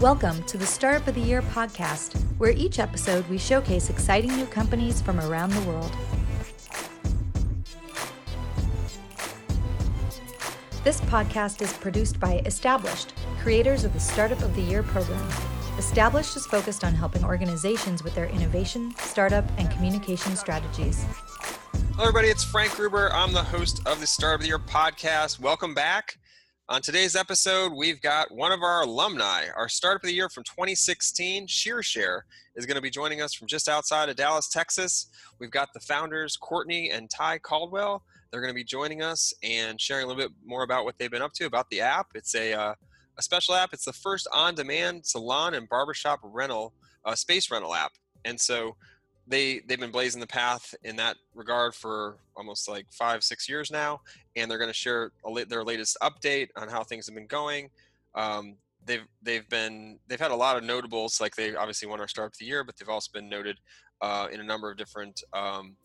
Welcome 0.00 0.44
to 0.44 0.56
the 0.56 0.64
Startup 0.64 1.08
of 1.08 1.16
the 1.16 1.20
Year 1.20 1.42
podcast, 1.42 2.22
where 2.38 2.52
each 2.52 2.78
episode 2.78 3.28
we 3.28 3.36
showcase 3.36 3.90
exciting 3.90 4.30
new 4.36 4.46
companies 4.46 5.02
from 5.02 5.18
around 5.18 5.50
the 5.50 5.60
world. 5.62 5.90
This 10.84 11.00
podcast 11.00 11.62
is 11.62 11.72
produced 11.72 12.20
by 12.20 12.42
Established, 12.46 13.12
creators 13.40 13.82
of 13.82 13.92
the 13.92 13.98
Startup 13.98 14.40
of 14.40 14.54
the 14.54 14.62
Year 14.62 14.84
program. 14.84 15.28
Established 15.78 16.36
is 16.36 16.46
focused 16.46 16.84
on 16.84 16.94
helping 16.94 17.24
organizations 17.24 18.04
with 18.04 18.14
their 18.14 18.26
innovation, 18.26 18.94
startup, 18.98 19.46
and 19.58 19.68
communication 19.68 20.36
strategies. 20.36 21.04
Hello, 21.94 22.04
everybody. 22.04 22.28
It's 22.28 22.44
Frank 22.44 22.76
Gruber. 22.76 23.12
I'm 23.12 23.32
the 23.32 23.42
host 23.42 23.80
of 23.84 23.98
the 23.98 24.06
Startup 24.06 24.36
of 24.36 24.42
the 24.42 24.46
Year 24.46 24.60
podcast. 24.60 25.40
Welcome 25.40 25.74
back. 25.74 26.18
On 26.70 26.82
today's 26.82 27.16
episode, 27.16 27.72
we've 27.72 27.98
got 28.02 28.30
one 28.30 28.52
of 28.52 28.60
our 28.60 28.82
alumni, 28.82 29.46
our 29.56 29.70
Startup 29.70 30.02
of 30.02 30.06
the 30.06 30.12
Year 30.12 30.28
from 30.28 30.44
2016, 30.44 31.46
ShearShare, 31.46 32.20
is 32.56 32.66
going 32.66 32.74
to 32.74 32.82
be 32.82 32.90
joining 32.90 33.22
us 33.22 33.32
from 33.32 33.48
just 33.48 33.70
outside 33.70 34.10
of 34.10 34.16
Dallas, 34.16 34.50
Texas. 34.50 35.06
We've 35.38 35.50
got 35.50 35.72
the 35.72 35.80
founders, 35.80 36.36
Courtney 36.36 36.90
and 36.90 37.08
Ty 37.08 37.38
Caldwell. 37.38 38.02
They're 38.30 38.42
going 38.42 38.52
to 38.52 38.54
be 38.54 38.64
joining 38.64 39.00
us 39.00 39.32
and 39.42 39.80
sharing 39.80 40.04
a 40.04 40.08
little 40.08 40.22
bit 40.22 40.30
more 40.44 40.62
about 40.62 40.84
what 40.84 40.98
they've 40.98 41.10
been 41.10 41.22
up 41.22 41.32
to, 41.36 41.46
about 41.46 41.70
the 41.70 41.80
app. 41.80 42.08
It's 42.14 42.34
a, 42.34 42.52
uh, 42.52 42.74
a 43.16 43.22
special 43.22 43.54
app. 43.54 43.70
It's 43.72 43.86
the 43.86 43.92
first 43.94 44.28
on-demand 44.34 45.06
salon 45.06 45.54
and 45.54 45.66
barbershop 45.70 46.20
rental, 46.22 46.74
uh, 47.06 47.14
space 47.14 47.50
rental 47.50 47.74
app. 47.74 47.92
And 48.26 48.38
so 48.38 48.76
they 49.28 49.60
they've 49.66 49.80
been 49.80 49.90
blazing 49.90 50.20
the 50.20 50.26
path 50.26 50.74
in 50.84 50.96
that 50.96 51.16
regard 51.34 51.74
for 51.74 52.16
almost 52.36 52.68
like 52.68 52.86
five 52.90 53.22
six 53.22 53.48
years 53.48 53.70
now 53.70 54.00
and 54.36 54.50
they're 54.50 54.58
going 54.58 54.70
to 54.70 54.74
share 54.74 55.12
their 55.48 55.64
latest 55.64 55.96
update 56.02 56.48
on 56.56 56.68
how 56.68 56.82
things 56.82 57.06
have 57.06 57.14
been 57.14 57.26
going. 57.26 57.68
Um, 58.14 58.56
they've 58.84 59.06
they've 59.22 59.48
been 59.48 59.98
they've 60.08 60.20
had 60.20 60.30
a 60.30 60.36
lot 60.36 60.56
of 60.56 60.64
notables 60.64 61.20
like 61.20 61.36
they 61.36 61.54
obviously 61.54 61.88
won 61.88 62.00
our 62.00 62.08
startup 62.08 62.32
of 62.32 62.38
the 62.38 62.46
year 62.46 62.64
but 62.64 62.76
they've 62.76 62.88
also 62.88 63.10
been 63.12 63.28
noted 63.28 63.58
uh, 64.00 64.28
in 64.32 64.40
a 64.40 64.44
number 64.44 64.70
of 64.70 64.76
different 64.76 65.22
um, 65.32 65.76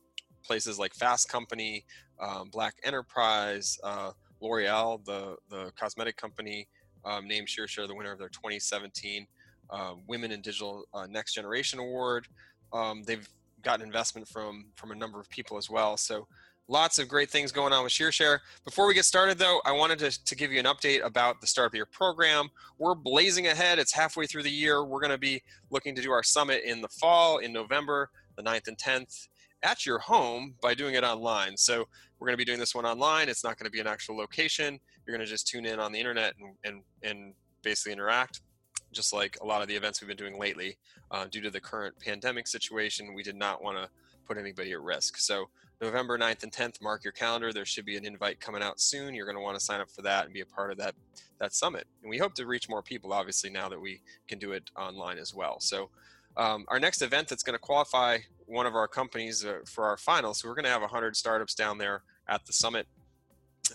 places 0.43 0.79
like 0.79 0.93
fast 0.93 1.29
company 1.29 1.85
um, 2.19 2.49
black 2.51 2.75
enterprise 2.83 3.77
uh, 3.83 4.11
l'oreal 4.41 5.03
the 5.05 5.35
the 5.49 5.71
cosmetic 5.77 6.15
company 6.15 6.67
um, 7.05 7.27
named 7.27 7.47
ShearShare 7.47 7.87
the 7.87 7.95
winner 7.95 8.13
of 8.13 8.19
their 8.19 8.29
2017 8.29 9.27
uh, 9.69 9.93
women 10.07 10.31
in 10.31 10.41
digital 10.41 10.85
uh, 10.93 11.05
next 11.09 11.33
generation 11.33 11.79
award 11.79 12.27
um, 12.73 13.03
they've 13.03 13.27
gotten 13.61 13.85
investment 13.85 14.27
from 14.27 14.65
from 14.75 14.91
a 14.91 14.95
number 14.95 15.19
of 15.19 15.29
people 15.29 15.57
as 15.57 15.69
well. 15.69 15.95
So 15.97 16.27
lots 16.67 16.99
of 16.99 17.07
great 17.07 17.29
things 17.29 17.51
going 17.51 17.73
on 17.73 17.83
with 17.83 17.93
ShearShare. 17.93 18.39
Before 18.65 18.87
we 18.87 18.93
get 18.93 19.05
started, 19.05 19.37
though, 19.37 19.61
I 19.65 19.71
wanted 19.71 19.99
to, 19.99 20.23
to 20.23 20.35
give 20.35 20.51
you 20.51 20.59
an 20.59 20.65
update 20.65 21.03
about 21.03 21.41
the 21.41 21.47
Startup 21.47 21.73
Year 21.73 21.85
program. 21.85 22.49
We're 22.77 22.95
blazing 22.95 23.47
ahead. 23.47 23.79
It's 23.79 23.93
halfway 23.93 24.25
through 24.25 24.43
the 24.43 24.51
year. 24.51 24.83
We're 24.85 25.01
going 25.01 25.11
to 25.11 25.17
be 25.17 25.41
looking 25.71 25.95
to 25.95 26.01
do 26.01 26.11
our 26.11 26.23
summit 26.23 26.63
in 26.65 26.81
the 26.81 26.87
fall, 26.87 27.39
in 27.39 27.51
November, 27.51 28.09
the 28.37 28.43
9th 28.43 28.67
and 28.67 28.77
10th, 28.77 29.27
at 29.63 29.85
your 29.85 29.99
home 29.99 30.55
by 30.61 30.73
doing 30.73 30.95
it 30.95 31.03
online. 31.03 31.57
So 31.57 31.85
we're 32.19 32.27
going 32.27 32.33
to 32.33 32.41
be 32.41 32.45
doing 32.45 32.59
this 32.59 32.73
one 32.73 32.85
online. 32.85 33.29
It's 33.29 33.43
not 33.43 33.57
going 33.57 33.65
to 33.65 33.71
be 33.71 33.79
an 33.79 33.87
actual 33.87 34.15
location. 34.15 34.79
You're 35.05 35.15
going 35.15 35.25
to 35.25 35.29
just 35.29 35.47
tune 35.47 35.65
in 35.65 35.79
on 35.79 35.91
the 35.91 35.99
internet 35.99 36.33
and, 36.39 36.55
and, 36.63 36.81
and 37.03 37.33
basically 37.61 37.91
interact 37.93 38.41
just 38.93 39.13
like 39.13 39.37
a 39.41 39.45
lot 39.45 39.61
of 39.61 39.67
the 39.67 39.75
events 39.75 40.01
we've 40.01 40.07
been 40.07 40.17
doing 40.17 40.39
lately, 40.39 40.77
uh, 41.11 41.25
due 41.29 41.41
to 41.41 41.49
the 41.49 41.59
current 41.59 41.95
pandemic 41.99 42.47
situation, 42.47 43.13
we 43.13 43.23
did 43.23 43.35
not 43.35 43.63
want 43.63 43.77
to 43.77 43.89
put 44.27 44.37
anybody 44.37 44.71
at 44.71 44.81
risk. 44.81 45.17
So 45.17 45.49
November 45.81 46.17
9th 46.17 46.43
and 46.43 46.51
10th, 46.51 46.81
mark 46.81 47.03
your 47.03 47.13
calendar. 47.13 47.51
There 47.51 47.65
should 47.65 47.85
be 47.85 47.97
an 47.97 48.05
invite 48.05 48.39
coming 48.39 48.63
out 48.63 48.79
soon. 48.79 49.13
You're 49.13 49.25
going 49.25 49.37
to 49.37 49.43
want 49.43 49.59
to 49.59 49.63
sign 49.63 49.81
up 49.81 49.91
for 49.91 50.01
that 50.03 50.25
and 50.25 50.33
be 50.33 50.41
a 50.41 50.45
part 50.45 50.71
of 50.71 50.77
that 50.77 50.95
that 51.39 51.53
summit. 51.53 51.85
And 52.01 52.09
we 52.09 52.17
hope 52.17 52.35
to 52.35 52.45
reach 52.45 52.69
more 52.69 52.81
people, 52.81 53.11
obviously, 53.11 53.49
now 53.49 53.67
that 53.67 53.79
we 53.79 54.01
can 54.27 54.39
do 54.39 54.53
it 54.53 54.71
online 54.77 55.17
as 55.17 55.33
well. 55.33 55.59
So 55.59 55.89
um, 56.37 56.65
our 56.69 56.79
next 56.79 57.01
event 57.01 57.27
that's 57.27 57.43
going 57.43 57.55
to 57.55 57.59
qualify 57.59 58.19
one 58.45 58.65
of 58.65 58.75
our 58.75 58.87
companies 58.87 59.43
uh, 59.43 59.59
for 59.65 59.85
our 59.85 59.97
final. 59.97 60.33
So 60.33 60.47
we're 60.47 60.55
going 60.55 60.65
to 60.65 60.71
have 60.71 60.81
100 60.81 61.15
startups 61.15 61.53
down 61.53 61.77
there 61.77 62.03
at 62.27 62.45
the 62.45 62.53
summit, 62.53 62.87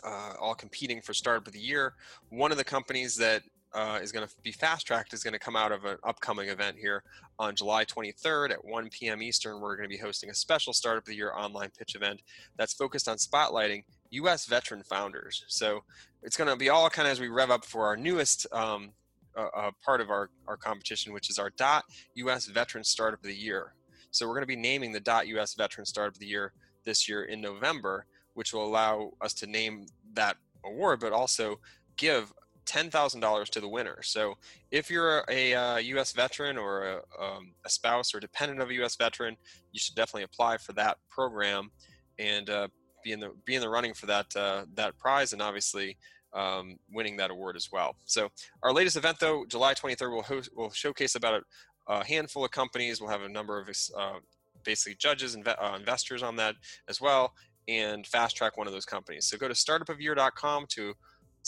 uh, 0.02 0.32
all 0.40 0.54
competing 0.54 1.00
for 1.00 1.12
startup 1.12 1.46
of 1.46 1.52
the 1.52 1.60
year. 1.60 1.94
One 2.30 2.52
of 2.52 2.58
the 2.58 2.64
companies 2.64 3.16
that 3.16 3.42
uh, 3.74 3.98
is 4.02 4.12
going 4.12 4.26
to 4.26 4.34
be 4.42 4.52
fast 4.52 4.86
tracked 4.86 5.12
is 5.12 5.22
going 5.22 5.32
to 5.32 5.38
come 5.38 5.56
out 5.56 5.72
of 5.72 5.84
an 5.84 5.98
upcoming 6.04 6.48
event 6.48 6.76
here 6.78 7.02
on 7.38 7.54
July 7.54 7.84
23rd 7.84 8.50
at 8.50 8.64
1 8.64 8.88
p.m. 8.90 9.22
Eastern. 9.22 9.60
We're 9.60 9.76
going 9.76 9.88
to 9.88 9.94
be 9.94 10.00
hosting 10.00 10.30
a 10.30 10.34
special 10.34 10.72
Startup 10.72 11.02
of 11.02 11.06
the 11.06 11.14
Year 11.14 11.32
online 11.36 11.70
pitch 11.78 11.94
event 11.94 12.22
that's 12.56 12.72
focused 12.72 13.08
on 13.08 13.16
spotlighting 13.16 13.84
U.S. 14.10 14.46
veteran 14.46 14.82
founders. 14.82 15.44
So 15.48 15.84
it's 16.22 16.36
going 16.36 16.48
to 16.48 16.56
be 16.56 16.70
all 16.70 16.88
kind 16.88 17.06
of 17.06 17.12
as 17.12 17.20
we 17.20 17.28
rev 17.28 17.50
up 17.50 17.64
for 17.64 17.86
our 17.86 17.96
newest 17.96 18.46
um, 18.52 18.90
uh, 19.36 19.48
uh, 19.54 19.70
part 19.84 20.00
of 20.00 20.10
our, 20.10 20.30
our 20.46 20.56
competition, 20.56 21.12
which 21.12 21.30
is 21.30 21.38
our 21.38 21.50
Dot 21.50 21.84
U.S. 22.14 22.46
Veteran 22.46 22.84
Startup 22.84 23.20
of 23.20 23.26
the 23.26 23.34
Year. 23.34 23.74
So 24.10 24.26
we're 24.26 24.34
going 24.34 24.42
to 24.42 24.46
be 24.46 24.56
naming 24.56 24.92
the 24.92 25.00
Dot 25.00 25.28
U.S. 25.28 25.54
Veteran 25.54 25.84
Startup 25.84 26.14
of 26.14 26.18
the 26.18 26.26
Year 26.26 26.52
this 26.84 27.08
year 27.08 27.24
in 27.24 27.40
November, 27.40 28.06
which 28.34 28.54
will 28.54 28.64
allow 28.64 29.12
us 29.20 29.34
to 29.34 29.46
name 29.46 29.86
that 30.14 30.36
award, 30.64 31.00
but 31.00 31.12
also 31.12 31.60
give 31.96 32.32
$10,000 32.68 33.48
to 33.48 33.60
the 33.60 33.68
winner. 33.68 34.02
So 34.02 34.34
if 34.70 34.90
you're 34.90 35.24
a, 35.28 35.54
uh, 35.54 35.76
U.S. 35.76 36.12
veteran 36.12 36.58
or 36.58 36.86
a, 36.86 36.96
um, 37.22 37.52
a, 37.64 37.70
spouse 37.70 38.14
or 38.14 38.20
dependent 38.20 38.60
of 38.60 38.70
a 38.70 38.74
U.S. 38.74 38.96
veteran, 38.96 39.36
you 39.72 39.80
should 39.80 39.94
definitely 39.94 40.24
apply 40.24 40.58
for 40.58 40.72
that 40.74 40.98
program 41.08 41.70
and 42.18 42.50
uh, 42.50 42.68
be 43.02 43.12
in 43.12 43.20
the 43.20 43.30
be 43.44 43.54
in 43.54 43.60
the 43.60 43.68
running 43.68 43.94
for 43.94 44.06
that 44.06 44.26
uh, 44.36 44.64
that 44.74 44.98
prize 44.98 45.32
and 45.32 45.40
obviously 45.40 45.96
um, 46.34 46.76
winning 46.92 47.16
that 47.16 47.30
award 47.30 47.56
as 47.56 47.70
well. 47.72 47.96
So 48.04 48.28
our 48.62 48.72
latest 48.72 48.96
event 48.96 49.18
though, 49.20 49.44
July 49.48 49.74
23rd, 49.74 50.10
will 50.10 50.22
host, 50.22 50.50
will 50.54 50.70
showcase 50.70 51.14
about 51.14 51.42
a, 51.88 51.92
a, 51.92 52.04
handful 52.04 52.44
of 52.44 52.50
companies. 52.50 53.00
We'll 53.00 53.10
have 53.10 53.22
a 53.22 53.28
number 53.28 53.58
of 53.58 53.68
uh, 53.96 54.18
basically 54.64 54.96
judges 54.96 55.34
and 55.34 55.46
uh, 55.46 55.76
investors 55.78 56.22
on 56.22 56.36
that 56.36 56.56
as 56.88 57.00
well, 57.00 57.32
and 57.66 58.06
fast 58.06 58.36
track 58.36 58.56
one 58.56 58.66
of 58.66 58.72
those 58.72 58.84
companies. 58.84 59.26
So 59.26 59.38
go 59.38 59.48
to 59.48 59.54
startupofyear.com 59.54 60.66
to 60.70 60.94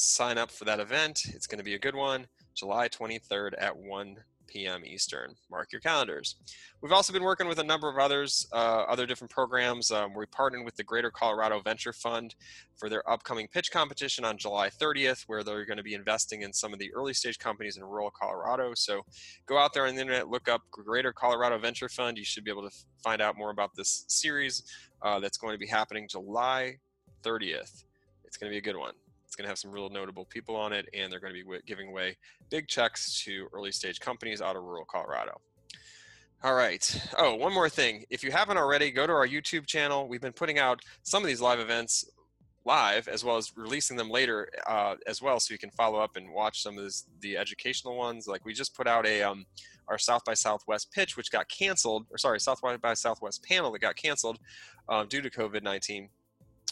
sign 0.00 0.38
up 0.38 0.50
for 0.50 0.64
that 0.64 0.80
event. 0.80 1.22
It's 1.28 1.46
going 1.46 1.58
to 1.58 1.64
be 1.64 1.74
a 1.74 1.78
good 1.78 1.94
one, 1.94 2.26
July 2.54 2.88
23rd 2.88 3.52
at 3.58 3.76
1 3.76 4.16
p.m. 4.46 4.82
Eastern. 4.84 5.34
Mark 5.50 5.70
your 5.70 5.80
calendars. 5.80 6.36
We've 6.80 6.90
also 6.90 7.12
been 7.12 7.22
working 7.22 7.46
with 7.46 7.58
a 7.58 7.64
number 7.64 7.88
of 7.88 7.98
others, 7.98 8.48
uh, 8.52 8.84
other 8.88 9.06
different 9.06 9.30
programs. 9.30 9.90
Um, 9.90 10.14
we 10.14 10.26
partnered 10.26 10.64
with 10.64 10.74
the 10.74 10.82
Greater 10.82 11.10
Colorado 11.10 11.60
Venture 11.60 11.92
Fund 11.92 12.34
for 12.76 12.88
their 12.88 13.08
upcoming 13.08 13.46
pitch 13.46 13.70
competition 13.70 14.24
on 14.24 14.38
July 14.38 14.68
30th, 14.70 15.24
where 15.28 15.44
they're 15.44 15.66
going 15.66 15.76
to 15.76 15.84
be 15.84 15.94
investing 15.94 16.42
in 16.42 16.52
some 16.52 16.72
of 16.72 16.78
the 16.78 16.92
early 16.94 17.14
stage 17.14 17.38
companies 17.38 17.76
in 17.76 17.84
rural 17.84 18.10
Colorado. 18.10 18.72
So 18.74 19.02
go 19.46 19.58
out 19.58 19.72
there 19.72 19.86
on 19.86 19.94
the 19.94 20.00
internet, 20.00 20.28
look 20.28 20.48
up 20.48 20.62
Greater 20.70 21.12
Colorado 21.12 21.58
Venture 21.58 21.88
Fund. 21.88 22.18
You 22.18 22.24
should 22.24 22.44
be 22.44 22.50
able 22.50 22.68
to 22.68 22.76
find 23.04 23.22
out 23.22 23.36
more 23.36 23.50
about 23.50 23.74
this 23.76 24.04
series 24.08 24.64
uh, 25.02 25.20
that's 25.20 25.38
going 25.38 25.54
to 25.54 25.58
be 25.58 25.66
happening 25.66 26.08
July 26.08 26.78
30th. 27.22 27.84
It's 28.24 28.36
going 28.36 28.50
to 28.50 28.54
be 28.54 28.58
a 28.58 28.62
good 28.62 28.76
one. 28.76 28.94
It's 29.30 29.36
going 29.36 29.44
to 29.44 29.48
have 29.48 29.60
some 29.60 29.70
real 29.70 29.88
notable 29.88 30.24
people 30.24 30.56
on 30.56 30.72
it, 30.72 30.88
and 30.92 31.12
they're 31.12 31.20
going 31.20 31.32
to 31.32 31.44
be 31.44 31.58
giving 31.64 31.91
away 31.91 32.16
big 32.50 32.66
checks 32.66 33.22
to 33.22 33.46
early 33.52 33.70
stage 33.70 34.00
companies 34.00 34.42
out 34.42 34.56
of 34.56 34.64
rural 34.64 34.84
Colorado. 34.84 35.41
All 36.42 36.54
right. 36.54 37.00
Oh, 37.16 37.36
one 37.36 37.54
more 37.54 37.68
thing. 37.68 38.04
If 38.10 38.24
you 38.24 38.32
haven't 38.32 38.56
already, 38.56 38.91
go 38.91 39.06
to 39.06 39.12
our 39.12 39.28
YouTube 39.28 39.66
channel. 39.66 40.08
We've 40.08 40.20
been 40.20 40.32
putting 40.32 40.58
out 40.58 40.80
some 41.04 41.22
of 41.22 41.28
these 41.28 41.41
live 41.41 41.60
events 41.60 42.04
live 42.64 43.06
as 43.06 43.24
well 43.24 43.36
as 43.36 43.56
releasing 43.56 43.96
them 43.96 44.10
later 44.10 44.48
uh, 44.66 44.96
as 45.06 45.22
well 45.22 45.38
so 45.38 45.54
you 45.54 45.58
can 45.58 45.70
follow 45.70 46.00
up 46.00 46.16
and 46.16 46.28
watch 46.32 46.60
some 46.64 46.76
of 46.76 46.82
this, 46.82 47.04
the 47.20 47.36
educational 47.36 47.97
ones 47.97 48.26
like 48.26 48.44
we 48.44 48.52
just 48.52 48.76
put 48.76 48.86
out 48.86 49.06
a 49.06 49.22
um, 49.22 49.47
our 49.88 49.97
south 49.97 50.22
by 50.26 50.34
southwest 50.34 50.92
pitch 50.92 51.16
which 51.16 51.30
got 51.30 51.48
canceled 51.48 52.04
or 52.10 52.18
sorry 52.18 52.38
south 52.38 52.60
by 52.82 52.92
southwest 52.92 53.42
panel 53.44 53.72
that 53.72 53.78
got 53.78 53.97
canceled 53.97 54.38
uh, 54.91 55.04
due 55.04 55.22
to 55.22 55.30
covid-19 55.30 56.10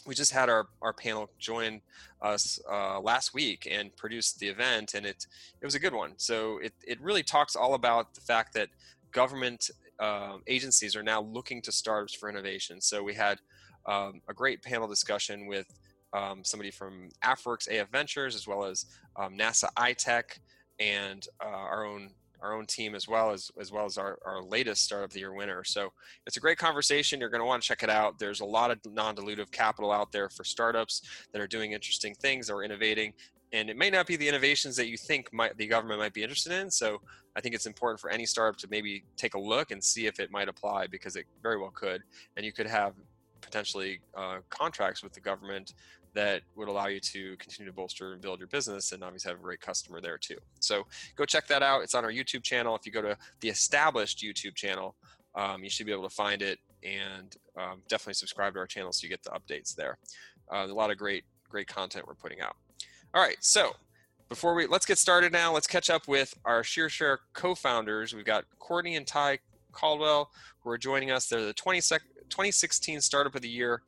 we 0.05 0.15
just 0.15 0.31
had 0.31 0.49
our, 0.49 0.67
our 0.81 0.93
panel 0.93 1.29
join 1.39 1.81
us 2.21 2.59
uh, 2.69 2.99
last 2.99 3.33
week 3.33 3.67
and 3.69 3.95
produced 3.95 4.39
the 4.39 4.47
event 4.47 4.93
and 4.93 5.05
it 5.05 5.25
it 5.61 5.65
was 5.65 5.75
a 5.75 5.79
good 5.79 5.93
one. 5.93 6.13
So 6.17 6.57
it, 6.59 6.73
it 6.85 6.99
really 7.01 7.23
talks 7.23 7.55
all 7.55 7.73
about 7.73 8.13
the 8.15 8.21
fact 8.21 8.53
that 8.53 8.69
government 9.11 9.69
uh, 9.99 10.37
agencies 10.47 10.95
are 10.95 11.03
now 11.03 11.21
looking 11.21 11.61
to 11.63 11.71
startups 11.71 12.13
for 12.13 12.29
innovation. 12.29 12.81
So 12.81 13.03
we 13.03 13.13
had 13.13 13.39
um, 13.85 14.21
a 14.27 14.33
great 14.33 14.61
panel 14.61 14.87
discussion 14.87 15.47
with 15.47 15.67
um, 16.13 16.43
somebody 16.43 16.71
from 16.71 17.09
AFWERX 17.23 17.67
AF 17.67 17.89
Ventures 17.89 18.35
as 18.35 18.47
well 18.47 18.63
as 18.63 18.85
um, 19.15 19.37
NASA 19.37 19.65
iTech 19.77 20.39
and 20.79 21.27
uh, 21.43 21.49
our 21.49 21.85
own 21.85 22.11
our 22.41 22.55
own 22.55 22.65
team 22.65 22.95
as 22.95 23.07
well 23.07 23.31
as 23.31 23.51
as 23.59 23.71
well 23.71 23.85
as 23.85 23.97
our, 23.97 24.17
our 24.25 24.41
latest 24.41 24.83
start 24.83 25.03
of 25.03 25.11
the 25.11 25.19
year 25.19 25.33
winner. 25.33 25.63
So 25.63 25.91
it's 26.25 26.37
a 26.37 26.39
great 26.39 26.57
conversation. 26.57 27.19
You're 27.19 27.29
going 27.29 27.41
to 27.41 27.45
want 27.45 27.61
to 27.61 27.67
check 27.67 27.83
it 27.83 27.89
out. 27.89 28.19
There's 28.19 28.39
a 28.39 28.45
lot 28.45 28.71
of 28.71 28.79
non-dilutive 28.85 29.51
capital 29.51 29.91
out 29.91 30.11
there 30.11 30.29
for 30.29 30.43
startups 30.43 31.01
that 31.31 31.41
are 31.41 31.47
doing 31.47 31.71
interesting 31.73 32.13
things 32.15 32.49
or 32.49 32.63
innovating 32.63 33.13
and 33.51 33.67
it 33.67 33.77
may 33.77 33.89
not 33.89 34.05
be 34.05 34.15
the 34.15 34.27
innovations 34.27 34.75
that 34.75 34.87
you 34.87 34.97
think 34.97 35.31
might 35.33 35.57
the 35.57 35.65
government 35.65 35.99
might 35.99 36.13
be 36.13 36.23
interested 36.23 36.53
in. 36.53 36.69
So 36.69 37.01
i 37.35 37.41
think 37.41 37.53
it's 37.55 37.67
important 37.67 37.99
for 37.99 38.09
any 38.09 38.25
startup 38.25 38.59
to 38.59 38.67
maybe 38.69 39.03
take 39.15 39.35
a 39.35 39.39
look 39.39 39.71
and 39.71 39.83
see 39.83 40.07
if 40.07 40.19
it 40.19 40.31
might 40.31 40.49
apply 40.49 40.87
because 40.87 41.15
it 41.15 41.25
very 41.43 41.57
well 41.59 41.71
could 41.71 42.01
and 42.35 42.45
you 42.45 42.51
could 42.51 42.67
have 42.67 42.93
potentially 43.41 43.99
uh, 44.15 44.37
contracts 44.49 45.03
with 45.03 45.13
the 45.13 45.19
government 45.19 45.73
that 46.13 46.41
would 46.55 46.67
allow 46.67 46.87
you 46.87 46.99
to 46.99 47.35
continue 47.37 47.69
to 47.71 47.75
bolster 47.75 48.13
and 48.13 48.21
build 48.21 48.39
your 48.39 48.47
business 48.47 48.91
and 48.91 49.03
obviously 49.03 49.29
have 49.29 49.39
a 49.39 49.43
great 49.43 49.61
customer 49.61 50.01
there 50.01 50.17
too. 50.17 50.37
So 50.59 50.85
go 51.15 51.25
check 51.25 51.47
that 51.47 51.63
out. 51.63 51.83
It's 51.83 51.95
on 51.95 52.03
our 52.03 52.11
YouTube 52.11 52.43
channel. 52.43 52.75
If 52.75 52.85
you 52.85 52.91
go 52.91 53.01
to 53.01 53.17
the 53.41 53.49
established 53.49 54.19
YouTube 54.19 54.55
channel, 54.55 54.95
um, 55.35 55.63
you 55.63 55.69
should 55.69 55.85
be 55.85 55.91
able 55.91 56.03
to 56.03 56.15
find 56.15 56.41
it 56.41 56.59
and 56.83 57.35
um, 57.57 57.81
definitely 57.87 58.13
subscribe 58.13 58.53
to 58.53 58.59
our 58.59 58.67
channel 58.67 58.91
so 58.91 59.05
you 59.05 59.09
get 59.09 59.23
the 59.23 59.31
updates 59.31 59.75
there. 59.75 59.97
Uh, 60.51 60.65
a 60.69 60.73
lot 60.73 60.91
of 60.91 60.97
great, 60.97 61.23
great 61.49 61.67
content 61.67 62.07
we're 62.07 62.15
putting 62.15 62.41
out. 62.41 62.55
All 63.13 63.21
right, 63.21 63.37
so 63.39 63.75
before 64.29 64.53
we 64.53 64.67
let's 64.67 64.85
get 64.85 64.97
started 64.97 65.31
now, 65.31 65.53
let's 65.53 65.67
catch 65.67 65.89
up 65.89 66.07
with 66.07 66.33
our 66.45 66.61
ShearShare 66.61 67.17
co-founders. 67.33 68.13
We've 68.13 68.25
got 68.25 68.45
Courtney 68.59 68.95
and 68.95 69.05
Ty 69.05 69.39
Caldwell 69.71 70.31
who 70.61 70.69
are 70.69 70.77
joining 70.77 71.11
us. 71.11 71.27
They're 71.27 71.45
the 71.45 71.53
20 71.53 71.81
2016 71.81 73.01
Startup 73.01 73.33
of 73.33 73.41
the 73.41 73.49
Year 73.49 73.81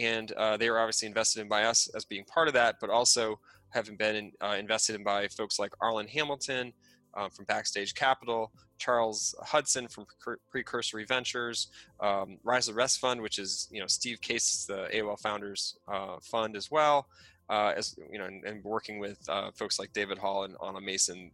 and 0.00 0.32
uh, 0.32 0.56
they 0.56 0.70
were 0.70 0.78
obviously 0.78 1.06
invested 1.06 1.40
in 1.42 1.48
by 1.48 1.64
us 1.64 1.88
as 1.94 2.04
being 2.04 2.24
part 2.24 2.48
of 2.48 2.54
that, 2.54 2.76
but 2.80 2.90
also 2.90 3.38
having 3.68 3.96
been 3.96 4.16
in, 4.16 4.32
uh, 4.40 4.56
invested 4.58 4.96
in 4.96 5.04
by 5.04 5.28
folks 5.28 5.58
like 5.58 5.72
Arlan 5.82 6.08
Hamilton 6.08 6.72
uh, 7.14 7.28
from 7.28 7.44
Backstage 7.44 7.94
Capital, 7.94 8.50
Charles 8.78 9.34
Hudson 9.42 9.88
from 9.88 10.06
Precursor 10.50 11.04
Ventures, 11.06 11.68
um, 12.00 12.38
Rise 12.44 12.68
of 12.68 12.74
the 12.74 12.78
Rest 12.78 12.98
Fund, 12.98 13.20
which 13.20 13.38
is 13.38 13.68
you 13.70 13.80
know 13.80 13.86
Steve 13.86 14.20
Case, 14.20 14.64
the 14.66 14.88
AOL 14.92 15.20
founders 15.20 15.76
uh, 15.86 16.16
fund 16.22 16.56
as 16.56 16.70
well, 16.70 17.06
uh, 17.50 17.72
as 17.76 17.94
you 18.10 18.18
know, 18.18 18.24
and, 18.24 18.44
and 18.44 18.64
working 18.64 18.98
with 18.98 19.18
uh, 19.28 19.50
folks 19.54 19.78
like 19.78 19.92
David 19.92 20.18
Hall 20.18 20.44
and 20.44 20.56
Anna 20.64 20.80
Mason 20.80 21.30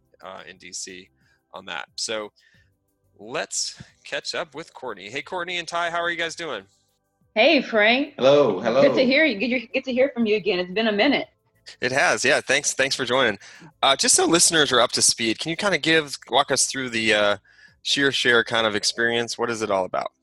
in 0.47 0.57
DC 0.57 1.07
on 1.53 1.65
that. 1.67 1.87
So 1.95 2.31
let's 3.17 3.81
catch 4.03 4.35
up 4.35 4.53
with 4.53 4.73
Courtney. 4.73 5.09
Hey, 5.09 5.21
Courtney 5.21 5.57
and 5.57 5.67
Ty, 5.67 5.89
how 5.89 6.01
are 6.01 6.09
you 6.09 6.17
guys 6.17 6.35
doing? 6.35 6.63
Hey, 7.37 7.61
Frank. 7.61 8.15
Hello. 8.17 8.59
Hello. 8.59 8.81
Good 8.81 8.95
to 8.95 9.05
hear 9.05 9.23
you. 9.23 9.37
Good, 9.37 9.71
good 9.71 9.83
to 9.83 9.93
hear 9.93 10.09
from 10.11 10.25
you 10.25 10.37
again. 10.37 10.57
It's 10.57 10.71
been 10.71 10.87
a 10.87 10.91
minute. 10.91 11.27
It 11.81 11.91
has, 11.91 12.25
yeah. 12.25 12.41
Thanks, 12.41 12.73
thanks 12.73 12.95
for 12.95 13.05
joining. 13.05 13.37
Uh, 13.83 13.95
just 13.95 14.15
so 14.15 14.25
listeners 14.25 14.71
are 14.71 14.81
up 14.81 14.91
to 14.93 15.03
speed, 15.03 15.37
can 15.37 15.51
you 15.51 15.55
kind 15.55 15.75
of 15.75 15.83
give 15.83 16.17
walk 16.31 16.49
us 16.49 16.65
through 16.65 16.89
the 16.89 17.13
uh, 17.13 17.37
ShearShare 17.85 18.43
kind 18.43 18.65
of 18.65 18.75
experience? 18.75 19.37
What 19.37 19.51
is 19.51 19.61
it 19.61 19.69
all 19.69 19.85
about? 19.85 20.13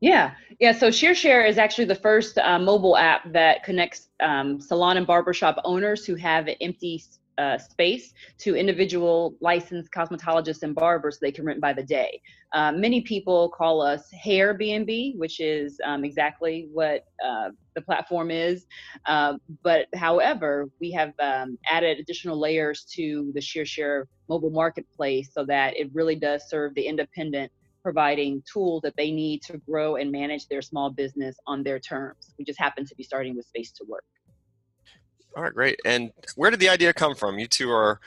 Yeah, 0.00 0.30
yeah. 0.58 0.72
So 0.72 0.88
ShearShare 0.88 1.46
is 1.46 1.58
actually 1.58 1.84
the 1.84 1.96
first 1.96 2.38
uh, 2.38 2.58
mobile 2.58 2.96
app 2.96 3.30
that 3.32 3.62
connects 3.62 4.08
um, 4.20 4.58
salon 4.58 4.96
and 4.96 5.06
barbershop 5.06 5.60
owners 5.66 6.06
who 6.06 6.14
have 6.14 6.48
empty 6.62 7.02
uh, 7.36 7.58
space 7.58 8.14
to 8.38 8.56
individual 8.56 9.34
licensed 9.40 9.90
cosmetologists 9.92 10.62
and 10.62 10.74
barbers 10.74 11.16
so 11.16 11.18
they 11.20 11.32
can 11.32 11.44
rent 11.44 11.60
by 11.60 11.74
the 11.74 11.82
day. 11.82 12.22
Uh, 12.54 12.70
many 12.70 13.00
people 13.00 13.48
call 13.48 13.82
us 13.82 14.08
Hair 14.12 14.56
BNB, 14.56 15.18
which 15.18 15.40
is 15.40 15.80
um, 15.84 16.04
exactly 16.04 16.68
what 16.72 17.04
uh, 17.24 17.48
the 17.74 17.82
platform 17.82 18.30
is. 18.30 18.66
Uh, 19.06 19.34
but 19.64 19.88
however, 19.96 20.70
we 20.80 20.92
have 20.92 21.12
um, 21.18 21.58
added 21.68 21.98
additional 21.98 22.38
layers 22.38 22.84
to 22.94 23.32
the 23.34 23.40
ShearShare 23.40 24.04
mobile 24.28 24.50
marketplace 24.50 25.30
so 25.34 25.44
that 25.46 25.76
it 25.76 25.90
really 25.92 26.14
does 26.14 26.48
serve 26.48 26.74
the 26.76 26.86
independent 26.86 27.50
providing 27.82 28.40
tools 28.50 28.82
that 28.82 28.94
they 28.96 29.10
need 29.10 29.42
to 29.42 29.58
grow 29.58 29.96
and 29.96 30.12
manage 30.12 30.46
their 30.46 30.62
small 30.62 30.90
business 30.90 31.36
on 31.48 31.64
their 31.64 31.80
terms. 31.80 32.34
We 32.38 32.44
just 32.44 32.60
happen 32.60 32.86
to 32.86 32.94
be 32.94 33.02
starting 33.02 33.36
with 33.36 33.46
Space 33.46 33.72
to 33.72 33.84
Work. 33.88 34.04
All 35.36 35.42
right, 35.42 35.52
great. 35.52 35.80
And 35.84 36.12
where 36.36 36.52
did 36.52 36.60
the 36.60 36.68
idea 36.68 36.92
come 36.92 37.16
from? 37.16 37.40
You 37.40 37.48
two 37.48 37.70
are. 37.72 38.00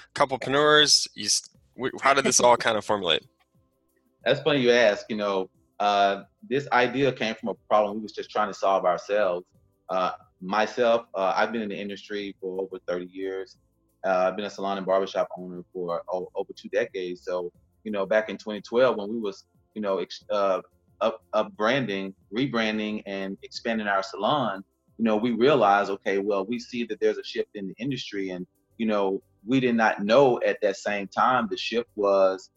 You, 1.15 1.27
how 2.01 2.13
did 2.13 2.23
this 2.23 2.39
all 2.39 2.55
kind 2.65 2.77
of 2.77 2.85
formulate? 2.85 3.23
That's 4.27 4.41
funny 4.41 4.59
you 4.59 4.71
ask. 4.71 5.05
You 5.07 5.15
know, 5.15 5.49
uh, 5.79 6.23
this 6.49 6.67
idea 6.73 7.13
came 7.13 7.33
from 7.35 7.47
a 7.47 7.53
problem 7.69 7.95
we 7.95 8.03
was 8.03 8.11
just 8.11 8.29
trying 8.29 8.49
to 8.49 8.53
solve 8.53 8.83
ourselves. 8.83 9.45
Uh, 9.89 10.11
myself, 10.41 11.05
uh, 11.15 11.31
I've 11.33 11.53
been 11.53 11.61
in 11.61 11.69
the 11.69 11.79
industry 11.79 12.35
for 12.41 12.59
over 12.59 12.77
30 12.89 13.05
years. 13.05 13.55
Uh, 14.05 14.27
I've 14.27 14.35
been 14.35 14.43
a 14.43 14.49
salon 14.49 14.77
and 14.77 14.85
barbershop 14.85 15.29
owner 15.37 15.63
for 15.71 16.01
oh, 16.11 16.27
over 16.35 16.51
two 16.53 16.67
decades. 16.67 17.21
So, 17.23 17.53
you 17.85 17.91
know, 17.93 18.05
back 18.05 18.27
in 18.27 18.35
2012 18.35 18.97
when 18.97 19.09
we 19.09 19.17
was, 19.17 19.45
you 19.75 19.81
know, 19.81 19.99
ex- 19.99 20.25
uh, 20.29 20.59
up, 20.99 21.23
up 21.31 21.55
branding, 21.55 22.13
rebranding, 22.35 23.03
and 23.05 23.37
expanding 23.43 23.87
our 23.87 24.03
salon, 24.03 24.61
you 24.97 25.05
know, 25.05 25.15
we 25.15 25.31
realized, 25.31 25.89
okay, 25.89 26.17
well, 26.17 26.45
we 26.45 26.59
see 26.59 26.83
that 26.83 26.99
there's 26.99 27.17
a 27.17 27.23
shift 27.23 27.51
in 27.55 27.69
the 27.69 27.75
industry, 27.77 28.31
and 28.31 28.45
you 28.77 28.87
know, 28.87 29.21
we 29.45 29.61
did 29.61 29.75
not 29.75 30.03
know 30.03 30.37
at 30.45 30.57
that 30.61 30.75
same 30.75 31.07
time 31.07 31.47
the 31.49 31.55
shift 31.55 31.87
was 31.95 32.49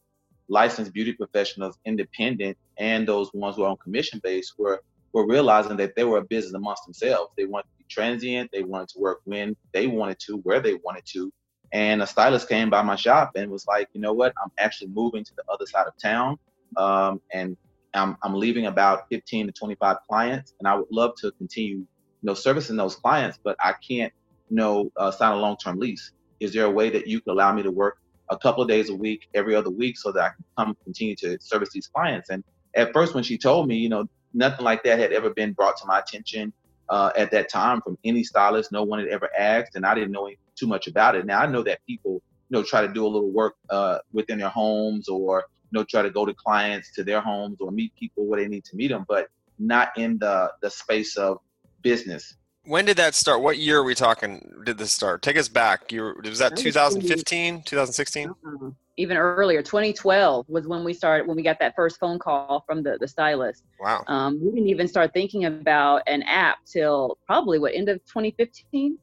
licensed 0.50 0.92
beauty 0.92 1.14
professionals, 1.14 1.78
independent, 1.86 2.58
and 2.78 3.08
those 3.08 3.32
ones 3.34 3.56
who 3.56 3.64
are 3.64 3.70
on 3.70 3.78
commission 3.78 4.20
base 4.24 4.54
were 4.58 4.82
were 5.14 5.26
realizing 5.26 5.76
that 5.78 5.96
they 5.96 6.04
were 6.04 6.18
a 6.18 6.24
business 6.24 6.54
amongst 6.54 6.84
themselves. 6.86 7.32
They 7.36 7.46
wanted 7.46 7.64
to 7.64 7.78
be 7.78 7.86
transient. 7.88 8.50
They 8.52 8.62
wanted 8.62 8.90
to 8.90 9.00
work 9.00 9.20
when 9.24 9.56
they 9.72 9.88
wanted 9.88 10.20
to, 10.26 10.38
where 10.38 10.60
they 10.60 10.74
wanted 10.74 11.04
to. 11.14 11.32
And 11.72 12.02
a 12.02 12.08
stylist 12.08 12.48
came 12.48 12.70
by 12.70 12.82
my 12.82 12.96
shop 12.96 13.32
and 13.36 13.50
was 13.50 13.66
like, 13.66 13.88
you 13.94 14.00
know 14.02 14.14
what? 14.14 14.34
I'm 14.42 14.52
actually 14.58 14.88
moving 14.88 15.24
to 15.24 15.32
the 15.36 15.44
other 15.52 15.66
side 15.66 15.86
of 15.86 15.94
town, 16.02 16.38
um, 16.76 17.20
and 17.32 17.56
I'm, 17.94 18.16
I'm 18.22 18.34
leaving 18.34 18.66
about 18.66 19.08
15 19.10 19.48
to 19.48 19.52
25 19.52 19.98
clients, 20.08 20.54
and 20.60 20.68
I 20.68 20.76
would 20.76 20.88
love 20.92 21.14
to 21.22 21.32
continue 21.32 21.86
you 22.22 22.26
know, 22.26 22.34
servicing 22.34 22.76
those 22.76 22.96
clients, 22.96 23.38
but 23.42 23.56
I 23.60 23.74
can't, 23.88 24.12
you 24.50 24.56
know, 24.56 24.90
uh, 24.96 25.10
sign 25.10 25.32
a 25.32 25.36
long-term 25.36 25.78
lease. 25.78 26.12
Is 26.40 26.54
there 26.54 26.66
a 26.66 26.70
way 26.70 26.90
that 26.90 27.06
you 27.06 27.20
could 27.20 27.32
allow 27.32 27.52
me 27.52 27.62
to 27.64 27.72
work 27.72 27.98
a 28.30 28.38
couple 28.38 28.62
of 28.62 28.68
days 28.68 28.90
a 28.90 28.94
week, 28.94 29.28
every 29.34 29.54
other 29.54 29.70
week, 29.70 29.98
so 29.98 30.12
that 30.12 30.22
I 30.22 30.28
can 30.28 30.44
come 30.56 30.76
continue 30.84 31.16
to 31.16 31.38
service 31.40 31.70
these 31.72 31.88
clients? 31.88 32.30
And 32.30 32.44
at 32.74 32.92
first, 32.92 33.14
when 33.14 33.24
she 33.24 33.36
told 33.38 33.68
me, 33.68 33.76
you 33.76 33.88
know, 33.88 34.06
nothing 34.34 34.64
like 34.64 34.82
that 34.84 34.98
had 34.98 35.12
ever 35.12 35.30
been 35.30 35.52
brought 35.52 35.76
to 35.78 35.86
my 35.86 35.98
attention 35.98 36.52
uh, 36.88 37.10
at 37.16 37.30
that 37.30 37.48
time 37.48 37.80
from 37.80 37.96
any 38.04 38.24
stylist. 38.24 38.72
No 38.72 38.82
one 38.82 38.98
had 39.00 39.08
ever 39.08 39.28
asked, 39.38 39.76
and 39.76 39.86
I 39.86 39.94
didn't 39.94 40.12
know 40.12 40.28
too 40.56 40.66
much 40.66 40.86
about 40.86 41.14
it. 41.14 41.24
Now 41.26 41.40
I 41.40 41.46
know 41.46 41.62
that 41.62 41.80
people, 41.86 42.22
you 42.48 42.58
know, 42.58 42.62
try 42.62 42.82
to 42.82 42.92
do 42.92 43.06
a 43.06 43.08
little 43.08 43.30
work 43.30 43.54
uh, 43.70 43.98
within 44.12 44.38
their 44.38 44.48
homes, 44.48 45.08
or 45.08 45.44
you 45.70 45.78
know, 45.78 45.84
try 45.84 46.02
to 46.02 46.10
go 46.10 46.26
to 46.26 46.34
clients 46.34 46.92
to 46.94 47.04
their 47.04 47.20
homes 47.20 47.58
or 47.60 47.70
meet 47.70 47.94
people 47.94 48.26
where 48.26 48.40
they 48.40 48.48
need 48.48 48.64
to 48.64 48.76
meet 48.76 48.88
them, 48.88 49.04
but 49.08 49.28
not 49.58 49.96
in 49.96 50.18
the 50.18 50.52
the 50.62 50.70
space 50.70 51.16
of 51.16 51.38
business. 51.82 52.36
When 52.70 52.84
did 52.84 52.98
that 52.98 53.16
start? 53.16 53.42
What 53.42 53.58
year 53.58 53.80
are 53.80 53.82
we 53.82 53.96
talking? 53.96 54.48
Did 54.64 54.78
this 54.78 54.92
start? 54.92 55.22
Take 55.22 55.36
us 55.36 55.48
back. 55.48 55.90
You 55.90 56.14
was 56.22 56.38
that 56.38 56.56
2015, 56.56 57.62
2016? 57.62 58.28
Mm-hmm. 58.28 58.68
Even 58.96 59.16
earlier, 59.16 59.60
2012 59.60 60.48
was 60.48 60.68
when 60.68 60.84
we 60.84 60.94
started. 60.94 61.26
When 61.26 61.34
we 61.36 61.42
got 61.42 61.58
that 61.58 61.74
first 61.74 61.98
phone 61.98 62.20
call 62.20 62.62
from 62.68 62.84
the 62.84 62.96
the 63.00 63.08
stylist. 63.08 63.64
Wow. 63.80 64.04
Um, 64.06 64.38
we 64.40 64.52
didn't 64.52 64.68
even 64.68 64.86
start 64.86 65.12
thinking 65.12 65.46
about 65.46 66.02
an 66.06 66.22
app 66.22 66.58
till 66.64 67.18
probably 67.26 67.58
what 67.58 67.74
end 67.74 67.88
of 67.88 67.98
2015. 68.06 68.96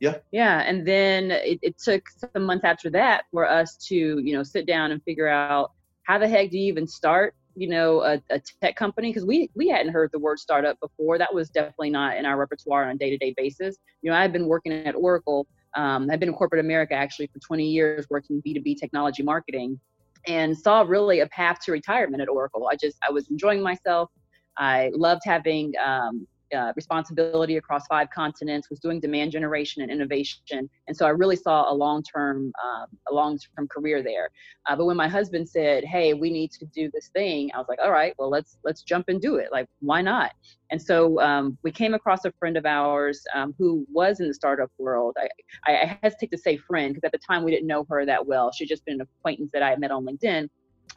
Yeah. 0.00 0.16
Yeah, 0.32 0.62
and 0.62 0.84
then 0.84 1.30
it, 1.30 1.60
it 1.62 1.78
took 1.78 2.02
some 2.34 2.42
months 2.42 2.64
after 2.64 2.90
that 2.90 3.26
for 3.30 3.48
us 3.48 3.76
to 3.86 3.94
you 3.94 4.36
know 4.36 4.42
sit 4.42 4.66
down 4.66 4.90
and 4.90 5.00
figure 5.04 5.28
out 5.28 5.70
how 6.02 6.18
the 6.18 6.26
heck 6.26 6.50
do 6.50 6.58
you 6.58 6.66
even 6.66 6.88
start 6.88 7.36
you 7.54 7.68
know 7.68 8.02
a, 8.02 8.20
a 8.30 8.40
tech 8.60 8.76
company 8.76 9.10
because 9.10 9.24
we 9.24 9.50
we 9.54 9.68
hadn't 9.68 9.92
heard 9.92 10.10
the 10.12 10.18
word 10.18 10.38
startup 10.38 10.78
before. 10.80 11.18
That 11.18 11.32
was 11.32 11.50
definitely 11.50 11.90
not 11.90 12.16
in 12.16 12.26
our 12.26 12.36
repertoire 12.36 12.84
on 12.84 12.90
a 12.90 12.98
day-to-day 12.98 13.34
basis. 13.36 13.76
You 14.02 14.10
know 14.10 14.16
i've 14.16 14.32
been 14.32 14.46
working 14.46 14.72
at 14.72 14.94
oracle 14.94 15.46
um, 15.74 16.10
i've 16.10 16.20
been 16.20 16.28
in 16.28 16.34
corporate 16.34 16.64
america 16.64 16.94
actually 16.94 17.28
for 17.28 17.38
20 17.38 17.64
years 17.64 18.06
working 18.10 18.42
b2b 18.46 18.78
technology 18.78 19.22
marketing 19.22 19.78
and 20.26 20.56
saw 20.56 20.82
really 20.82 21.20
a 21.20 21.26
path 21.28 21.58
to 21.64 21.72
retirement 21.72 22.22
at 22.22 22.28
oracle. 22.28 22.68
I 22.70 22.76
just 22.76 22.96
i 23.06 23.10
was 23.10 23.28
enjoying 23.30 23.62
myself. 23.62 24.10
I 24.58 24.90
loved 24.94 25.22
having 25.24 25.72
um, 25.84 26.26
uh, 26.54 26.72
responsibility 26.76 27.56
across 27.56 27.86
five 27.86 28.08
continents, 28.10 28.70
was 28.70 28.80
doing 28.80 29.00
demand 29.00 29.32
generation 29.32 29.82
and 29.82 29.90
innovation, 29.90 30.68
and 30.86 30.96
so 30.96 31.06
I 31.06 31.10
really 31.10 31.36
saw 31.36 31.70
a 31.70 31.74
long-term 31.74 32.52
um, 32.64 32.86
a 33.10 33.14
long-term 33.14 33.68
career 33.68 34.02
there. 34.02 34.30
Uh, 34.68 34.76
but 34.76 34.86
when 34.86 34.96
my 34.96 35.08
husband 35.08 35.48
said, 35.48 35.84
"Hey, 35.84 36.14
we 36.14 36.30
need 36.30 36.50
to 36.52 36.66
do 36.66 36.90
this 36.92 37.08
thing," 37.08 37.50
I 37.54 37.58
was 37.58 37.66
like, 37.68 37.78
"All 37.82 37.92
right, 37.92 38.14
well 38.18 38.30
let's 38.30 38.58
let's 38.64 38.82
jump 38.82 39.08
and 39.08 39.20
do 39.20 39.36
it. 39.36 39.48
Like, 39.52 39.68
why 39.80 40.02
not?" 40.02 40.32
And 40.70 40.80
so 40.80 41.20
um, 41.20 41.58
we 41.62 41.70
came 41.70 41.94
across 41.94 42.24
a 42.24 42.32
friend 42.38 42.56
of 42.56 42.64
ours 42.64 43.22
um, 43.34 43.54
who 43.58 43.86
was 43.92 44.20
in 44.20 44.28
the 44.28 44.34
startup 44.34 44.70
world. 44.78 45.16
I, 45.18 45.28
I 45.66 45.98
hesitate 46.02 46.30
to 46.30 46.38
say 46.38 46.56
friend 46.56 46.94
because 46.94 47.06
at 47.06 47.12
the 47.12 47.18
time 47.18 47.44
we 47.44 47.50
didn't 47.50 47.66
know 47.66 47.84
her 47.90 48.06
that 48.06 48.26
well. 48.26 48.52
She'd 48.52 48.68
just 48.68 48.84
been 48.84 48.94
an 49.00 49.06
acquaintance 49.18 49.50
that 49.52 49.62
I 49.62 49.70
had 49.70 49.80
met 49.80 49.90
on 49.90 50.06
LinkedIn 50.06 50.48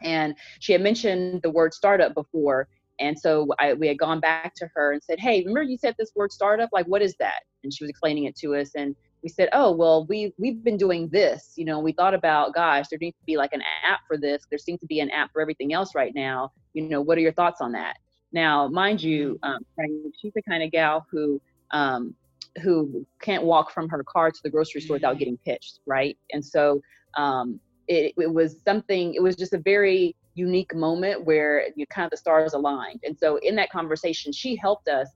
and 0.01 0.35
she 0.59 0.71
had 0.73 0.81
mentioned 0.81 1.41
the 1.41 1.49
word 1.49 1.73
startup 1.73 2.13
before 2.13 2.67
and 2.99 3.19
so 3.19 3.47
I, 3.59 3.73
we 3.73 3.87
had 3.87 3.97
gone 3.97 4.19
back 4.19 4.53
to 4.55 4.69
her 4.73 4.93
and 4.93 5.03
said, 5.03 5.19
Hey, 5.19 5.39
remember 5.39 5.63
you 5.63 5.77
said 5.77 5.95
this 5.97 6.11
word 6.15 6.31
startup? 6.31 6.69
Like, 6.71 6.85
what 6.85 7.01
is 7.01 7.15
that? 7.19 7.41
And 7.63 7.73
she 7.73 7.83
was 7.83 7.89
explaining 7.89 8.25
it 8.25 8.35
to 8.37 8.55
us. 8.55 8.71
And 8.75 8.95
we 9.21 9.29
said, 9.29 9.49
Oh, 9.53 9.71
well, 9.71 10.05
we, 10.07 10.33
we've 10.37 10.63
been 10.63 10.77
doing 10.77 11.09
this. 11.09 11.53
You 11.55 11.65
know, 11.65 11.79
we 11.79 11.91
thought 11.91 12.13
about, 12.13 12.53
gosh, 12.53 12.87
there 12.89 12.99
needs 12.99 13.17
to 13.17 13.25
be 13.25 13.37
like 13.37 13.53
an 13.53 13.63
app 13.83 14.01
for 14.07 14.17
this. 14.17 14.45
There 14.49 14.59
seems 14.59 14.79
to 14.79 14.85
be 14.85 14.99
an 14.99 15.09
app 15.09 15.33
for 15.33 15.41
everything 15.41 15.73
else 15.73 15.95
right 15.95 16.13
now. 16.15 16.51
You 16.73 16.83
know, 16.83 17.01
what 17.01 17.17
are 17.17 17.21
your 17.21 17.33
thoughts 17.33 17.61
on 17.61 17.71
that? 17.73 17.97
Now, 18.31 18.67
mind 18.67 19.01
you, 19.01 19.39
mm-hmm. 19.43 19.83
um, 19.83 20.11
she's 20.19 20.33
the 20.33 20.41
kind 20.43 20.63
of 20.63 20.71
gal 20.71 21.05
who, 21.11 21.41
um, 21.71 22.15
who 22.61 23.05
can't 23.21 23.43
walk 23.43 23.71
from 23.71 23.89
her 23.89 24.03
car 24.03 24.31
to 24.31 24.39
the 24.43 24.49
grocery 24.49 24.81
store 24.81 24.95
without 24.95 25.19
getting 25.19 25.37
pitched, 25.37 25.79
right? 25.85 26.17
And 26.31 26.43
so 26.43 26.81
um, 27.17 27.59
it, 27.87 28.13
it 28.17 28.33
was 28.33 28.57
something, 28.63 29.13
it 29.13 29.21
was 29.21 29.35
just 29.35 29.53
a 29.53 29.57
very 29.57 30.15
unique 30.35 30.75
moment 30.75 31.25
where 31.25 31.67
you 31.75 31.87
kind 31.87 32.05
of 32.05 32.11
the 32.11 32.17
stars 32.17 32.53
aligned. 32.53 33.01
And 33.03 33.17
so 33.17 33.37
in 33.37 33.55
that 33.55 33.71
conversation, 33.71 34.31
she 34.31 34.55
helped 34.55 34.87
us 34.87 35.09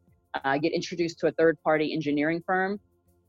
uh, 0.43 0.57
get 0.57 0.73
introduced 0.73 1.19
to 1.19 1.27
a 1.27 1.31
third 1.31 1.57
party 1.63 1.93
engineering 1.93 2.41
firm 2.45 2.79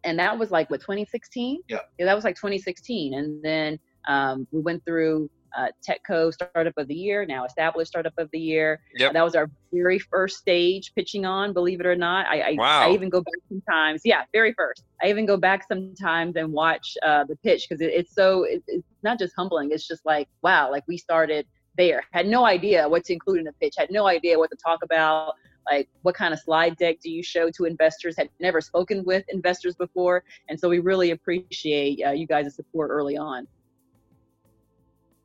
and 0.04 0.18
that 0.18 0.38
was 0.38 0.50
like 0.50 0.70
what 0.70 0.80
2016. 0.80 1.60
Yeah. 1.68 1.78
yeah 1.98 2.06
that 2.06 2.14
was 2.14 2.24
like 2.24 2.36
2016, 2.36 3.14
and 3.14 3.42
then 3.42 3.78
um, 4.08 4.46
we 4.50 4.60
went 4.60 4.84
through 4.84 5.30
uh, 5.56 5.66
TechCo 5.86 6.32
Startup 6.32 6.72
of 6.76 6.86
the 6.86 6.94
Year, 6.94 7.26
now 7.26 7.44
Established 7.44 7.90
Startup 7.90 8.12
of 8.18 8.30
the 8.32 8.38
Year. 8.38 8.80
Yep. 8.94 9.14
That 9.14 9.24
was 9.24 9.34
our 9.34 9.50
very 9.72 9.98
first 9.98 10.38
stage 10.38 10.92
pitching 10.94 11.26
on, 11.26 11.52
believe 11.52 11.80
it 11.80 11.86
or 11.86 11.96
not. 11.96 12.26
I, 12.26 12.40
I, 12.40 12.54
Wow. 12.56 12.88
I 12.88 12.92
even 12.92 13.08
go 13.08 13.20
back 13.20 13.34
sometimes. 13.48 14.02
Yeah, 14.04 14.22
very 14.32 14.52
first. 14.52 14.84
I 15.02 15.10
even 15.10 15.26
go 15.26 15.36
back 15.36 15.66
sometimes 15.66 16.36
and 16.36 16.52
watch 16.52 16.96
uh, 17.04 17.24
the 17.24 17.34
pitch 17.36 17.66
because 17.68 17.80
it, 17.80 17.90
it's 17.92 18.14
so, 18.14 18.44
it, 18.44 18.62
it's 18.68 18.86
not 19.02 19.18
just 19.18 19.34
humbling. 19.36 19.70
It's 19.72 19.88
just 19.88 20.06
like, 20.06 20.28
wow, 20.42 20.70
like 20.70 20.84
we 20.86 20.96
started 20.96 21.46
there. 21.80 22.04
Had 22.12 22.26
no 22.26 22.44
idea 22.44 22.88
what 22.88 23.04
to 23.06 23.12
include 23.12 23.40
in 23.40 23.48
a 23.48 23.52
pitch, 23.54 23.74
had 23.78 23.90
no 23.90 24.06
idea 24.06 24.38
what 24.38 24.50
to 24.50 24.56
talk 24.56 24.80
about. 24.82 25.32
Like, 25.70 25.88
what 26.02 26.14
kind 26.14 26.32
of 26.34 26.40
slide 26.40 26.76
deck 26.76 26.96
do 27.02 27.10
you 27.10 27.22
show 27.22 27.50
to 27.50 27.64
investors? 27.64 28.14
Had 28.16 28.28
never 28.38 28.60
spoken 28.60 29.04
with 29.04 29.24
investors 29.28 29.74
before. 29.76 30.22
And 30.48 30.58
so 30.58 30.68
we 30.68 30.78
really 30.78 31.10
appreciate 31.12 32.02
uh, 32.06 32.10
you 32.10 32.26
guys' 32.26 32.54
support 32.54 32.90
early 32.90 33.16
on. 33.16 33.46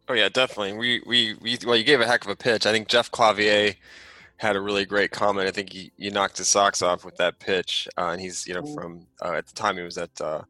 Oh 0.08 0.14
yeah, 0.14 0.30
definitely. 0.30 0.74
We, 0.74 1.02
we 1.06 1.36
we 1.42 1.58
well, 1.66 1.76
you 1.76 1.84
gave 1.84 2.00
a 2.00 2.06
heck 2.06 2.24
of 2.26 2.30
a 2.32 2.36
pitch. 2.36 2.66
I 2.66 2.72
think 2.72 2.88
Jeff 2.88 3.10
Clavier 3.12 3.74
had 4.38 4.56
a 4.56 4.62
really 4.62 4.86
great 4.86 5.12
comment. 5.12 5.48
I 5.48 5.52
think 5.52 5.74
you, 5.74 5.90
you 5.98 6.12
knocked 6.12 6.38
his 6.38 6.48
socks 6.48 6.82
off 6.82 7.06
with 7.06 7.16
that 7.18 7.40
pitch. 7.40 7.88
Uh, 7.98 8.10
and 8.12 8.22
he's 8.22 8.46
you 8.48 8.54
know 8.54 8.62
Mm. 8.62 8.76
from 8.76 9.08
uh, 9.24 9.34
at 9.40 9.48
the 9.48 9.54
time 9.54 9.78
he 9.78 9.84
was 9.84 9.98
at 9.98 10.22
uh, 10.22 10.42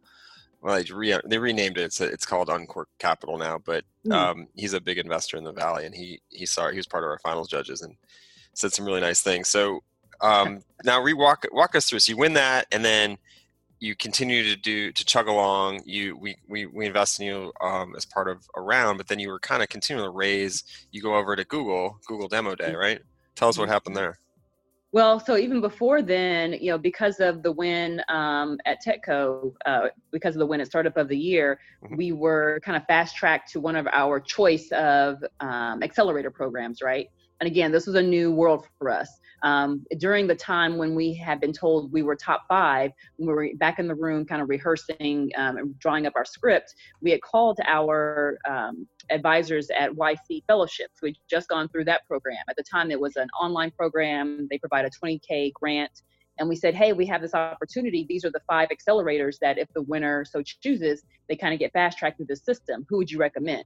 well 0.66 0.84
they, 0.84 0.92
re- 0.92 1.20
they 1.26 1.38
renamed 1.38 1.78
it. 1.78 1.84
It's 1.84 2.02
it's 2.02 2.26
called 2.26 2.50
Uncork 2.50 2.90
Capital 3.00 3.38
now, 3.38 3.60
but 3.64 3.84
Mm. 4.06 4.14
um, 4.14 4.48
he's 4.54 4.74
a 4.74 4.80
big 4.82 5.00
investor 5.00 5.36
in 5.36 5.44
the 5.44 5.52
valley, 5.52 5.86
and 5.86 5.96
he 5.96 6.22
he 6.30 6.46
saw 6.46 6.70
he 6.70 6.78
was 6.78 6.86
part 6.86 7.04
of 7.04 7.10
our 7.10 7.18
finals 7.20 7.48
judges 7.48 7.82
and 7.82 7.96
said 8.54 8.72
some 8.72 8.86
really 8.86 9.02
nice 9.02 9.22
things. 9.22 9.48
So 9.50 9.82
um, 10.22 10.62
now 10.84 11.02
re 11.02 11.14
walk 11.14 11.46
walk 11.52 11.74
us 11.76 11.88
through. 11.90 12.00
So 12.00 12.12
you 12.12 12.18
win 12.18 12.34
that, 12.34 12.68
and 12.72 12.86
then 12.86 13.18
you 13.80 13.96
continue 13.96 14.44
to 14.44 14.56
do 14.56 14.92
to 14.92 15.06
chug 15.06 15.28
along. 15.28 15.82
You 15.86 16.16
we 16.18 16.38
we, 16.48 16.68
we 16.68 16.86
invest 16.86 17.20
in 17.20 17.26
you 17.26 17.52
um, 17.62 17.96
as 17.96 18.06
part 18.06 18.28
of 18.30 18.46
a 18.56 18.62
round, 18.62 18.98
but 19.00 19.08
then 19.08 19.18
you 19.18 19.30
were 19.30 19.40
kind 19.40 19.64
of 19.64 19.70
continuing 19.70 20.06
to 20.08 20.12
raise. 20.12 20.64
You 20.92 21.02
go 21.02 21.16
over 21.16 21.36
to 21.36 21.44
Google 21.46 22.00
Google 22.08 22.28
Demo 22.28 22.54
Day, 22.54 22.76
right? 22.76 23.02
Tell 23.36 23.50
us 23.50 23.58
what 23.58 23.70
happened 23.70 23.98
there. 23.98 24.20
Well, 24.96 25.20
so 25.20 25.36
even 25.36 25.60
before 25.60 26.02
then, 26.02 26.54
you 26.54 26.72
know, 26.72 26.78
because 26.78 27.20
of 27.20 27.44
the 27.44 27.52
win 27.52 28.02
um, 28.08 28.58
at 28.66 28.78
TechCo, 28.82 29.52
uh, 29.66 29.88
because 30.14 30.36
of 30.36 30.40
the 30.40 30.46
win 30.46 30.62
at 30.62 30.68
Startup 30.68 30.96
of 30.96 31.10
the 31.10 31.18
Year, 31.18 31.60
Mhm. 31.84 31.98
we 31.98 32.14
were 32.14 32.62
kind 32.64 32.78
of 32.78 32.86
fast 32.86 33.18
tracked 33.18 33.52
to 33.52 33.60
one 33.60 33.76
of 33.76 33.88
our 33.92 34.22
choice 34.22 34.72
of 34.72 35.22
um, 35.42 35.84
accelerator 35.84 36.32
programs, 36.32 36.82
right? 36.82 37.08
And 37.40 37.48
again, 37.48 37.72
this 37.72 37.86
was 37.86 37.96
a 37.96 38.02
new 38.02 38.32
world 38.32 38.66
for 38.80 38.90
us. 38.90 39.10
Um, 39.44 39.86
during 39.98 40.26
the 40.26 40.36
time 40.36 40.78
when 40.78 40.96
we 40.96 41.14
had 41.14 41.40
been 41.40 41.54
told 41.54 41.92
we 41.92 42.02
were 42.02 42.16
top 42.16 42.44
five, 42.48 42.92
we 43.18 43.28
were 43.28 43.50
back 43.58 43.78
in 43.78 43.88
the 43.88 43.96
room, 43.96 44.26
kind 44.26 44.42
of 44.42 44.50
rehearsing 44.50 45.30
um, 45.38 45.58
and 45.58 45.78
drawing 45.80 46.08
up 46.08 46.14
our 46.16 46.26
script, 46.26 46.74
we 47.02 47.12
had 47.12 47.22
called 47.22 47.60
our 47.68 48.40
um, 48.50 48.88
advisors 49.12 49.70
at 49.78 49.92
YC 49.92 50.44
Fellowships. 50.48 51.02
We'd 51.02 51.18
just 51.30 51.50
gone 51.50 51.68
through 51.70 51.86
that 51.86 52.08
program. 52.08 52.38
At 52.50 52.56
the 52.56 52.64
time, 52.64 52.90
it 52.90 53.00
was 53.00 53.18
an 53.18 53.28
online 53.40 53.72
program. 53.72 54.48
They 54.50 54.58
provide 54.58 54.86
a 54.86 54.90
20K 54.90 55.54
grant. 55.54 56.02
And 56.38 56.50
we 56.50 56.56
said, 56.56 56.74
hey, 56.74 56.94
we 56.94 57.06
have 57.06 57.22
this 57.22 57.34
opportunity. 57.34 58.06
These 58.10 58.26
are 58.26 58.32
the 58.32 58.42
five 58.48 58.70
accelerators 58.70 59.38
that 59.42 59.58
if 59.58 59.68
the 59.74 59.84
winner 59.84 60.26
so 60.26 60.42
chooses, 60.42 61.04
they 61.30 61.36
kind 61.36 61.54
of 61.54 61.60
get 61.60 61.72
fast 61.72 61.98
tracked 61.98 62.18
through 62.18 62.26
the 62.28 62.36
system. 62.36 62.86
Who 62.90 62.98
would 62.98 63.12
you 63.12 63.20
recommend? 63.20 63.64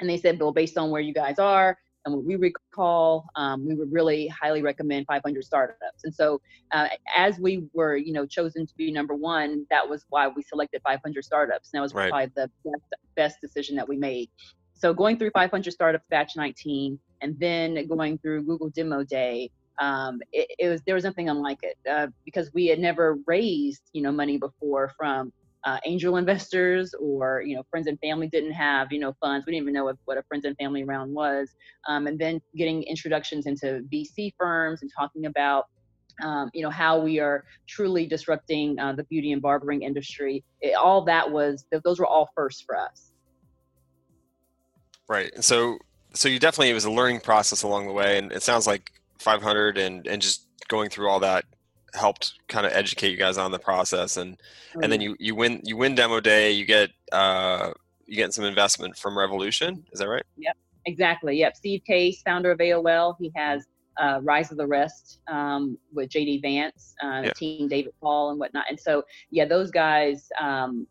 And 0.00 0.08
they 0.08 0.16
said, 0.16 0.40
well, 0.40 0.52
based 0.52 0.78
on 0.78 0.90
where 0.90 1.00
you 1.00 1.12
guys 1.12 1.38
are 1.38 1.76
and 2.08 2.16
what 2.16 2.26
we 2.26 2.36
recall, 2.36 3.26
um, 3.36 3.66
we 3.66 3.74
would 3.74 3.92
really 3.92 4.28
highly 4.28 4.62
recommend 4.62 5.06
500 5.06 5.44
startups. 5.44 6.04
And 6.04 6.14
so, 6.14 6.40
uh, 6.72 6.88
as 7.14 7.38
we 7.38 7.68
were, 7.74 7.96
you 7.96 8.12
know, 8.12 8.26
chosen 8.26 8.66
to 8.66 8.74
be 8.76 8.90
number 8.90 9.14
one, 9.14 9.66
that 9.70 9.88
was 9.88 10.04
why 10.10 10.28
we 10.28 10.42
selected 10.42 10.82
500 10.84 11.24
startups. 11.24 11.70
And 11.72 11.78
that 11.78 11.82
was 11.82 11.94
Right. 11.94 12.10
probably 12.10 12.32
the 12.36 12.50
best, 12.64 12.84
best 13.16 13.40
decision 13.40 13.76
that 13.76 13.88
we 13.88 13.96
made. 13.96 14.28
So 14.74 14.94
going 14.94 15.18
through 15.18 15.30
500 15.34 15.72
startups 15.72 16.06
batch 16.10 16.36
19, 16.36 16.98
and 17.20 17.38
then 17.38 17.86
going 17.88 18.18
through 18.18 18.44
Google 18.44 18.70
Demo 18.70 19.04
Day, 19.04 19.50
um, 19.80 20.20
it, 20.32 20.48
it 20.58 20.68
was 20.68 20.82
there 20.86 20.94
was 20.94 21.04
nothing 21.04 21.28
unlike 21.28 21.58
it 21.62 21.76
uh, 21.90 22.08
because 22.24 22.52
we 22.52 22.66
had 22.66 22.78
never 22.78 23.18
raised 23.26 23.82
you 23.92 24.02
know 24.02 24.12
money 24.12 24.36
before 24.38 24.92
from 24.96 25.32
uh, 25.64 25.78
angel 25.84 26.16
investors 26.16 26.94
or 27.00 27.42
you 27.44 27.56
know 27.56 27.62
friends 27.70 27.86
and 27.86 27.98
family 28.00 28.28
didn't 28.28 28.52
have 28.52 28.92
you 28.92 29.00
know 29.00 29.14
funds. 29.20 29.46
We 29.46 29.52
didn't 29.52 29.64
even 29.64 29.74
know 29.74 29.84
what, 29.84 29.96
what 30.04 30.18
a 30.18 30.22
friends 30.22 30.44
and 30.44 30.56
family 30.56 30.84
round 30.84 31.14
was, 31.14 31.50
um, 31.88 32.06
and 32.06 32.18
then 32.18 32.40
getting 32.56 32.82
introductions 32.84 33.46
into 33.46 33.82
VC 33.92 34.32
firms 34.38 34.82
and 34.82 34.90
talking 34.96 35.26
about 35.26 35.66
um, 36.22 36.50
you 36.54 36.62
know 36.62 36.70
how 36.70 36.98
we 36.98 37.18
are 37.18 37.44
truly 37.66 38.06
disrupting 38.06 38.78
uh, 38.78 38.92
the 38.92 39.04
beauty 39.04 39.32
and 39.32 39.42
barbering 39.42 39.82
industry. 39.82 40.44
It, 40.60 40.74
all 40.74 41.04
that 41.04 41.30
was 41.30 41.64
those 41.84 41.98
were 41.98 42.06
all 42.06 42.30
first 42.34 42.64
for 42.64 42.76
us. 42.76 43.12
Right. 45.08 45.32
And 45.34 45.44
so 45.44 45.78
so 46.14 46.28
you 46.28 46.38
definitely 46.38 46.70
it 46.70 46.74
was 46.74 46.84
a 46.84 46.90
learning 46.90 47.20
process 47.20 47.62
along 47.62 47.86
the 47.86 47.92
way, 47.92 48.18
and 48.18 48.32
it 48.32 48.42
sounds 48.42 48.66
like 48.66 48.92
500 49.18 49.78
and 49.78 50.06
and 50.06 50.22
just 50.22 50.46
going 50.68 50.90
through 50.90 51.08
all 51.08 51.20
that 51.20 51.44
helped 51.98 52.34
kind 52.48 52.64
of 52.64 52.72
educate 52.72 53.10
you 53.10 53.16
guys 53.16 53.36
on 53.36 53.50
the 53.50 53.58
process 53.58 54.16
and 54.16 54.38
and 54.82 54.90
then 54.90 55.00
you 55.00 55.16
you 55.18 55.34
win 55.34 55.60
you 55.64 55.76
win 55.76 55.94
demo 55.94 56.20
day 56.20 56.50
you 56.50 56.64
get 56.64 56.90
uh 57.12 57.70
you 58.06 58.16
get 58.16 58.32
some 58.32 58.44
investment 58.44 58.96
from 58.96 59.18
revolution 59.18 59.84
is 59.92 59.98
that 59.98 60.08
right 60.08 60.24
Yep, 60.36 60.56
Exactly. 60.88 61.36
Yep. 61.36 61.56
Steve 61.56 61.84
Case, 61.84 62.22
founder 62.22 62.50
of 62.50 62.58
AOL, 62.58 63.14
he 63.20 63.30
has 63.36 63.66
uh, 63.98 64.20
Rise 64.22 64.50
of 64.50 64.56
the 64.56 64.66
Rest 64.66 65.20
um, 65.28 65.76
with 65.92 66.08
JD 66.08 66.40
Vance, 66.40 66.94
uh, 67.02 67.22
Yeah. 67.24 67.32
Team 67.34 67.68
David 67.68 67.92
Paul, 68.00 68.30
and 68.30 68.40
whatnot. 68.40 68.64
And 68.70 68.80
so, 68.80 69.04
yeah, 69.30 69.44
those 69.44 69.70
guys 69.70 70.30
um, 70.40 70.86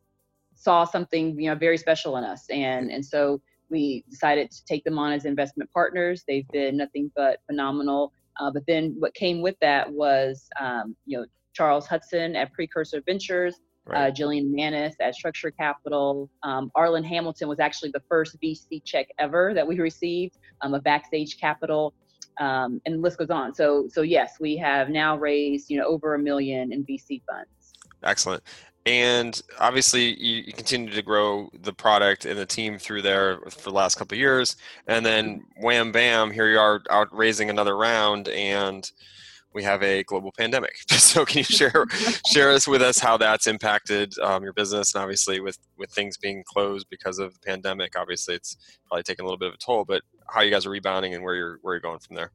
saw 0.56 0.86
something 0.86 1.40
you 1.40 1.50
know 1.50 1.56
very 1.56 1.78
special 1.78 2.18
in 2.18 2.24
us, 2.24 2.48
and 2.50 2.92
and 2.92 3.04
so 3.04 3.42
we 3.70 4.04
decided 4.10 4.52
to 4.52 4.64
take 4.66 4.84
them 4.84 5.00
on 5.00 5.12
as 5.14 5.26
investment 5.26 5.72
partners. 5.74 6.24
They've 6.28 6.48
been 6.50 6.78
nothing 6.78 7.12
but 7.16 7.40
phenomenal. 7.48 8.14
Uh, 8.40 8.52
but 8.52 8.64
then 8.68 8.96
what 9.00 9.14
came 9.14 9.42
with 9.42 9.56
that 9.62 9.92
was 9.92 10.48
um, 10.60 10.96
you 11.06 11.18
know 11.18 11.26
Charles 11.54 11.88
Hudson 11.88 12.36
at 12.36 12.54
Precursor 12.54 13.02
Ventures, 13.06 13.56
right 13.86 14.08
uh, 14.08 14.12
Jillian 14.12 14.52
Manus 14.52 14.96
at 15.02 15.16
Structure 15.16 15.52
Capital. 15.52 16.30
Um, 16.44 16.72
Arlan 16.76 17.06
Hamilton 17.06 17.48
was 17.48 17.60
actually 17.60 17.92
the 17.92 18.02
first 18.10 18.38
VC 18.42 18.84
check 18.84 19.08
ever 19.20 19.54
that 19.54 19.68
we 19.68 19.80
received, 19.92 20.38
um, 20.62 20.74
a 20.74 20.82
Backstage 20.82 21.40
Capital, 21.40 21.94
um, 22.40 22.82
and 22.86 22.96
the 22.96 23.00
list 23.00 23.18
goes 23.18 23.30
on. 23.30 23.54
So, 23.54 23.88
so 23.92 24.02
yes, 24.02 24.36
we 24.40 24.58
have 24.58 24.90
now 24.90 25.18
raised 25.18 25.70
you 25.70 25.80
know 25.80 25.86
over 25.86 26.16
a 26.16 26.20
million 26.20 26.72
in 26.72 26.86
VC 26.86 27.22
funds. 27.30 27.74
excellent 28.04 28.44
and 28.88 29.42
obviously 29.60 30.18
you, 30.18 30.44
you 30.48 30.54
continue 30.54 30.90
to 30.94 31.02
grow 31.02 31.50
the 31.62 31.74
product 31.74 32.24
and 32.24 32.40
the 32.40 32.46
team 32.46 32.78
through 32.80 33.02
there 33.02 33.42
for 33.50 33.70
the 33.70 33.76
last 33.76 33.96
couple 33.96 34.16
of 34.16 34.20
years. 34.20 34.56
And 34.88 35.06
then 35.06 35.44
wham 35.62 35.92
bam 35.92 36.32
here 36.32 36.50
you 36.50 36.58
are 36.58 36.82
out 36.90 37.10
raising 37.12 37.50
another 37.50 37.76
round 37.76 38.30
and 38.30 38.90
we 39.54 39.62
have 39.64 39.84
a 39.84 40.04
global 40.04 40.32
pandemic. 40.32 40.74
So 40.98 41.26
can 41.26 41.40
you 41.40 41.44
share 41.44 41.86
share 42.32 42.52
us 42.52 42.66
with 42.66 42.82
us 42.82 42.98
how 42.98 43.18
that's 43.18 43.48
impacted 43.48 44.18
um, 44.20 44.42
your 44.42 44.54
business? 44.54 44.96
And 44.96 45.02
obviously 45.02 45.42
with 45.42 45.58
with 45.78 45.92
things 45.92 46.18
being 46.18 46.46
closed 46.48 46.88
because 46.90 47.20
of 47.20 47.34
the 47.34 47.40
pandemic 47.42 47.98
obviously 47.98 48.36
it's 48.36 48.56
probably 48.88 49.04
taken 49.04 49.24
a 49.24 49.26
little 49.26 49.38
bit 49.38 49.50
of 49.50 49.56
a 49.56 49.58
toll 49.58 49.84
but 49.84 50.02
how 50.30 50.42
you 50.42 50.52
guys 50.52 50.66
are 50.66 50.70
rebounding 50.70 51.14
and 51.14 51.24
where 51.24 51.36
you're 51.36 51.60
where 51.62 51.74
you're 51.74 51.82
going 51.82 52.00
from 52.00 52.16
there 52.16 52.32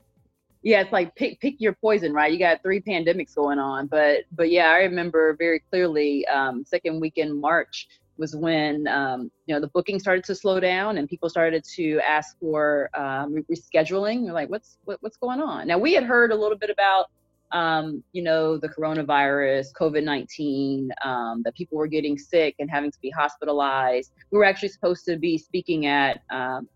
yeah, 0.62 0.80
it's 0.80 0.92
like 0.92 1.14
pick 1.16 1.40
pick 1.40 1.56
your 1.58 1.72
poison, 1.74 2.12
right? 2.12 2.32
You 2.32 2.38
got 2.38 2.62
three 2.62 2.80
pandemics 2.80 3.34
going 3.34 3.58
on, 3.58 3.88
but 3.88 4.20
but 4.32 4.50
yeah, 4.50 4.68
I 4.68 4.78
remember 4.78 5.34
very 5.38 5.60
clearly. 5.70 6.26
Um, 6.26 6.64
second 6.64 7.00
week 7.00 7.14
in 7.16 7.40
March 7.40 7.88
was 8.16 8.36
when 8.36 8.86
um, 8.86 9.30
you 9.46 9.54
know 9.54 9.60
the 9.60 9.66
booking 9.68 9.98
started 9.98 10.24
to 10.24 10.34
slow 10.34 10.60
down 10.60 10.98
and 10.98 11.08
people 11.08 11.28
started 11.28 11.64
to 11.74 11.98
ask 12.00 12.38
for 12.38 12.90
um, 12.94 13.44
rescheduling. 13.50 14.24
You're 14.24 14.34
like, 14.34 14.50
what's 14.50 14.78
what, 14.84 14.98
what's 15.00 15.16
going 15.16 15.40
on? 15.40 15.66
Now 15.66 15.78
we 15.78 15.94
had 15.94 16.04
heard 16.04 16.30
a 16.30 16.36
little 16.36 16.56
bit 16.56 16.70
about 16.70 17.06
um, 17.50 18.04
you 18.12 18.22
know 18.22 18.56
the 18.56 18.68
coronavirus, 18.68 19.66
COVID 19.78 20.04
nineteen, 20.04 20.90
um, 21.04 21.42
that 21.44 21.56
people 21.56 21.76
were 21.76 21.88
getting 21.88 22.16
sick 22.16 22.54
and 22.60 22.70
having 22.70 22.92
to 22.92 23.00
be 23.00 23.10
hospitalized. 23.10 24.12
We 24.30 24.38
were 24.38 24.44
actually 24.44 24.68
supposed 24.68 25.04
to 25.06 25.16
be 25.16 25.38
speaking 25.38 25.86
at 25.86 26.22
um, 26.30 26.68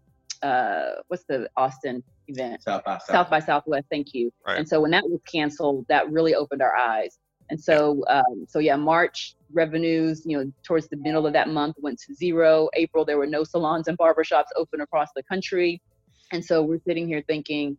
uh, 0.42 1.02
what's 1.06 1.24
the 1.24 1.48
Austin 1.56 2.02
event? 2.28 2.62
South 2.62 2.85
by 2.85 2.99
South. 2.99 3.06
South 3.06 3.30
by 3.30 3.40
Southwest. 3.40 3.87
Thank 3.90 4.14
you. 4.14 4.33
Right. 4.47 4.59
And 4.59 4.68
so 4.68 4.80
when 4.80 4.90
that 4.92 5.04
was 5.04 5.21
canceled, 5.30 5.87
that 5.88 6.11
really 6.11 6.35
opened 6.35 6.62
our 6.62 6.76
eyes. 6.76 7.18
And 7.50 7.61
so, 7.61 8.04
um, 8.09 8.45
so 8.49 8.59
yeah, 8.59 8.76
March 8.76 9.37
revenues, 9.52 10.23
you 10.26 10.37
know, 10.37 10.52
towards 10.64 10.88
the 10.88 10.97
middle 10.97 11.26
of 11.26 11.33
that 11.33 11.49
month 11.49 11.76
went 11.78 12.00
to 12.00 12.14
zero. 12.14 12.68
April, 12.75 13.04
there 13.04 13.18
were 13.18 13.26
no 13.26 13.45
salons 13.45 13.88
and 13.88 13.97
barbershops 13.99 14.47
open 14.56 14.80
across 14.80 15.09
the 15.14 15.23
country. 15.23 15.80
And 16.33 16.45
so 16.45 16.62
we're 16.62 16.80
sitting 16.87 17.06
here 17.06 17.23
thinking, 17.26 17.76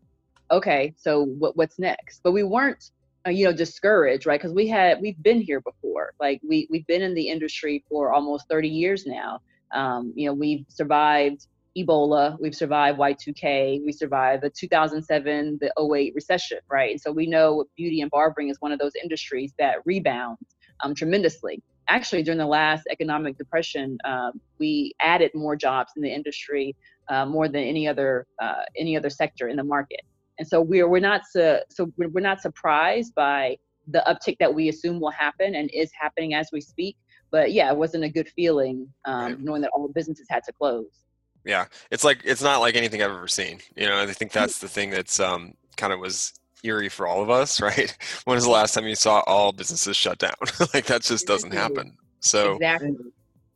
okay, 0.52 0.94
so 0.98 1.24
what, 1.24 1.58
what's 1.58 1.80
next? 1.80 2.22
But 2.24 2.32
we 2.32 2.44
weren't, 2.44 2.92
uh, 3.26 3.32
you 3.32 3.46
know, 3.46 3.52
discouraged, 3.52 4.26
right? 4.26 4.40
Because 4.40 4.54
we 4.54 4.68
had, 4.68 5.02
we've 5.02 5.22
been 5.22 5.42
here 5.42 5.60
before. 5.60 6.14
Like 6.20 6.40
we, 6.48 6.68
we've 6.70 6.88
been 6.88 7.02
in 7.02 7.14
the 7.14 7.28
industry 7.28 7.84
for 7.90 8.14
almost 8.14 8.48
30 8.50 8.70
years 8.70 9.06
now. 9.06 9.42
Um, 9.74 10.14
you 10.16 10.28
know, 10.28 10.34
we've 10.34 10.66
survived 10.70 11.46
Ebola, 11.78 12.38
we've 12.40 12.56
survived 12.56 13.00
Y2K, 13.00 13.84
we 13.86 13.92
survived 13.92 14.44
the 14.44 14.50
2007, 14.50 15.60
the 15.62 15.72
08 15.80 16.14
recession, 16.16 16.60
right? 16.70 16.92
And 16.92 17.02
so 17.02 17.12
we 17.12 17.28
know 17.28 17.66
beauty 17.76 18.02
and 18.02 18.10
barbering 18.10 18.50
is 18.50 18.58
one 18.60 18.72
of 18.72 18.80
those 18.80 18.94
industries 19.02 19.54
that 19.60 19.78
rebounds 19.86 20.40
um, 20.84 20.96
tremendously. 20.96 21.62
actually 21.88 22.24
during 22.24 22.38
the 22.38 22.46
last 22.46 22.88
economic 22.90 23.38
depression, 23.38 23.98
uh, 24.06 24.32
we 24.60 24.94
added 25.02 25.32
more 25.34 25.56
jobs 25.56 25.92
in 25.96 26.02
the 26.02 26.14
industry 26.14 26.76
uh, 27.10 27.26
more 27.26 27.48
than 27.48 27.64
any 27.64 27.88
other 27.88 28.26
uh, 28.42 28.64
any 28.78 28.98
other 28.98 29.10
sector 29.10 29.48
in 29.48 29.56
the 29.56 29.64
market. 29.64 30.02
And 30.40 30.48
so 30.48 30.62
we're 30.62 30.88
we're 30.90 31.00
not 31.00 31.22
su- 31.30 31.60
so 31.70 31.92
we're 31.98 32.20
not 32.20 32.42
surprised 32.42 33.16
by 33.16 33.58
the 33.88 34.04
uptick 34.08 34.38
that 34.40 34.54
we 34.54 34.70
assume 34.70 35.00
will 35.00 35.12
happen 35.12 35.56
and 35.56 35.70
is 35.74 35.92
happening 36.00 36.34
as 36.34 36.50
we 36.52 36.62
speak. 36.62 36.98
But 37.32 37.54
yeah, 37.54 37.72
it 37.72 37.78
wasn't 37.78 38.04
a 38.04 38.10
good 38.10 38.30
feeling 38.30 38.88
um, 39.06 39.38
knowing 39.44 39.62
that 39.62 39.72
all 39.74 39.88
businesses 39.88 40.28
had 40.30 40.44
to 40.44 40.54
close. 40.54 41.07
Yeah, 41.48 41.66
it's 41.92 42.04
like 42.04 42.20
it's 42.26 42.44
not 42.44 42.60
like 42.60 42.76
anything 42.76 43.02
I've 43.02 43.10
ever 43.12 43.28
seen. 43.28 43.60
You 43.76 43.88
know, 43.88 44.02
I 44.02 44.06
think 44.08 44.34
that's 44.34 44.60
the 44.60 44.68
thing 44.68 44.90
that's 44.90 45.20
um, 45.20 45.54
kind 45.78 45.94
of 45.94 46.00
was 46.00 46.34
eerie 46.64 46.90
for 46.90 47.08
all 47.08 47.24
of 47.24 47.30
us, 47.30 47.62
right? 47.70 47.96
When 48.26 48.36
was 48.36 48.44
the 48.44 48.52
last 48.52 48.74
time 48.74 48.86
you 48.86 48.96
saw 48.96 49.22
all 49.26 49.54
businesses 49.54 49.96
shut 49.96 50.20
down? 50.20 50.36
like 50.74 50.86
that 50.86 51.04
just 51.04 51.26
doesn't 51.26 51.54
happen. 51.54 51.98
So 52.20 52.56
exactly. 52.56 52.96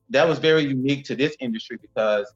that 0.10 0.28
was 0.28 0.40
very 0.40 0.64
unique 0.64 1.04
to 1.06 1.16
this 1.16 1.36
industry 1.42 1.78
because 1.82 2.34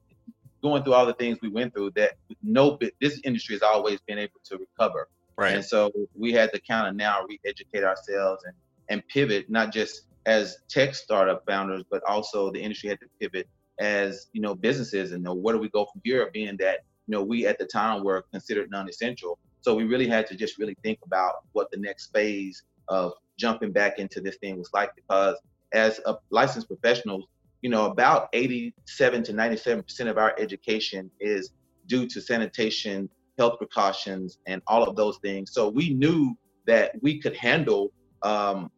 going 0.62 0.82
through 0.82 0.94
all 0.94 1.06
the 1.06 1.14
things 1.14 1.38
we 1.40 1.48
went 1.48 1.72
through, 1.72 1.92
that 1.92 2.12
no 2.42 2.78
this 3.00 3.20
industry 3.24 3.54
has 3.54 3.62
always 3.62 3.98
been 4.02 4.18
able 4.18 4.40
to 4.44 4.58
recover. 4.58 5.08
Right. 5.38 5.54
And 5.54 5.64
so 5.64 5.90
we 6.14 6.32
had 6.32 6.52
to 6.52 6.60
kind 6.60 6.86
of 6.86 6.96
now 6.96 7.22
re-educate 7.26 7.82
ourselves 7.82 8.44
and 8.44 8.54
and 8.88 9.06
pivot, 9.08 9.48
not 9.50 9.72
just 9.72 10.02
as 10.26 10.58
tech 10.68 10.94
startup 10.94 11.44
founders, 11.46 11.82
but 11.90 12.02
also 12.06 12.50
the 12.50 12.60
industry 12.60 12.88
had 12.88 13.00
to 13.00 13.06
pivot 13.20 13.48
as 13.78 14.28
you 14.32 14.40
know 14.40 14.54
businesses 14.54 15.12
and 15.12 15.20
you 15.20 15.24
know, 15.24 15.34
where 15.34 15.54
do 15.54 15.60
we 15.60 15.68
go 15.68 15.86
from 15.86 16.00
here? 16.04 16.30
Being 16.32 16.56
that 16.58 16.80
you 17.06 17.12
know 17.12 17.22
we 17.22 17.46
at 17.46 17.58
the 17.58 17.66
time 17.66 18.04
were 18.04 18.22
considered 18.32 18.70
non-essential, 18.70 19.38
so 19.60 19.74
we 19.74 19.84
really 19.84 20.06
had 20.06 20.26
to 20.28 20.36
just 20.36 20.58
really 20.58 20.76
think 20.82 20.98
about 21.04 21.44
what 21.52 21.70
the 21.70 21.78
next 21.78 22.12
phase 22.12 22.62
of 22.88 23.12
jumping 23.38 23.72
back 23.72 23.98
into 23.98 24.20
this 24.20 24.36
thing 24.36 24.56
was 24.58 24.70
like 24.72 24.94
because 24.94 25.36
as 25.72 26.00
a 26.06 26.16
licensed 26.30 26.68
professionals, 26.68 27.24
you 27.62 27.70
know, 27.70 27.86
about 27.86 28.28
87 28.32 29.22
to 29.24 29.32
97% 29.32 30.08
of 30.08 30.18
our 30.18 30.34
education 30.38 31.10
is 31.20 31.50
due 31.86 32.06
to 32.06 32.20
sanitation, 32.20 33.08
health 33.38 33.58
precautions, 33.58 34.38
and 34.46 34.62
all 34.66 34.82
of 34.82 34.96
those 34.96 35.18
things. 35.18 35.52
So 35.52 35.68
we 35.68 35.92
knew 35.94 36.36
that 36.66 36.92
we 37.02 37.20
could 37.20 37.36
handle 37.36 37.92
um, 38.22 38.70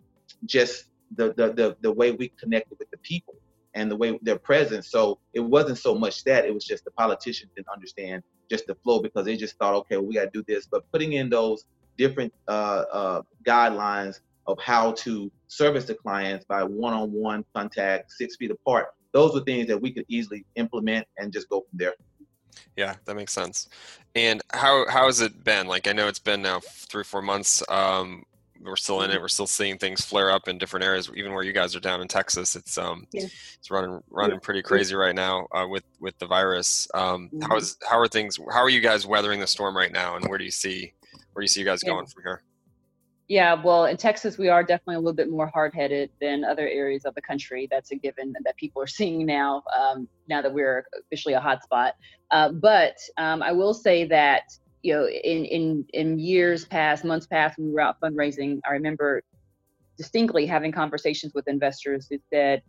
just 0.45 0.85
the, 1.17 1.33
the, 1.35 1.53
the, 1.53 1.77
the 1.81 1.93
way 1.93 2.13
we 2.13 2.29
connected 2.41 2.79
with 2.79 2.91
the 2.91 2.99
people 2.99 3.35
and 3.79 3.91
the 3.91 3.97
way 3.97 4.19
their 4.23 4.39
presence. 4.39 4.91
So 4.91 5.19
it 5.33 5.41
wasn't 5.41 5.79
so 5.79 5.95
much 5.95 6.25
that, 6.25 6.45
it 6.45 6.53
was 6.53 6.65
just 6.65 6.85
the 6.85 6.91
politicians 6.91 7.53
didn't 7.55 7.69
understand 7.69 8.23
just 8.51 8.67
the 8.67 8.75
flow 8.75 9.01
because 9.01 9.25
they 9.25 9.37
just 9.37 9.57
thought, 9.59 9.75
okay, 9.75 9.97
well, 9.97 10.07
we 10.07 10.15
got 10.15 10.25
to 10.25 10.31
do 10.33 10.45
this. 10.49 10.67
But 10.67 10.91
putting 10.91 11.13
in 11.13 11.31
those 11.31 11.65
different 11.97 12.33
uh, 12.49 12.85
uh, 12.93 13.23
guidelines 13.47 14.21
of 14.47 14.59
how 14.59 14.93
to 14.93 15.31
service 15.47 15.85
the 15.85 15.95
clients 15.95 16.45
by 16.45 16.65
one-on-one 16.65 17.45
contact, 17.55 18.11
six 18.13 18.37
feet 18.37 18.51
apart. 18.51 18.87
Those 19.13 19.37
are 19.37 19.45
things 19.45 19.67
that 19.69 19.81
we 19.81 19.93
could 19.93 20.07
easily 20.09 20.45
implement 20.57 21.07
and 21.19 21.33
just 21.33 21.49
go 21.49 21.61
from 21.61 21.79
there. 21.79 21.95
Yeah, 22.77 22.95
that 23.05 23.15
makes 23.15 23.33
sense. 23.33 23.69
And 24.15 24.43
how 24.53 24.89
how 24.89 25.07
has 25.07 25.21
it 25.21 25.45
been? 25.45 25.67
Like 25.67 25.87
I 25.87 25.93
know 25.93 26.09
it's 26.09 26.19
been 26.19 26.43
now 26.43 26.61
three 26.61 27.05
four 27.05 27.23
months. 27.23 27.63
Um, 27.69 28.25
we're 28.61 28.77
still 28.77 29.03
in 29.03 29.11
it. 29.11 29.15
Mm-hmm. 29.15 29.23
We're 29.23 29.29
still 29.29 29.47
seeing 29.47 29.79
things 29.79 30.05
flare 30.05 30.31
up 30.31 30.49
in 30.49 30.59
different 30.59 30.85
areas. 30.85 31.11
Even 31.15 31.33
where 31.33 31.45
you 31.45 31.53
guys 31.53 31.77
are 31.77 31.81
down 31.81 32.01
in 32.01 32.09
Texas, 32.09 32.57
it's 32.57 32.77
um, 32.79 33.07
yeah. 33.13 33.25
it's 33.25 33.71
running 33.71 34.01
running 34.11 34.41
pretty 34.41 34.63
crazy 34.63 34.95
right 34.95 35.15
now 35.15 35.47
uh, 35.53 35.67
with 35.69 35.85
with 36.01 36.19
the 36.19 36.27
virus. 36.27 36.89
Um, 36.95 37.29
mm-hmm. 37.29 37.43
how 37.43 37.57
is 37.57 37.77
how 37.89 37.99
are 37.99 38.09
things? 38.09 38.39
How 38.53 38.61
are 38.61 38.71
you 38.71 38.81
guys 38.81 39.07
weathering 39.07 39.41
the 39.41 39.47
storm 39.47 39.77
right 39.77 39.93
now? 39.93 40.17
And 40.17 40.29
where 40.29 40.39
do 40.39 40.45
you 40.45 40.51
see 40.51 40.93
where 41.33 41.43
do 41.43 41.45
you 41.45 41.49
see 41.49 41.61
you 41.61 41.67
guys 41.67 41.81
yeah. 41.83 41.91
going 41.91 42.07
from 42.07 42.23
here? 42.23 42.43
Yeah, 43.29 43.63
well, 43.63 43.85
in 43.85 43.99
Texas, 43.99 44.39
we 44.39 44.49
are 44.49 44.63
definitely 44.63 44.95
a 44.95 45.01
little 45.01 45.13
bit 45.13 45.29
more 45.29 45.49
hard-headed 45.49 46.09
than 46.19 46.45
other 46.45 46.67
areas 46.67 47.05
of 47.05 47.15
the 47.15 47.21
country. 47.21 47.69
That's 47.71 47.91
a 47.91 47.97
given 47.97 48.33
that 48.43 48.57
people 48.57 48.81
are 48.81 48.87
seeing 48.99 49.27
now. 49.27 49.63
Um, 49.79 50.09
now 50.29 50.41
that 50.41 50.53
we're 50.53 50.87
officially 50.99 51.35
a 51.35 51.41
hotspot, 51.41 51.93
uh, 52.31 52.53
but 52.53 52.97
um, 53.19 53.43
I 53.43 53.53
will 53.53 53.75
say 53.75 54.07
that 54.07 54.45
you 54.83 54.95
know, 54.95 55.09
in 55.09 55.45
in 55.45 55.85
in 55.93 56.19
years 56.19 56.65
past, 56.65 57.05
months 57.05 57.27
past, 57.27 57.59
when 57.59 57.69
we 57.69 57.73
were 57.73 57.81
out 57.81 58.01
fundraising, 58.01 58.61
I 58.69 58.73
remember 58.73 59.23
distinctly 59.97 60.47
having 60.47 60.71
conversations 60.71 61.35
with 61.35 61.49
investors 61.49 62.07
who 62.09 62.19
said, 62.33 62.63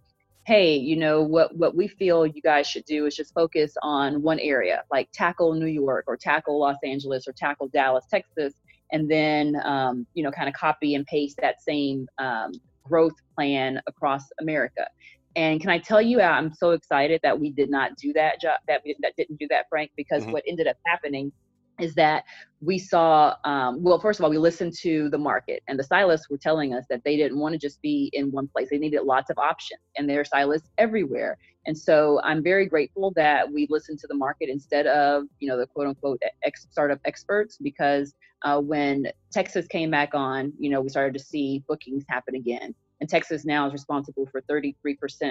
"Hey, 0.46 0.76
you 0.76 0.96
know 0.96 1.22
what? 1.22 1.56
What 1.56 1.76
we 1.76 1.88
feel 1.88 2.26
you 2.26 2.42
guys 2.42 2.68
should 2.68 2.86
do 2.86 3.06
is 3.06 3.16
just 3.16 3.34
focus 3.34 3.74
on 3.84 4.22
one 4.22 4.40
area, 4.40 4.84
like 4.92 5.10
tackle 5.14 5.54
New 5.54 5.68
York 5.68 6.06
or 6.08 6.18
tackle 6.18 6.60
Los 6.60 6.78
Angeles 6.84 7.28
or 7.28 7.34
tackle 7.34 7.68
Dallas, 7.68 8.06
Texas." 8.10 8.54
and 8.92 9.10
then 9.10 9.56
um, 9.64 10.06
you 10.14 10.24
know 10.24 10.32
kind 10.32 10.48
of 10.48 10.56
copy 10.56 10.96
and 10.96 11.06
paste 11.06 11.38
that 11.42 11.62
same 11.62 12.08
um, 12.18 12.52
growth 12.84 13.16
plan 13.36 13.82
across 13.88 14.24
America. 14.40 14.88
And 15.36 15.62
can 15.62 15.70
I 15.70 15.78
tell 15.78 16.02
you, 16.02 16.22
I'm 16.22 16.54
so 16.54 16.72
excited 16.72 17.20
that 17.24 17.40
we 17.40 17.52
did 17.52 17.70
not 17.70 17.96
do 17.98 18.12
that 18.14 18.42
job, 18.42 18.58
that 18.68 18.82
we 18.84 18.96
that 19.02 19.14
didn't 19.16 19.38
do 19.40 19.48
that, 19.50 19.68
Frank, 19.70 19.92
because 19.96 20.24
mm-hmm. 20.24 20.34
what 20.34 20.44
ended 20.48 20.68
up 20.68 20.78
happening 20.86 21.32
is 21.80 21.96
that 21.96 22.24
we 22.62 22.78
saw 22.78 23.36
um, 23.46 23.82
well 23.82 24.00
first 24.00 24.20
of 24.20 24.24
all 24.24 24.30
we 24.30 24.38
listened 24.38 24.74
to 24.74 25.10
the 25.10 25.18
market 25.18 25.64
and 25.68 25.80
the 25.80 25.84
stylists 25.84 26.30
were 26.30 26.38
telling 26.38 26.74
us 26.74 26.86
that 26.90 27.02
they 27.04 27.16
didn't 27.16 27.40
want 27.40 27.54
to 27.54 27.60
just 27.60 27.82
be 27.82 28.10
in 28.14 28.32
one 28.32 28.48
place 28.48 28.70
they 28.70 28.78
needed 28.78 29.02
lots 29.04 29.30
of 29.30 29.38
options 29.38 29.80
and 29.98 30.10
there 30.10 30.20
are 30.20 30.26
stylists 30.26 30.70
everywhere. 30.78 31.38
And 31.66 31.78
so 31.78 32.20
i'm 32.24 32.44
very 32.44 32.66
grateful 32.66 33.12
that 33.16 33.52
we 33.52 33.68
listened 33.70 34.00
to 34.00 34.08
the 34.08 34.16
market 34.16 34.50
instead 34.50 34.88
of 34.88 35.24
you 35.40 35.48
know 35.48 35.58
the 35.58 35.68
quote 35.68 35.88
unquote 35.88 36.22
ex- 36.44 36.68
startup 36.72 37.00
experts 37.06 37.58
because 37.62 38.14
uh, 38.44 38.60
when 38.60 39.06
texas 39.32 39.68
came 39.68 39.92
back 39.92 40.12
on 40.14 40.54
you 40.58 40.70
know 40.70 40.82
we 40.82 40.90
started 40.90 41.14
to 41.14 41.20
see 41.20 41.64
bookings 41.68 42.06
happen 42.10 42.36
again 42.36 42.74
and 43.02 43.10
Texas 43.10 43.46
now 43.46 43.66
is 43.68 43.74
responsible 43.74 44.28
for 44.32 44.42
33% 44.42 44.76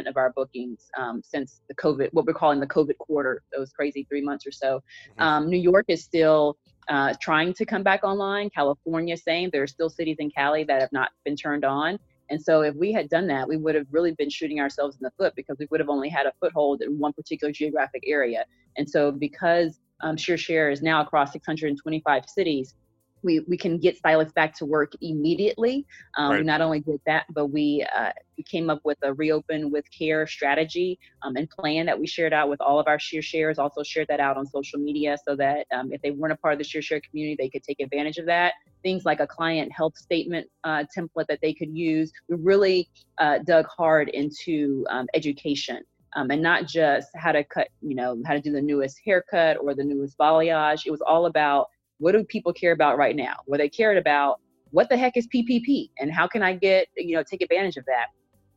of 0.09 0.17
our 0.17 0.33
bookings 0.33 0.91
um, 0.99 1.21
since 1.23 1.61
the 1.69 1.75
COVID, 1.75 2.09
what 2.13 2.25
we're 2.27 2.33
calling 2.33 2.61
the 2.61 2.67
COVID 2.67 2.97
quarter, 2.99 3.43
those 3.55 3.73
crazy 3.73 4.07
three 4.09 4.23
months 4.23 4.47
or 4.47 4.53
so. 4.53 4.83
Mm-hmm. 5.11 5.23
Um, 5.23 5.51
New 5.51 5.59
York 5.59 5.87
is 5.89 6.03
still 6.03 6.57
uh, 6.89 7.15
trying 7.21 7.53
to 7.55 7.67
come 7.67 7.83
back 7.83 8.05
online. 8.05 8.49
California, 8.51 9.17
same. 9.17 9.51
There 9.53 9.63
are 9.63 9.69
still 9.69 9.91
cities 9.91 10.17
in 10.19 10.31
Cali 10.31 10.65
that 10.65 10.81
have 10.81 10.93
not 10.93 11.11
been 11.25 11.37
turned 11.37 11.65
on. 11.65 11.99
And 12.31 12.43
so, 12.43 12.61
if 12.61 12.75
we 12.75 12.93
had 12.93 13.09
done 13.09 13.27
that, 13.29 13.49
we 13.49 13.57
would 13.57 13.75
have 13.75 13.87
really 13.91 14.13
been 14.13 14.29
shooting 14.29 14.61
ourselves 14.61 14.97
in 14.97 15.01
the 15.03 15.11
foot 15.17 15.35
because 15.35 15.57
we 15.59 15.67
would 15.71 15.81
have 15.81 15.89
only 15.89 16.11
had 16.11 16.27
a 16.27 16.33
foothold 16.41 16.83
in 16.83 16.99
one 16.99 17.15
particular 17.15 17.53
geographic 17.53 18.03
area. 18.07 18.45
And 18.77 18.89
so, 18.89 19.11
because 19.11 19.81
um, 20.03 20.17
ShearShare 20.17 20.71
is 20.73 20.83
now 20.83 21.01
across 21.01 21.33
625 21.33 22.29
cities, 22.29 22.75
we, 23.23 23.41
we 23.41 23.57
can 23.57 23.79
get 23.79 23.97
stylists 23.97 24.33
back 24.33 24.55
to 24.59 24.67
work 24.67 24.93
immediately. 25.01 25.87
Um, 26.17 26.31
right. 26.31 26.41
We 26.41 26.47
not 26.47 26.61
only 26.61 26.81
did 26.81 27.01
that, 27.07 27.27
but 27.31 27.47
we, 27.47 27.87
uh, 27.97 28.13
we 28.37 28.45
came 28.45 28.71
up 28.71 28.81
with 28.85 28.99
a 29.03 29.13
reopen 29.13 29.71
with 29.71 29.85
care 29.91 30.27
strategy 30.27 30.99
um, 31.23 31.37
and 31.37 31.49
plan 31.51 31.87
that 31.87 31.99
we 31.99 32.07
shared 32.07 32.33
out 32.33 32.49
with 32.49 32.61
all 32.61 32.79
of 32.79 32.87
our 32.87 32.99
ShearShares. 32.99 33.59
Also 33.59 33.83
shared 33.83 34.09
that 34.09 34.21
out 34.21 34.37
on 34.37 34.47
social 34.47 34.79
media 34.79 35.17
so 35.27 35.35
that 35.37 35.67
um, 35.75 35.93
if 35.93 36.01
they 36.03 36.13
weren't 36.13 36.33
a 36.33 36.37
part 36.37 36.53
of 36.55 36.59
the 36.59 36.65
ShearShare 36.65 37.03
community, 37.03 37.37
they 37.39 37.49
could 37.49 37.63
take 37.63 37.81
advantage 37.81 38.19
of 38.19 38.27
that. 38.27 38.55
Things 38.83 39.05
like 39.05 39.21
a 39.21 39.27
client 39.27 39.73
health 39.73 39.97
statement 39.97 40.47
uh, 40.65 40.85
template 40.97 41.27
that 41.29 41.41
they 41.43 41.53
could 41.53 41.77
use. 41.77 42.13
We 42.29 42.37
really 42.37 42.89
uh, 43.19 43.39
dug 43.45 43.67
hard 43.67 44.09
into 44.11 44.87
um, 44.91 45.07
education. 45.15 45.83
Um, 46.17 46.31
and 46.31 46.41
not 46.41 46.67
just 46.67 47.09
how 47.17 47.33
to 47.33 47.45
cut, 47.45 47.69
you 47.83 47.95
know, 47.95 48.21
how 48.25 48.33
to 48.33 48.41
do 48.41 48.51
the 48.51 48.63
newest 48.63 48.99
haircut 49.05 49.59
or 49.61 49.75
the 49.75 49.85
newest 49.85 50.17
balayage. 50.17 50.87
It 50.87 50.91
was 50.91 51.03
all 51.03 51.27
about 51.27 51.69
what 51.99 52.13
do 52.13 52.25
people 52.25 52.53
care 52.53 52.73
about 52.73 52.97
right 52.97 53.17
now? 53.17 53.37
Well, 53.47 53.59
they 53.59 53.69
cared 53.69 53.99
about 53.99 54.41
what 54.71 54.89
the 54.89 54.97
heck 54.97 55.17
is 55.17 55.27
PPP 55.29 55.91
and 55.99 56.13
how 56.13 56.27
can 56.27 56.43
I 56.43 56.55
get, 56.55 56.89
you 56.97 57.17
know, 57.17 57.23
take 57.23 57.43
advantage 57.43 57.77
of 57.77 57.85
that? 57.87 58.07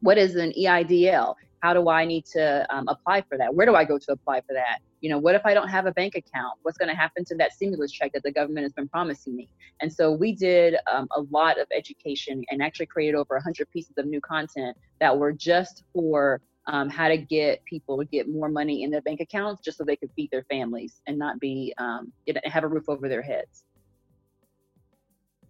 What 0.02 0.18
is 0.18 0.36
an 0.36 0.52
EIDL? 0.58 1.36
How 1.62 1.74
do 1.74 1.90
I 1.90 2.06
need 2.06 2.26
to 2.34 2.66
um, 2.76 2.88
apply 2.88 3.22
for 3.22 3.38
that? 3.38 3.54
Where 3.54 3.68
do 3.68 3.76
I 3.76 3.86
go 3.86 4.00
to 4.00 4.12
apply 4.12 4.42
for 4.42 4.54
that? 4.54 4.80
You 5.02 5.12
know, 5.12 5.20
what 5.20 5.36
if 5.36 5.46
I 5.46 5.54
don't 5.54 5.68
have 5.68 5.86
a 5.86 5.92
bank 5.92 6.16
account? 6.16 6.58
What's 6.64 6.78
going 6.78 6.90
to 6.90 6.96
happen 6.96 7.24
to 7.26 7.36
that 7.36 7.54
stimulus 7.54 7.92
check 7.92 8.12
that 8.14 8.24
the 8.24 8.32
government 8.32 8.64
has 8.66 8.74
been 8.74 8.88
promising 8.88 9.36
me? 9.36 9.48
And 9.80 9.92
so 9.92 10.12
we 10.12 10.34
did 10.34 10.76
um, 10.92 11.08
a 11.16 11.22
lot 11.30 11.60
of 11.60 11.68
education 11.76 12.44
and 12.50 12.64
actually 12.64 12.88
created 12.88 13.16
over 13.16 13.36
100 13.36 13.70
pieces 13.72 13.94
of 13.98 14.06
new 14.08 14.22
content 14.22 14.76
that 15.00 15.16
were 15.16 15.32
just 15.32 15.84
for 15.94 16.42
um, 16.68 16.90
how 16.90 17.08
to 17.08 17.18
get 17.18 17.64
people 17.66 17.98
to 17.98 18.06
get 18.06 18.30
more 18.30 18.50
money 18.50 18.84
in 18.84 18.92
their 18.92 19.02
bank 19.02 19.20
accounts 19.20 19.62
just 19.64 19.78
so 19.78 19.84
they 19.84 19.96
could 19.96 20.12
feed 20.16 20.30
their 20.32 20.44
families 20.44 21.02
and 21.08 21.18
not 21.18 21.40
be 21.40 21.74
um, 21.78 22.12
have 22.46 22.64
a 22.64 22.68
roof 22.68 22.88
over 22.88 23.10
their 23.10 23.22
heads. 23.22 23.64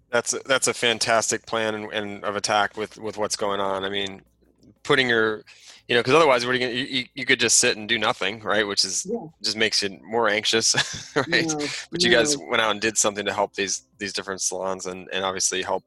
That's 0.09 0.33
a, 0.33 0.39
that's 0.45 0.67
a 0.67 0.73
fantastic 0.73 1.45
plan 1.45 1.73
and, 1.75 1.93
and, 1.93 2.23
of 2.23 2.35
attack 2.35 2.75
with 2.75 2.97
with 2.97 3.17
what's 3.17 3.37
going 3.37 3.61
on. 3.61 3.85
I 3.85 3.89
mean, 3.89 4.21
putting 4.83 5.07
your, 5.07 5.43
you 5.87 5.95
know, 5.95 6.01
because 6.01 6.13
otherwise, 6.13 6.45
what 6.45 6.51
are 6.51 6.57
you, 6.57 6.67
gonna, 6.67 6.73
you, 6.73 7.05
you 7.15 7.25
could 7.25 7.39
just 7.39 7.57
sit 7.57 7.77
and 7.77 7.87
do 7.87 7.97
nothing, 7.97 8.41
right? 8.41 8.67
Which 8.67 8.83
is 8.83 9.05
yeah. 9.09 9.25
just 9.41 9.55
makes 9.55 9.81
you 9.81 9.99
more 10.03 10.27
anxious, 10.27 10.75
right? 11.15 11.47
No, 11.47 11.65
but 11.91 12.03
you 12.03 12.11
guys 12.11 12.37
went 12.37 12.61
out 12.61 12.71
and 12.71 12.81
did 12.81 12.97
something 12.97 13.25
to 13.25 13.33
help 13.33 13.53
these 13.53 13.83
these 13.99 14.11
different 14.11 14.41
salons 14.41 14.85
and 14.85 15.07
and 15.13 15.23
obviously 15.23 15.61
help 15.61 15.83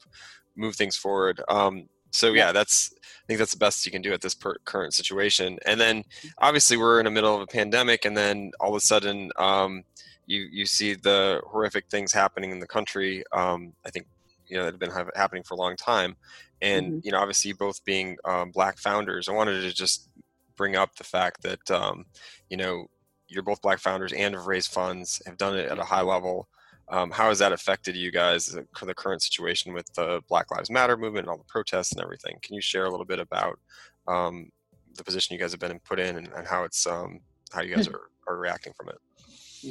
move 0.56 0.74
things 0.74 0.96
forward. 0.96 1.42
Um, 1.48 1.88
so 2.10 2.32
yeah, 2.32 2.52
that's 2.52 2.94
think 3.26 3.38
that's 3.38 3.52
the 3.52 3.58
best 3.58 3.84
you 3.86 3.92
can 3.92 4.02
do 4.02 4.12
at 4.12 4.20
this 4.20 4.34
per- 4.34 4.58
current 4.64 4.94
situation. 4.94 5.58
And 5.66 5.80
then 5.80 6.04
obviously 6.38 6.76
we're 6.76 7.00
in 7.00 7.04
the 7.04 7.10
middle 7.10 7.34
of 7.34 7.40
a 7.40 7.46
pandemic, 7.46 8.04
and 8.04 8.16
then 8.16 8.52
all 8.60 8.70
of 8.70 8.76
a 8.76 8.80
sudden 8.80 9.30
um, 9.36 9.84
you 10.26 10.46
you 10.50 10.66
see 10.66 10.94
the 10.94 11.40
horrific 11.46 11.86
things 11.90 12.12
happening 12.12 12.50
in 12.50 12.60
the 12.60 12.66
country. 12.66 13.24
Um, 13.32 13.72
I 13.86 13.90
think 13.90 14.06
you 14.46 14.56
know 14.56 14.64
that 14.64 14.72
have 14.72 14.80
been 14.80 14.90
ha- 14.90 15.10
happening 15.14 15.42
for 15.42 15.54
a 15.54 15.58
long 15.58 15.76
time, 15.76 16.16
and 16.60 16.94
Mhm. 16.94 17.04
you 17.04 17.12
know 17.12 17.18
obviously 17.18 17.52
both 17.52 17.84
being 17.84 18.16
um, 18.24 18.50
black 18.50 18.78
founders 18.78 19.28
i 19.28 19.32
wanted 19.32 19.60
to 19.60 19.72
just 19.72 20.08
bring 20.56 20.76
up 20.76 20.94
the 20.96 21.04
fact 21.04 21.42
that 21.42 21.70
um, 21.70 22.06
you 22.48 22.56
know 22.56 22.86
you're 23.28 23.42
both 23.42 23.60
black 23.62 23.78
founders 23.78 24.12
and 24.12 24.34
have 24.34 24.46
raised 24.46 24.70
funds 24.70 25.20
have 25.26 25.36
done 25.36 25.56
it 25.56 25.70
at 25.70 25.78
a 25.78 25.84
high 25.84 26.02
level 26.02 26.48
um, 26.88 27.10
how 27.10 27.28
has 27.28 27.38
that 27.38 27.52
affected 27.52 27.96
you 27.96 28.10
guys 28.10 28.46
the 28.46 28.66
the 28.84 28.94
current 28.94 29.22
situation 29.22 29.72
with 29.72 29.86
the 29.94 30.20
black 30.28 30.50
lives 30.50 30.70
matter 30.70 30.96
movement 30.96 31.24
and 31.24 31.30
all 31.30 31.38
the 31.38 31.44
protests 31.44 31.92
and 31.92 32.02
everything 32.02 32.36
can 32.42 32.54
you 32.54 32.60
share 32.60 32.84
a 32.84 32.90
little 32.90 33.06
bit 33.06 33.18
about 33.18 33.58
um, 34.06 34.50
the 34.96 35.04
position 35.04 35.34
you 35.34 35.40
guys 35.40 35.50
have 35.50 35.60
been 35.60 35.78
put 35.80 35.98
in 35.98 36.16
and, 36.18 36.28
and 36.36 36.46
how 36.46 36.64
it's 36.64 36.86
um, 36.86 37.20
how 37.52 37.62
you 37.62 37.74
guys 37.74 37.88
are, 37.88 38.10
are 38.28 38.36
reacting 38.36 38.72
from 38.76 38.88
it 38.88 38.96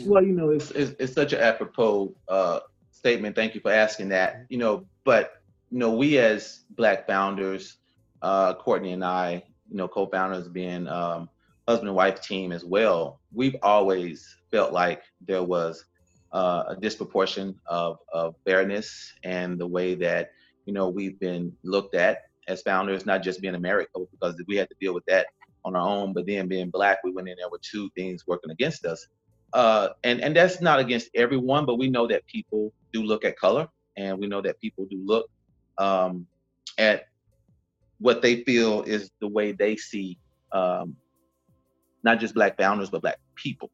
Well, 0.06 0.24
you 0.24 0.34
know, 0.34 0.50
it's 0.50 0.72
it's, 0.72 0.96
it's 1.00 1.14
such 1.14 1.34
an 1.34 1.40
apropos 1.42 2.16
uh, 2.28 2.62
statement. 2.92 3.36
Thank 3.36 3.56
you 3.56 3.62
for 3.62 3.72
asking 3.72 4.10
that. 4.10 4.46
You 4.50 4.58
know, 4.58 4.86
but 5.04 5.42
you 5.72 5.80
know, 5.80 5.92
we 5.92 6.18
as 6.18 6.64
Black 6.72 7.06
founders, 7.08 7.78
uh, 8.22 8.54
Courtney 8.56 8.94
and 8.94 9.04
I, 9.04 9.44
you 9.70 9.78
know, 9.78 9.88
co-founders 9.88 10.48
being 10.48 10.88
um, 10.88 11.30
husband 11.68 11.90
and 11.90 11.96
wife 11.96 12.22
team 12.22 12.52
as 12.52 12.64
well. 12.64 13.20
We've 13.32 13.56
always 13.62 14.38
felt 14.52 14.72
like 14.74 15.04
there 15.22 15.44
was 15.44 15.86
uh, 16.34 16.64
a 16.70 16.76
disproportion 16.76 17.56
of 17.68 17.98
of 18.12 18.36
fairness 18.46 19.14
and 19.24 19.60
the 19.60 19.68
way 19.68 19.96
that 19.96 20.32
you 20.66 20.74
know 20.74 20.90
we've 20.90 21.20
been 21.20 21.54
looked 21.64 21.96
at 21.96 22.24
as 22.48 22.62
founders, 22.62 23.06
not 23.06 23.24
just 23.24 23.42
being 23.42 23.56
American, 23.56 24.06
because 24.12 24.42
we 24.48 24.58
had 24.58 24.68
to 24.70 24.76
deal 24.82 24.94
with 24.94 25.06
that 25.06 25.28
on 25.64 25.76
our 25.76 25.88
own, 25.88 26.12
but 26.12 26.26
then 26.28 26.48
being 26.48 26.70
black, 26.70 26.98
we 27.04 27.12
went 27.12 27.30
in 27.30 27.36
there 27.38 27.50
with 27.50 27.62
two 27.62 27.90
things 27.96 28.26
working 28.28 28.52
against 28.52 28.86
us 28.86 29.08
uh, 29.54 29.90
and 30.04 30.20
and 30.22 30.36
that's 30.36 30.62
not 30.62 30.80
against 30.80 31.10
everyone, 31.16 31.66
but 31.66 31.78
we 31.78 31.90
know 31.90 32.08
that 32.08 32.26
people 32.26 32.74
do 32.92 33.04
look 33.04 33.24
at 33.24 33.38
color, 33.38 33.68
and 33.96 34.18
we 34.18 34.28
know 34.28 34.42
that 34.42 34.60
people 34.60 34.86
do 34.90 35.00
look 35.06 35.30
um, 35.78 36.26
at 36.80 37.06
what 38.00 38.22
they 38.22 38.44
feel 38.44 38.82
is 38.82 39.12
the 39.22 39.28
way 39.28 39.52
they 39.52 39.76
see 39.76 40.18
um, 40.52 40.96
not 42.04 42.20
just 42.20 42.34
black 42.34 42.58
founders 42.58 42.90
but 42.90 43.02
black 43.02 43.20
people. 43.36 43.70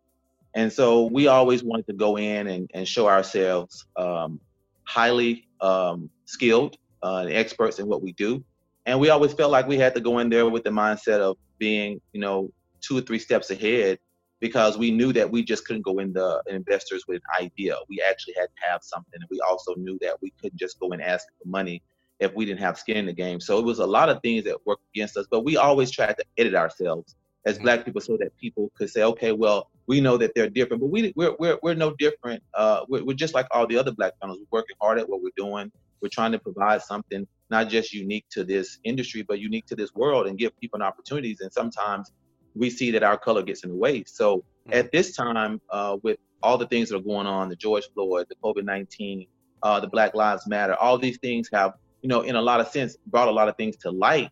And 0.56 0.72
so 0.72 1.06
we 1.06 1.28
always 1.28 1.64
wanted 1.64 1.88
to 1.88 1.94
go 1.94 2.18
in 2.18 2.48
and, 2.48 2.70
and 2.74 2.88
show 2.88 3.08
ourselves 3.08 3.86
um, 3.98 4.40
highly 4.84 5.48
um, 5.62 6.10
skilled 6.26 6.78
uh, 7.04 7.28
experts 7.30 7.80
in 7.80 7.88
what 7.88 8.02
we 8.02 8.14
do. 8.14 8.44
And 8.86 9.00
we 9.00 9.10
always 9.10 9.34
felt 9.34 9.52
like 9.52 9.68
we 9.68 9.78
had 9.78 9.94
to 9.96 10.02
go 10.02 10.20
in 10.20 10.30
there 10.30 10.50
with 10.50 10.64
the 10.64 10.72
mindset 10.72 11.20
of 11.20 11.38
being, 11.60 12.02
you 12.14 12.20
know, 12.20 12.52
two 12.82 12.98
or 12.98 13.02
three 13.02 13.20
steps 13.20 13.52
ahead 13.52 14.00
because 14.40 14.78
we 14.78 14.90
knew 14.90 15.14
that 15.14 15.30
we 15.30 15.44
just 15.44 15.66
couldn't 15.66 15.84
go 15.84 16.00
in 16.00 16.14
the 16.14 16.42
investors 16.48 17.04
with 17.08 17.18
an 17.18 17.46
idea. 17.46 17.76
We 17.90 18.02
actually 18.02 18.36
had 18.38 18.48
to 18.48 18.70
have 18.72 18.82
something. 18.84 19.20
And 19.20 19.26
we 19.30 19.40
also 19.42 19.76
knew 19.76 19.98
that 20.02 20.16
we 20.22 20.34
couldn't 20.42 20.58
just 20.58 20.80
go 20.80 20.90
and 20.90 21.02
ask 21.02 21.28
for 21.42 21.48
money 21.48 21.84
if 22.20 22.34
we 22.34 22.46
didn't 22.46 22.62
have 22.62 22.78
skin 22.78 22.98
in 22.98 23.06
the 23.06 23.14
game. 23.14 23.40
So 23.40 23.60
it 23.60 23.66
was 23.66 23.80
a 23.80 23.86
lot 23.86 24.10
of 24.10 24.22
things 24.22 24.44
that 24.46 24.66
worked 24.66 24.84
against 24.96 25.18
us, 25.18 25.28
but 25.30 25.44
we 25.46 25.58
always 25.58 25.92
tried 25.92 26.18
to 26.18 26.26
edit 26.38 26.56
ourselves 26.56 27.16
as 27.46 27.58
Mhm. 27.58 27.64
black 27.64 27.86
people 27.86 28.02
so 28.02 28.18
that 28.18 28.36
people 28.38 28.72
could 28.78 28.90
say, 28.90 29.04
okay, 29.04 29.32
well, 29.32 29.70
we 29.88 30.02
know 30.02 30.18
that 30.18 30.32
they're 30.36 30.50
different, 30.50 30.82
but 30.82 30.88
we, 30.88 31.14
we're, 31.16 31.36
we're, 31.40 31.58
we're 31.64 31.74
no 31.74 31.92
different. 31.98 32.44
Uh, 32.54 32.82
we're, 32.90 33.04
we're 33.04 33.16
just 33.16 33.34
like 33.34 33.48
all 33.52 33.66
the 33.66 33.78
other 33.78 33.92
black 33.92 34.14
founders. 34.22 34.38
We're 34.40 34.60
working 34.60 34.76
hard 34.82 35.00
at 35.00 35.10
what 35.10 35.22
we're 35.24 35.32
doing. 35.38 35.72
We're 36.02 36.10
trying 36.10 36.32
to 36.34 36.40
provide 36.40 36.82
something 36.82 37.28
not 37.50 37.70
just 37.70 37.94
unique 37.94 38.26
to 38.32 38.44
this 38.44 38.80
industry, 38.84 39.24
but 39.24 39.40
unique 39.40 39.66
to 39.68 39.76
this 39.76 39.94
world 39.96 40.28
and 40.28 40.38
give 40.38 40.58
people 40.60 40.78
an 40.78 40.84
opportunities. 40.84 41.40
And 41.42 41.52
sometimes 41.52 42.12
we 42.56 42.70
see 42.70 42.92
that 42.92 43.04
our 43.04 43.18
color 43.18 43.42
gets 43.44 43.64
in 43.64 43.70
the 43.72 43.76
way. 43.76 44.04
So 44.06 44.44
at 44.72 44.92
this 44.92 45.16
time, 45.16 45.60
uh, 45.72 45.98
with 46.04 46.18
all 46.44 46.58
the 46.58 46.68
things 46.68 46.90
that 46.90 46.98
are 46.98 47.02
going 47.02 47.28
on, 47.28 47.50
the 47.50 47.56
George 47.56 47.86
Floyd, 47.94 48.28
the 48.30 48.36
COVID 48.44 48.64
19, 48.66 49.26
uh, 49.64 49.80
the 49.80 49.88
Black 49.88 50.14
Lives 50.14 50.48
Matter, 50.48 50.76
all 50.76 50.98
these 50.98 51.18
things 51.18 51.50
have, 51.52 51.74
you 52.02 52.10
know, 52.10 52.22
in 52.22 52.36
a 52.36 52.42
lot 52.42 52.60
of 52.60 52.68
sense, 52.68 52.98
brought 53.08 53.28
a 53.28 53.32
lot 53.32 53.50
of 53.50 53.58
things 53.58 53.76
to 53.78 53.92
light. 53.92 54.30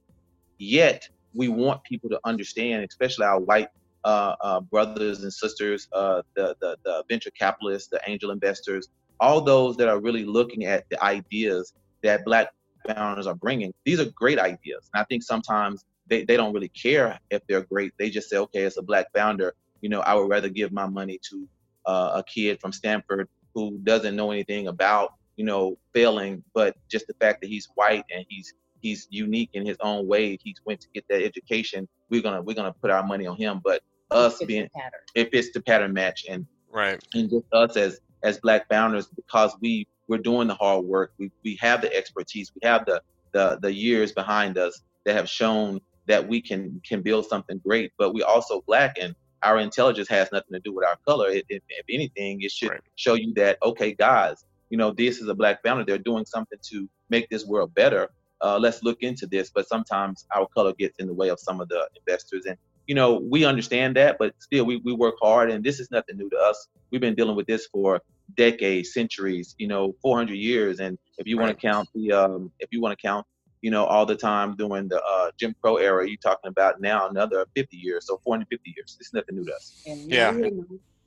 Yet 0.60 1.10
we 1.38 1.48
want 1.48 1.84
people 1.84 2.10
to 2.10 2.20
understand, 2.26 2.86
especially 2.90 3.26
our 3.26 3.40
white 3.40 3.70
uh, 4.04 4.36
uh, 4.42 4.60
brothers 4.60 5.24
and 5.24 5.32
sisters, 5.32 5.88
uh, 5.94 6.22
the, 6.36 6.56
the 6.60 6.78
the 6.84 7.04
venture 7.08 7.32
capitalists, 7.32 7.90
the 7.90 8.02
angel 8.08 8.32
investors, 8.32 8.90
all 9.20 9.40
those 9.40 9.78
that 9.78 9.88
are 9.88 10.00
really 10.00 10.26
looking 10.26 10.66
at 10.66 10.90
the 10.90 11.02
ideas 11.04 11.74
that 12.04 12.26
Black 12.26 12.50
founders 12.88 13.28
are 13.28 13.36
bringing. 13.36 13.74
These 13.86 14.00
are 14.00 14.06
great 14.06 14.40
ideas, 14.40 14.90
and 14.94 15.02
I 15.02 15.06
think 15.06 15.24
sometimes 15.24 15.86
they, 16.08 16.24
they 16.26 16.38
don't 16.38 16.54
really 16.54 16.70
care 16.70 17.20
if 17.30 17.42
they're 17.48 17.66
great. 17.66 17.94
They 18.00 18.10
just 18.10 18.30
say, 18.30 18.38
okay, 18.38 18.64
it's 18.64 18.78
a 18.78 18.82
Black 18.82 19.08
founder. 19.14 19.54
You 19.82 19.90
know, 19.90 20.00
I 20.02 20.16
would 20.16 20.30
rather 20.30 20.50
give 20.50 20.72
my 20.72 20.88
money 20.88 21.20
to 21.30 21.48
uh, 21.86 22.12
a 22.16 22.24
kid 22.24 22.60
from 22.60 22.72
Stanford 22.72 23.28
who 23.54 23.78
doesn't 23.84 24.16
know 24.16 24.32
anything 24.32 24.68
about 24.68 25.14
you 25.36 25.46
know 25.46 25.78
failing, 25.94 26.44
but 26.56 26.76
just 26.90 27.06
the 27.08 27.14
fact 27.16 27.42
that 27.42 27.48
he's 27.48 27.68
white 27.76 28.06
and 28.14 28.26
he's 28.28 28.54
he's 28.82 29.08
unique 29.12 29.50
in 29.54 29.66
his 29.66 29.78
own 29.82 30.08
way. 30.08 30.38
He's 30.42 30.58
went 30.66 30.82
to 30.82 30.88
get 30.94 31.06
that 31.10 31.24
education. 31.24 31.88
We're 32.10 32.22
gonna 32.24 32.42
we're 32.42 32.56
gonna 32.56 32.76
put 32.82 32.92
our 32.92 33.06
money 33.06 33.28
on 33.28 33.38
him. 33.38 33.62
But 33.64 33.82
us 34.12 34.42
It's 34.42 34.48
being 34.48 34.70
if 35.16 35.30
it's 35.34 35.52
the 35.54 35.62
pattern 35.64 35.94
match 35.94 36.26
and 36.30 36.46
right 36.72 37.00
and 37.16 37.30
just 37.30 37.46
us 37.54 37.78
as 37.78 38.00
as 38.24 38.40
black 38.40 38.68
founders 38.70 39.08
because 39.16 39.56
we 39.62 39.88
we're 40.10 40.18
doing 40.20 40.48
the 40.48 40.56
hard 40.56 40.86
work 40.86 41.12
we 41.20 41.32
we 41.44 41.58
have 41.62 41.82
the 41.82 41.96
expertise 41.96 42.52
we 42.62 42.68
have 42.68 42.86
the 42.86 43.02
the 43.34 43.60
the 43.62 43.74
years 43.74 44.14
behind 44.14 44.58
us 44.58 44.82
that 45.06 45.16
have 45.16 45.30
shown 45.30 45.80
that 46.08 46.28
we 46.28 46.42
can 46.42 46.82
can 46.88 47.02
build 47.02 47.26
something 47.28 47.60
great 47.66 47.92
but 47.98 48.14
we 48.14 48.24
also 48.24 48.62
black 48.68 48.98
and 49.02 49.16
our 49.44 49.60
intelligence 49.60 50.10
has 50.10 50.30
nothing 50.34 50.54
to 50.54 50.62
do 50.62 50.74
with 50.74 50.86
our 50.86 50.98
color 51.08 51.30
it, 51.30 51.46
it, 51.50 51.64
if 51.70 51.86
anything 51.90 52.40
it 52.42 52.52
should 52.52 52.72
Right. 52.72 52.82
show 52.96 53.16
you 53.16 53.34
that 53.36 53.58
okay 53.64 53.94
guys 53.96 54.46
you 54.70 54.78
know 54.78 54.92
this 54.94 55.20
is 55.20 55.28
a 55.30 55.36
black 55.36 55.60
founder 55.64 55.86
they're 55.86 55.98
doing 56.00 56.26
something 56.26 56.60
to 56.72 56.90
make 57.10 57.30
this 57.30 57.46
world 57.46 57.74
better 57.76 58.10
uh, 58.42 58.58
let's 58.60 58.84
look 58.84 58.98
into 59.02 59.26
this 59.28 59.52
but 59.54 59.68
sometimes 59.68 60.26
our 60.36 60.48
color 60.56 60.74
gets 60.78 60.98
in 61.00 61.08
the 61.08 61.14
way 61.14 61.30
of 61.30 61.40
some 61.40 61.62
of 61.62 61.68
the 61.70 61.88
investors 62.06 62.46
and 62.46 62.58
you 62.88 62.96
know, 62.96 63.22
we 63.30 63.44
understand 63.44 63.96
that, 63.98 64.16
but 64.18 64.34
still 64.40 64.66
we, 64.66 64.78
we 64.78 64.94
work 64.94 65.16
hard 65.22 65.52
and 65.52 65.64
this 65.64 65.80
is 65.80 65.92
nothing 65.92 66.18
new 66.18 66.30
to 66.30 66.38
us. 66.38 66.68
We've 66.92 67.02
been 67.02 67.16
dealing 67.16 67.36
with 67.36 67.46
this 67.46 67.68
for 67.72 68.02
decades, 68.36 68.94
centuries, 68.94 69.56
you 69.58 69.68
know, 69.68 69.94
400 70.02 70.34
years. 70.36 70.80
And 70.80 70.98
if 71.18 71.28
you 71.28 71.38
want 71.38 71.58
to 71.58 71.68
count 71.68 71.90
the, 71.94 72.14
um, 72.14 72.52
if 72.60 72.70
you 72.72 72.82
want 72.82 72.98
to 72.98 73.02
count, 73.06 73.26
you 73.62 73.72
know, 73.72 73.86
all 73.86 74.06
the 74.06 74.16
time 74.16 74.56
during 74.56 74.88
the 74.88 75.02
uh, 75.04 75.32
Jim 75.38 75.54
Crow 75.62 75.78
era, 75.78 76.08
you're 76.08 76.18
talking 76.24 76.50
about 76.50 76.80
now 76.80 77.10
another 77.10 77.46
50 77.56 77.76
years. 77.76 78.06
So 78.08 78.20
450 78.24 78.74
years. 78.76 78.98
It's 79.00 79.14
nothing 79.14 79.36
new 79.36 79.46
to 79.46 79.54
us. 79.54 79.74
And 79.86 80.10
Yeah. 80.10 80.32
really, 80.32 80.52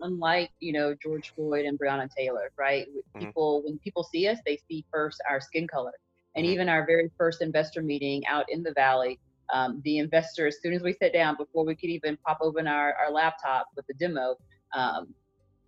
unlike 0.01 0.51
you 0.61 0.73
know 0.73 0.95
George 1.03 1.33
Floyd 1.35 1.66
and 1.66 1.79
Breonna 1.79 2.09
Taylor, 2.16 2.51
right? 2.59 2.87
Mhm. 2.88 3.21
People 3.21 3.62
when 3.64 3.79
people 3.79 4.03
see 4.03 4.27
us, 4.27 4.38
they 4.45 4.59
see 4.69 4.85
first 4.90 5.23
our 5.31 5.40
skin 5.40 5.69
color, 5.69 5.93
and 6.37 6.47
Mhm. 6.47 6.51
even 6.51 6.69
our 6.69 6.87
very 6.87 7.11
first 7.16 7.43
investor 7.43 7.83
meeting 7.83 8.27
out 8.27 8.47
in 8.49 8.62
the 8.62 8.73
valley. 8.73 9.19
Um, 9.53 9.81
the 9.85 9.99
investor, 9.99 10.47
as 10.47 10.61
soon 10.62 10.73
as 10.75 10.83
we 10.83 10.93
sat 10.93 11.12
down, 11.12 11.37
before 11.37 11.64
we 11.64 11.75
could 11.75 11.90
even 11.90 12.16
pop 12.25 12.38
open 12.40 12.69
our, 12.69 12.95
our 12.95 13.11
laptop 13.11 13.66
with 13.75 13.87
the 13.88 13.95
demo, 13.95 14.37
um, 14.75 15.12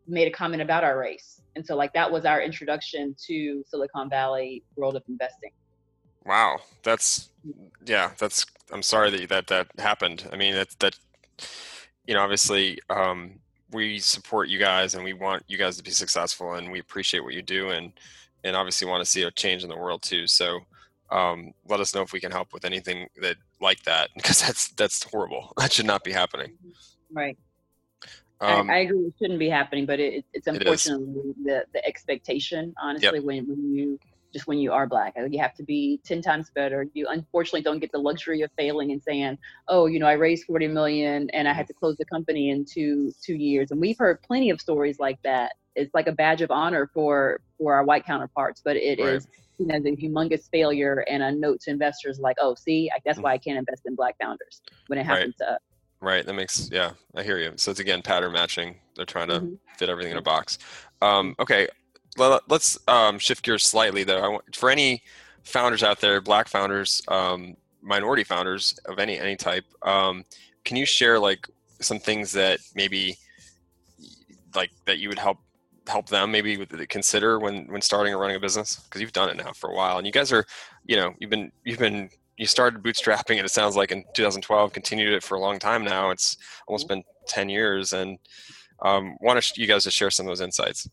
made 0.06 0.28
a 0.28 0.30
comment 0.30 0.62
about 0.62 0.84
our 0.84 0.98
race. 0.98 1.42
And 1.56 1.66
so, 1.66 1.76
like, 1.76 1.92
that 1.94 2.10
was 2.10 2.24
our 2.24 2.40
introduction 2.40 3.16
to 3.26 3.64
Silicon 3.66 4.08
Valley 4.08 4.62
world 4.76 4.96
of 4.96 5.02
investing. 5.08 5.50
Wow, 6.24 6.60
that's 6.84 7.30
yeah, 7.84 8.12
that's 8.18 8.46
I'm 8.70 8.82
sorry 8.82 9.10
that 9.10 9.28
that 9.28 9.46
that 9.48 9.68
happened. 9.78 10.28
I 10.32 10.36
mean, 10.36 10.54
that 10.54 10.70
that 10.78 10.96
you 12.06 12.14
know, 12.14 12.20
obviously 12.22 12.78
um 12.90 13.40
we 13.72 13.98
support 13.98 14.48
you 14.48 14.58
guys 14.58 14.94
and 14.94 15.02
we 15.02 15.14
want 15.14 15.42
you 15.48 15.56
guys 15.56 15.76
to 15.78 15.82
be 15.82 15.90
successful 15.90 16.54
and 16.54 16.70
we 16.70 16.78
appreciate 16.78 17.24
what 17.24 17.32
you 17.34 17.42
do 17.42 17.70
and 17.70 17.92
and 18.44 18.56
obviously 18.56 18.88
want 18.88 19.04
to 19.04 19.10
see 19.10 19.22
a 19.22 19.30
change 19.30 19.62
in 19.62 19.68
the 19.68 19.76
world 19.76 20.02
too. 20.02 20.26
So 20.26 20.60
um 21.10 21.52
let 21.68 21.80
us 21.80 21.94
know 21.94 22.02
if 22.02 22.12
we 22.12 22.20
can 22.20 22.32
help 22.32 22.54
with 22.54 22.64
anything 22.64 23.06
that 23.20 23.36
like 23.60 23.82
that 23.84 24.10
because 24.16 24.40
that's 24.40 24.68
that's 24.72 25.02
horrible. 25.02 25.52
That 25.58 25.72
should 25.72 25.86
not 25.86 26.04
be 26.04 26.12
happening. 26.12 26.52
Right. 27.10 27.38
Um, 28.40 28.68
I, 28.68 28.74
I 28.74 28.78
agree 28.78 28.98
it 28.98 29.14
shouldn't 29.20 29.38
be 29.38 29.48
happening, 29.48 29.86
but 29.86 30.00
it, 30.00 30.24
it's 30.32 30.48
unfortunately 30.48 31.32
the, 31.44 31.64
the 31.72 31.86
expectation, 31.86 32.74
honestly, 32.82 33.20
when, 33.20 33.46
when 33.46 33.72
you 33.72 34.00
just 34.32 34.46
when 34.46 34.58
you 34.58 34.72
are 34.72 34.86
black, 34.86 35.14
you 35.30 35.38
have 35.38 35.54
to 35.54 35.62
be 35.62 36.00
10 36.04 36.22
times 36.22 36.50
better. 36.54 36.86
You 36.94 37.06
unfortunately 37.08 37.62
don't 37.62 37.78
get 37.80 37.92
the 37.92 37.98
luxury 37.98 38.40
of 38.42 38.50
failing 38.56 38.92
and 38.92 39.02
saying, 39.02 39.38
oh, 39.68 39.86
you 39.86 39.98
know, 39.98 40.06
I 40.06 40.12
raised 40.12 40.44
40 40.46 40.68
million 40.68 41.28
and 41.30 41.46
I 41.46 41.52
had 41.52 41.66
to 41.68 41.74
close 41.74 41.96
the 41.96 42.04
company 42.06 42.50
in 42.50 42.64
two, 42.64 43.12
two 43.22 43.34
years. 43.34 43.70
And 43.70 43.80
we've 43.80 43.98
heard 43.98 44.22
plenty 44.22 44.50
of 44.50 44.60
stories 44.60 44.98
like 44.98 45.18
that. 45.22 45.52
It's 45.74 45.92
like 45.94 46.06
a 46.06 46.12
badge 46.12 46.42
of 46.42 46.50
honor 46.50 46.90
for, 46.92 47.40
for 47.58 47.74
our 47.74 47.84
white 47.84 48.04
counterparts, 48.06 48.62
but 48.64 48.76
it 48.76 48.98
is 48.98 49.26
Right. 49.26 49.26
you 49.58 49.66
know, 49.66 49.80
the 49.80 49.96
humongous 49.96 50.50
failure 50.50 51.04
and 51.08 51.22
a 51.22 51.30
note 51.30 51.60
to 51.62 51.70
investors 51.70 52.18
like, 52.18 52.36
oh, 52.40 52.54
see, 52.54 52.90
I- 52.94 52.98
that's 53.04 53.18
why 53.18 53.32
I 53.32 53.38
can't 53.38 53.58
invest 53.58 53.82
in 53.86 53.94
black 53.94 54.16
founders 54.20 54.62
when 54.88 54.98
it 54.98 55.02
Right. 55.02 55.18
happens 55.18 55.36
to 55.36 55.52
us. 55.52 55.58
Right. 56.00 56.26
That 56.26 56.32
makes 56.34 56.68
yeah, 56.72 56.92
I 57.14 57.22
hear 57.22 57.38
you. 57.38 57.52
So 57.56 57.70
it's 57.70 57.78
again 57.80 58.02
pattern 58.02 58.32
matching. 58.32 58.76
They're 58.96 59.04
trying 59.04 59.28
to 59.28 59.40
Mhm. 59.40 59.58
fit 59.78 59.88
everything 59.88 60.10
in 60.12 60.18
a 60.18 60.22
box. 60.22 60.58
Um, 61.00 61.36
okay, 61.38 61.68
let, 62.16 62.42
us 62.50 62.78
um, 62.88 63.18
shift 63.18 63.42
gears 63.42 63.64
slightly 63.64 64.04
though. 64.04 64.20
I 64.20 64.28
want, 64.28 64.54
for 64.54 64.70
any 64.70 65.02
founders 65.44 65.82
out 65.82 66.00
there, 66.00 66.20
black 66.20 66.48
founders, 66.48 67.02
um, 67.08 67.56
minority 67.80 68.24
founders 68.24 68.78
of 68.86 68.98
any 68.98 69.18
any 69.18 69.36
type, 69.36 69.64
um, 69.82 70.24
can 70.64 70.76
you 70.76 70.86
share 70.86 71.18
like 71.18 71.48
some 71.80 71.98
things 71.98 72.32
that 72.32 72.60
maybe 72.74 73.16
like 74.54 74.70
that 74.84 74.98
you 74.98 75.08
would 75.08 75.18
help 75.18 75.38
help 75.88 76.08
them 76.08 76.30
maybe 76.30 76.64
consider 76.88 77.40
when 77.40 77.66
when 77.66 77.80
starting 77.80 78.14
or 78.14 78.18
running 78.18 78.36
a 78.36 78.40
business? 78.40 78.76
Because 78.76 79.00
you've 79.00 79.12
done 79.12 79.30
it 79.30 79.36
now 79.36 79.52
for 79.52 79.70
a 79.70 79.74
while 79.74 79.98
and 79.98 80.06
you 80.06 80.12
guys 80.12 80.32
are 80.32 80.44
you 80.86 80.96
know 80.96 81.14
you've 81.18 81.30
been 81.30 81.50
you've 81.64 81.78
been 81.78 82.08
you 82.36 82.46
started 82.46 82.82
bootstrapping 82.82 83.36
and 83.36 83.44
it 83.44 83.50
sounds 83.50 83.76
like 83.76 83.92
in 83.92 84.04
2012 84.14 84.72
continued 84.72 85.12
it 85.12 85.22
for 85.22 85.36
a 85.36 85.40
long 85.40 85.58
time 85.58 85.84
now. 85.84 86.10
It's 86.10 86.36
almost 86.66 86.88
been 86.88 87.04
10 87.28 87.48
years 87.48 87.92
and 87.92 88.18
um, 88.82 89.16
want 89.20 89.56
you 89.56 89.66
guys 89.66 89.84
to 89.84 89.90
share 89.90 90.10
some 90.10 90.26
of 90.26 90.30
those 90.30 90.40
insights 90.40 90.88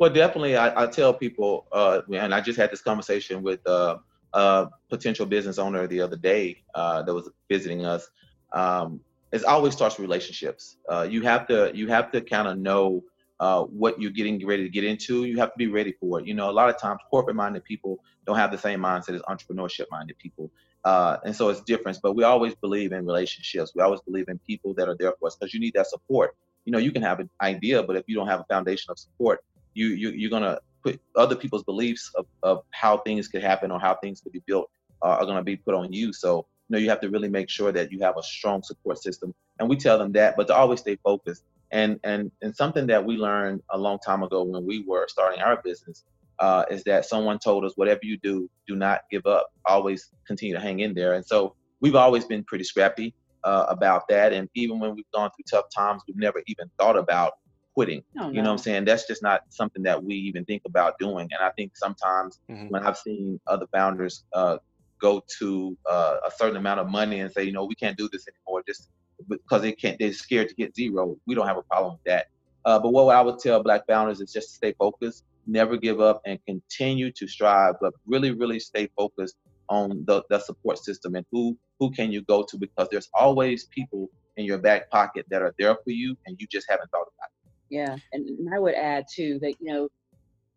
well 0.00 0.10
definitely 0.10 0.56
i, 0.56 0.84
I 0.84 0.86
tell 0.88 1.14
people 1.14 1.68
uh, 1.72 2.02
and 2.12 2.34
i 2.34 2.40
just 2.40 2.58
had 2.58 2.72
this 2.72 2.82
conversation 2.82 3.42
with 3.42 3.64
uh, 3.68 3.98
a 4.32 4.68
potential 4.88 5.26
business 5.26 5.58
owner 5.58 5.86
the 5.86 6.00
other 6.00 6.16
day 6.16 6.64
uh, 6.74 7.02
that 7.02 7.14
was 7.14 7.30
visiting 7.48 7.86
us 7.86 8.10
um, 8.52 9.00
it 9.32 9.44
always 9.44 9.74
starts 9.74 9.96
with 9.96 10.02
relationships 10.02 10.78
uh, 10.90 11.06
you 11.08 11.22
have 11.22 11.46
to 11.46 11.70
you 11.74 11.86
have 11.86 12.10
to 12.10 12.20
kind 12.20 12.48
of 12.48 12.58
know 12.58 13.04
uh, 13.40 13.62
what 13.64 14.00
you're 14.00 14.10
getting 14.10 14.46
ready 14.46 14.62
to 14.62 14.68
get 14.68 14.84
into, 14.84 15.24
you 15.24 15.38
have 15.38 15.50
to 15.50 15.56
be 15.56 15.66
ready 15.66 15.92
for 15.98 16.20
it. 16.20 16.26
You 16.26 16.34
know, 16.34 16.50
a 16.50 16.52
lot 16.52 16.68
of 16.68 16.78
times 16.78 17.00
corporate 17.10 17.36
minded 17.36 17.64
people 17.64 17.98
don't 18.26 18.36
have 18.36 18.52
the 18.52 18.58
same 18.58 18.80
mindset 18.80 19.14
as 19.14 19.22
entrepreneurship 19.22 19.86
minded 19.90 20.18
people. 20.18 20.50
Uh, 20.84 21.16
and 21.24 21.34
so 21.34 21.48
it's 21.48 21.62
different, 21.62 21.98
but 22.02 22.14
we 22.14 22.22
always 22.22 22.54
believe 22.54 22.92
in 22.92 23.06
relationships. 23.06 23.72
We 23.74 23.82
always 23.82 24.02
believe 24.02 24.28
in 24.28 24.38
people 24.40 24.74
that 24.74 24.88
are 24.88 24.96
there 24.98 25.14
for 25.18 25.26
us 25.28 25.36
because 25.36 25.54
you 25.54 25.60
need 25.60 25.72
that 25.74 25.86
support. 25.86 26.36
You 26.66 26.72
know, 26.72 26.78
you 26.78 26.92
can 26.92 27.02
have 27.02 27.18
an 27.18 27.30
idea, 27.40 27.82
but 27.82 27.96
if 27.96 28.04
you 28.06 28.14
don't 28.14 28.28
have 28.28 28.40
a 28.40 28.44
foundation 28.44 28.90
of 28.90 28.98
support, 28.98 29.42
you, 29.74 29.88
you 29.88 30.10
you're 30.10 30.30
gonna 30.30 30.58
put 30.82 31.00
other 31.16 31.36
people's 31.36 31.64
beliefs 31.64 32.10
of, 32.16 32.26
of 32.42 32.62
how 32.70 32.98
things 32.98 33.28
could 33.28 33.42
happen 33.42 33.70
or 33.70 33.80
how 33.80 33.94
things 33.96 34.20
could 34.20 34.32
be 34.32 34.42
built 34.46 34.70
uh, 35.02 35.16
are 35.20 35.26
gonna 35.26 35.42
be 35.42 35.56
put 35.56 35.74
on 35.74 35.92
you. 35.92 36.12
So 36.12 36.46
you 36.68 36.76
know, 36.76 36.78
you 36.78 36.88
have 36.88 37.00
to 37.00 37.10
really 37.10 37.28
make 37.28 37.50
sure 37.50 37.72
that 37.72 37.90
you 37.90 37.98
have 38.00 38.16
a 38.16 38.22
strong 38.22 38.62
support 38.62 38.98
system. 38.98 39.34
And 39.58 39.68
we 39.68 39.76
tell 39.76 39.98
them 39.98 40.12
that, 40.12 40.36
but 40.36 40.46
to 40.46 40.54
always 40.54 40.80
stay 40.80 40.96
focused 41.02 41.44
and 41.72 42.00
and 42.04 42.30
and 42.42 42.54
something 42.54 42.86
that 42.88 43.04
we 43.04 43.16
learned 43.16 43.62
a 43.70 43.78
long 43.78 43.98
time 44.04 44.22
ago 44.22 44.42
when 44.42 44.64
we 44.66 44.84
were 44.86 45.06
starting 45.08 45.40
our 45.40 45.60
business 45.62 46.04
uh, 46.40 46.64
is 46.70 46.82
that 46.84 47.04
someone 47.04 47.38
told 47.38 47.64
us 47.64 47.72
whatever 47.76 48.00
you 48.02 48.16
do, 48.22 48.48
do 48.66 48.74
not 48.74 49.02
give 49.10 49.26
up. 49.26 49.52
Always 49.66 50.10
continue 50.26 50.54
to 50.54 50.60
hang 50.60 50.80
in 50.80 50.94
there. 50.94 51.12
And 51.14 51.24
so 51.24 51.54
we've 51.80 51.94
always 51.94 52.24
been 52.24 52.42
pretty 52.44 52.64
scrappy 52.64 53.14
uh, 53.44 53.66
about 53.68 54.08
that. 54.08 54.32
And 54.32 54.48
even 54.54 54.80
when 54.80 54.94
we've 54.94 55.10
gone 55.12 55.30
through 55.36 55.44
tough 55.50 55.66
times, 55.74 56.02
we've 56.08 56.16
never 56.16 56.42
even 56.46 56.70
thought 56.78 56.96
about 56.96 57.34
quitting. 57.74 58.02
Oh, 58.18 58.24
no. 58.24 58.28
You 58.30 58.42
know 58.42 58.50
what 58.50 58.52
I'm 58.52 58.58
saying? 58.58 58.84
That's 58.84 59.06
just 59.06 59.22
not 59.22 59.42
something 59.48 59.82
that 59.84 60.02
we 60.02 60.14
even 60.14 60.44
think 60.44 60.62
about 60.66 60.98
doing. 60.98 61.28
And 61.32 61.42
I 61.42 61.50
think 61.50 61.76
sometimes 61.76 62.40
mm-hmm. 62.50 62.68
when 62.68 62.84
I've 62.84 62.98
seen 62.98 63.40
other 63.46 63.66
founders 63.72 64.24
uh, 64.32 64.58
go 65.00 65.22
to 65.38 65.76
uh, 65.88 66.16
a 66.26 66.30
certain 66.30 66.56
amount 66.56 66.80
of 66.80 66.88
money 66.88 67.20
and 67.20 67.32
say, 67.32 67.44
you 67.44 67.52
know, 67.52 67.64
we 67.64 67.74
can't 67.74 67.96
do 67.96 68.08
this 68.12 68.26
anymore, 68.28 68.62
just 68.66 68.90
because 69.28 69.62
they 69.62 69.72
can't, 69.72 69.98
they're 69.98 70.12
scared 70.12 70.48
to 70.48 70.54
get 70.54 70.74
zero. 70.74 71.16
We 71.26 71.34
don't 71.34 71.46
have 71.46 71.56
a 71.56 71.62
problem 71.62 71.94
with 71.94 72.04
that. 72.04 72.26
Uh, 72.64 72.78
but 72.78 72.90
what 72.90 73.14
I 73.14 73.20
would 73.22 73.38
tell 73.38 73.62
black 73.62 73.86
founders 73.86 74.20
is 74.20 74.32
just 74.32 74.48
to 74.48 74.54
stay 74.54 74.74
focused, 74.78 75.24
never 75.46 75.76
give 75.76 76.00
up, 76.00 76.20
and 76.26 76.38
continue 76.46 77.10
to 77.12 77.26
strive. 77.26 77.76
But 77.80 77.94
really, 78.06 78.32
really 78.32 78.60
stay 78.60 78.88
focused 78.96 79.36
on 79.68 80.04
the, 80.06 80.22
the 80.28 80.38
support 80.38 80.78
system 80.78 81.14
and 81.14 81.24
who 81.30 81.56
who 81.78 81.90
can 81.90 82.12
you 82.12 82.20
go 82.22 82.42
to 82.42 82.58
because 82.58 82.88
there's 82.90 83.08
always 83.14 83.64
people 83.66 84.10
in 84.36 84.44
your 84.44 84.58
back 84.58 84.90
pocket 84.90 85.24
that 85.30 85.40
are 85.40 85.54
there 85.58 85.74
for 85.74 85.90
you, 85.90 86.16
and 86.26 86.36
you 86.38 86.46
just 86.50 86.66
haven't 86.68 86.90
thought 86.90 87.06
about 87.16 87.30
it. 87.30 87.39
Yeah, 87.70 87.96
and, 88.12 88.28
and 88.28 88.54
I 88.54 88.58
would 88.58 88.74
add 88.74 89.06
too 89.12 89.38
that 89.40 89.54
you 89.60 89.72
know, 89.72 89.88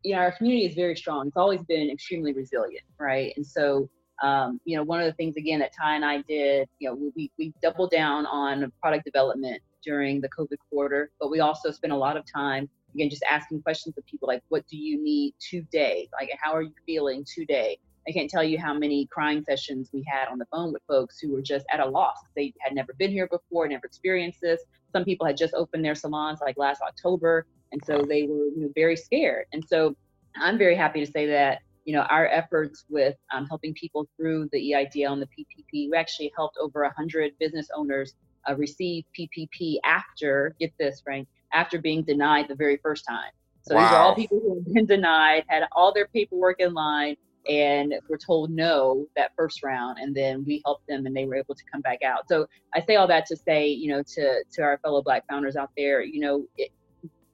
you 0.03 0.15
know, 0.15 0.21
our 0.21 0.31
community 0.31 0.65
is 0.65 0.75
very 0.75 0.95
strong. 0.95 1.27
It's 1.27 1.37
always 1.37 1.61
been 1.63 1.89
extremely 1.89 2.33
resilient, 2.33 2.83
right? 2.99 3.33
And 3.37 3.45
so 3.45 3.89
um, 4.21 4.59
you 4.63 4.77
know, 4.77 4.83
one 4.83 4.99
of 4.99 5.05
the 5.05 5.13
things 5.13 5.35
again 5.35 5.59
that 5.59 5.71
Ty 5.77 5.95
and 5.95 6.05
I 6.05 6.21
did, 6.21 6.67
you 6.79 6.89
know, 6.89 7.11
we, 7.15 7.31
we 7.37 7.53
doubled 7.61 7.91
down 7.91 8.25
on 8.25 8.71
product 8.81 9.05
development 9.05 9.61
during 9.83 10.21
the 10.21 10.29
COVID 10.29 10.57
quarter, 10.69 11.11
but 11.19 11.29
we 11.29 11.39
also 11.39 11.71
spent 11.71 11.91
a 11.91 11.97
lot 11.97 12.15
of 12.15 12.23
time 12.31 12.69
again 12.93 13.09
just 13.09 13.23
asking 13.29 13.61
questions 13.61 13.97
of 13.97 14.05
people 14.05 14.27
like, 14.27 14.41
what 14.49 14.65
do 14.67 14.77
you 14.77 15.01
need 15.03 15.33
today? 15.39 16.07
Like, 16.13 16.29
how 16.41 16.53
are 16.53 16.61
you 16.61 16.73
feeling 16.85 17.25
today? 17.25 17.77
I 18.07 18.11
can't 18.11 18.29
tell 18.29 18.43
you 18.43 18.59
how 18.59 18.73
many 18.73 19.05
crying 19.07 19.43
sessions 19.43 19.89
we 19.93 20.03
had 20.05 20.27
on 20.27 20.37
the 20.37 20.45
phone 20.51 20.73
with 20.73 20.81
folks 20.87 21.19
who 21.19 21.31
were 21.31 21.41
just 21.41 21.65
at 21.71 21.79
a 21.79 21.85
loss. 21.85 22.17
They 22.35 22.53
had 22.59 22.73
never 22.73 22.93
been 22.93 23.11
here 23.11 23.27
before, 23.27 23.67
never 23.67 23.85
experienced 23.85 24.41
this. 24.41 24.61
Some 24.91 25.05
people 25.05 25.25
had 25.25 25.37
just 25.37 25.53
opened 25.53 25.85
their 25.85 25.95
salons 25.95 26.39
like 26.41 26.57
last 26.57 26.81
October, 26.81 27.45
and 27.71 27.83
so 27.85 28.05
they 28.07 28.23
were 28.23 28.45
you 28.45 28.61
know, 28.61 28.71
very 28.75 28.97
scared. 28.97 29.45
And 29.53 29.63
so 29.67 29.95
I'm 30.35 30.57
very 30.57 30.75
happy 30.75 31.05
to 31.05 31.11
say 31.11 31.25
that 31.27 31.59
you 31.85 31.93
know, 31.93 32.03
our 32.03 32.27
efforts 32.27 32.85
with 32.89 33.15
um, 33.33 33.45
helping 33.47 33.73
people 33.73 34.07
through 34.17 34.49
the 34.51 34.71
EIDL 34.71 35.13
and 35.13 35.21
the 35.21 35.27
PPP, 35.27 35.89
we 35.89 35.97
actually 35.97 36.31
helped 36.35 36.57
over 36.57 36.83
100 36.83 37.33
business 37.39 37.67
owners 37.75 38.13
uh, 38.49 38.55
receive 38.55 39.03
PPP 39.17 39.77
after, 39.83 40.55
get 40.59 40.71
this, 40.79 41.01
Frank, 41.01 41.27
after 41.53 41.79
being 41.79 42.03
denied 42.03 42.47
the 42.47 42.55
very 42.55 42.77
first 42.77 43.05
time. 43.05 43.31
So 43.63 43.75
wow. 43.75 43.81
these 43.81 43.91
are 43.91 44.01
all 44.01 44.15
people 44.15 44.39
who 44.39 44.55
have 44.55 44.73
been 44.73 44.85
denied, 44.85 45.43
had 45.47 45.63
all 45.71 45.93
their 45.93 46.07
paperwork 46.07 46.59
in 46.59 46.73
line, 46.73 47.15
and 47.47 47.89
we 47.89 47.99
were 48.09 48.17
told 48.17 48.51
no 48.51 49.05
that 49.15 49.31
first 49.35 49.63
round, 49.63 49.99
and 49.99 50.15
then 50.15 50.43
we 50.45 50.61
helped 50.65 50.87
them, 50.87 51.05
and 51.05 51.15
they 51.15 51.25
were 51.25 51.35
able 51.35 51.55
to 51.55 51.63
come 51.71 51.81
back 51.81 52.01
out. 52.03 52.27
So 52.27 52.47
I 52.73 52.81
say 52.81 52.95
all 52.95 53.07
that 53.07 53.25
to 53.27 53.35
say, 53.35 53.67
you 53.67 53.89
know, 53.89 54.03
to 54.15 54.43
to 54.53 54.61
our 54.61 54.77
fellow 54.79 55.01
Black 55.01 55.27
founders 55.29 55.55
out 55.55 55.71
there, 55.77 56.01
you 56.03 56.19
know, 56.19 56.45
it, 56.57 56.71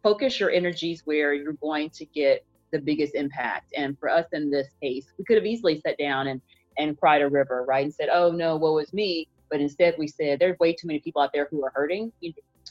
focus 0.03 0.39
your 0.39 0.49
energies 0.49 1.01
where 1.05 1.33
you're 1.33 1.53
going 1.53 1.89
to 1.91 2.05
get 2.05 2.45
the 2.71 2.79
biggest 2.79 3.15
impact. 3.15 3.73
And 3.75 3.97
for 3.99 4.09
us 4.09 4.25
in 4.33 4.49
this 4.49 4.67
case, 4.81 5.07
we 5.17 5.25
could 5.25 5.37
have 5.37 5.45
easily 5.45 5.81
sat 5.85 5.97
down 5.97 6.27
and, 6.27 6.41
and 6.77 6.97
cried 6.99 7.21
a 7.21 7.27
river, 7.27 7.65
right? 7.67 7.83
And 7.83 7.93
said, 7.93 8.09
oh 8.11 8.31
no, 8.31 8.55
woe 8.55 8.77
is 8.77 8.93
me. 8.93 9.27
But 9.49 9.59
instead 9.61 9.95
we 9.97 10.07
said, 10.07 10.39
there's 10.39 10.57
way 10.59 10.73
too 10.73 10.87
many 10.87 10.99
people 10.99 11.21
out 11.21 11.31
there 11.33 11.47
who 11.49 11.63
are 11.65 11.71
hurting. 11.73 12.11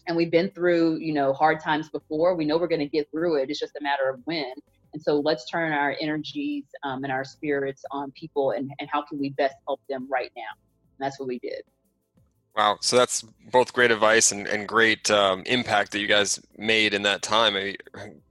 And 0.06 0.16
we've 0.16 0.30
been 0.30 0.50
through, 0.50 0.98
you 0.98 1.12
know, 1.12 1.32
hard 1.32 1.60
times 1.60 1.90
before. 1.90 2.34
We 2.34 2.44
know 2.44 2.56
we're 2.56 2.68
going 2.68 2.80
to 2.80 2.86
get 2.86 3.10
through 3.10 3.42
it. 3.42 3.50
It's 3.50 3.58
just 3.58 3.76
a 3.76 3.82
matter 3.82 4.08
of 4.08 4.20
when. 4.24 4.52
And 4.98 5.02
so 5.04 5.20
let's 5.20 5.48
turn 5.48 5.72
our 5.72 5.94
energies 6.00 6.64
um, 6.82 7.04
and 7.04 7.12
our 7.12 7.24
spirits 7.24 7.84
on 7.92 8.10
people 8.10 8.50
and, 8.50 8.68
and 8.80 8.88
how 8.90 9.00
can 9.02 9.16
we 9.16 9.30
best 9.30 9.54
help 9.68 9.80
them 9.88 10.08
right 10.10 10.32
now. 10.36 10.42
And 10.50 11.06
that's 11.06 11.20
what 11.20 11.28
we 11.28 11.38
did. 11.38 11.62
Wow. 12.56 12.78
So 12.80 12.96
that's 12.96 13.22
both 13.52 13.72
great 13.72 13.92
advice 13.92 14.32
and, 14.32 14.48
and 14.48 14.66
great 14.66 15.08
um, 15.08 15.44
impact 15.46 15.92
that 15.92 16.00
you 16.00 16.08
guys 16.08 16.40
made 16.56 16.94
in 16.94 17.02
that 17.02 17.22
time. 17.22 17.54
I 17.54 17.76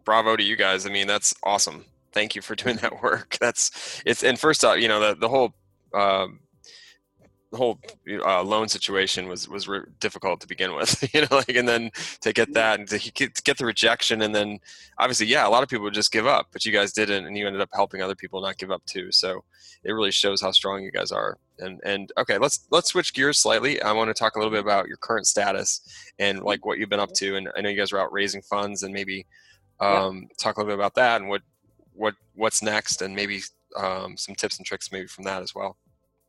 bravo 0.03 0.35
to 0.35 0.43
you 0.43 0.57
guys. 0.57 0.85
I 0.85 0.89
mean, 0.89 1.07
that's 1.07 1.33
awesome. 1.41 1.85
Thank 2.11 2.35
you 2.35 2.41
for 2.41 2.53
doing 2.53 2.75
that 2.77 3.01
work. 3.01 3.37
That's 3.41 4.01
it's, 4.05 4.23
and 4.23 4.37
first 4.37 4.65
off, 4.65 4.79
you 4.79 4.89
know, 4.89 4.99
the, 4.99 5.15
the 5.15 5.29
whole, 5.29 5.53
the 5.93 6.37
whole 7.57 7.79
uh, 8.09 8.43
loan 8.43 8.67
situation 8.67 9.27
was 9.27 9.49
was 9.49 9.67
re- 9.67 9.81
difficult 9.99 10.39
to 10.41 10.47
begin 10.47 10.75
with, 10.75 11.09
you 11.13 11.21
know, 11.21 11.27
like, 11.31 11.49
and 11.49 11.67
then 11.67 11.91
to 12.21 12.33
get 12.33 12.53
that 12.53 12.79
and 12.79 12.87
to 12.89 13.11
get, 13.11 13.35
to 13.35 13.41
get 13.41 13.57
the 13.57 13.65
rejection, 13.65 14.21
and 14.21 14.33
then 14.33 14.59
obviously, 14.97 15.27
yeah, 15.27 15.47
a 15.47 15.49
lot 15.49 15.63
of 15.63 15.69
people 15.69 15.83
would 15.83 15.93
just 15.93 16.11
give 16.11 16.27
up, 16.27 16.47
but 16.51 16.65
you 16.65 16.71
guys 16.71 16.93
didn't, 16.93 17.25
and 17.25 17.37
you 17.37 17.45
ended 17.47 17.61
up 17.61 17.69
helping 17.73 18.01
other 18.01 18.15
people 18.15 18.41
not 18.41 18.57
give 18.57 18.71
up 18.71 18.85
too. 18.85 19.11
So 19.11 19.43
it 19.83 19.91
really 19.91 20.11
shows 20.11 20.41
how 20.41 20.51
strong 20.51 20.83
you 20.83 20.91
guys 20.91 21.11
are 21.11 21.37
and 21.59 21.79
and 21.83 22.11
okay 22.17 22.37
let's 22.37 22.67
let's 22.71 22.89
switch 22.89 23.13
gears 23.13 23.39
slightly 23.39 23.81
i 23.81 23.91
want 23.91 24.09
to 24.09 24.13
talk 24.13 24.35
a 24.35 24.39
little 24.39 24.51
bit 24.51 24.59
about 24.59 24.87
your 24.87 24.97
current 24.97 25.25
status 25.25 25.81
and 26.19 26.43
like 26.43 26.65
what 26.65 26.77
you've 26.77 26.89
been 26.89 26.99
up 26.99 27.11
to 27.13 27.35
and 27.35 27.49
i 27.55 27.61
know 27.61 27.69
you 27.69 27.77
guys 27.77 27.91
are 27.91 27.99
out 27.99 28.11
raising 28.11 28.41
funds 28.41 28.83
and 28.83 28.93
maybe 28.93 29.25
um, 29.79 30.21
yeah. 30.21 30.27
talk 30.39 30.57
a 30.57 30.59
little 30.59 30.71
bit 30.71 30.79
about 30.79 30.95
that 30.95 31.21
and 31.21 31.29
what 31.29 31.41
what 31.93 32.15
what's 32.35 32.61
next 32.61 33.01
and 33.01 33.15
maybe 33.15 33.41
um, 33.75 34.17
some 34.17 34.33
tips 34.33 34.57
and 34.57 34.65
tricks 34.65 34.91
maybe 34.91 35.07
from 35.07 35.23
that 35.23 35.41
as 35.41 35.53
well 35.53 35.77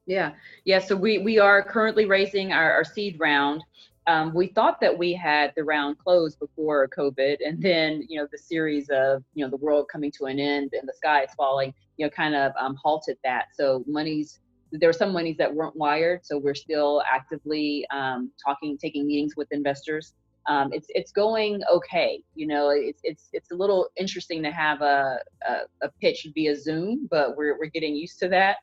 yeah 0.08 0.32
yeah 0.64 0.80
so 0.80 0.96
we 0.96 1.18
we 1.18 1.38
are 1.38 1.62
currently 1.62 2.04
raising 2.04 2.52
our, 2.52 2.72
our 2.72 2.84
seed 2.84 3.16
round 3.20 3.62
um, 4.08 4.32
we 4.34 4.46
thought 4.46 4.80
that 4.80 4.96
we 4.96 5.12
had 5.12 5.52
the 5.54 5.62
round 5.62 5.96
closed 5.98 6.38
before 6.40 6.88
covid 6.88 7.36
and 7.46 7.62
then 7.62 8.04
you 8.08 8.18
know 8.18 8.26
the 8.32 8.38
series 8.38 8.88
of 8.90 9.22
you 9.34 9.44
know 9.44 9.50
the 9.50 9.56
world 9.58 9.86
coming 9.92 10.10
to 10.10 10.24
an 10.24 10.40
end 10.40 10.72
and 10.72 10.88
the 10.88 10.94
sky 10.94 11.22
is 11.22 11.30
falling 11.36 11.72
you 11.96 12.04
know 12.04 12.10
kind 12.10 12.34
of 12.34 12.52
um, 12.58 12.76
halted 12.82 13.16
that 13.22 13.46
so 13.54 13.84
money's 13.86 14.40
there 14.72 14.88
were 14.88 14.94
some 14.94 15.12
monies 15.12 15.36
that 15.38 15.54
weren't 15.54 15.76
wired, 15.76 16.24
so 16.24 16.38
we're 16.38 16.54
still 16.54 17.02
actively 17.10 17.86
um, 17.90 18.30
talking, 18.44 18.76
taking 18.76 19.06
meetings 19.06 19.34
with 19.36 19.48
investors. 19.50 20.14
Um, 20.46 20.72
it's 20.72 20.86
it's 20.90 21.12
going 21.12 21.62
okay. 21.70 22.22
You 22.34 22.46
know, 22.46 22.70
it's 22.70 23.00
it's 23.02 23.28
it's 23.32 23.50
a 23.50 23.54
little 23.54 23.88
interesting 23.96 24.42
to 24.42 24.50
have 24.50 24.80
a 24.80 25.18
a, 25.46 25.54
a 25.82 25.90
pitch 26.00 26.26
via 26.34 26.56
Zoom, 26.56 27.06
but 27.10 27.36
we're 27.36 27.58
we're 27.58 27.66
getting 27.66 27.94
used 27.94 28.18
to 28.20 28.28
that. 28.28 28.56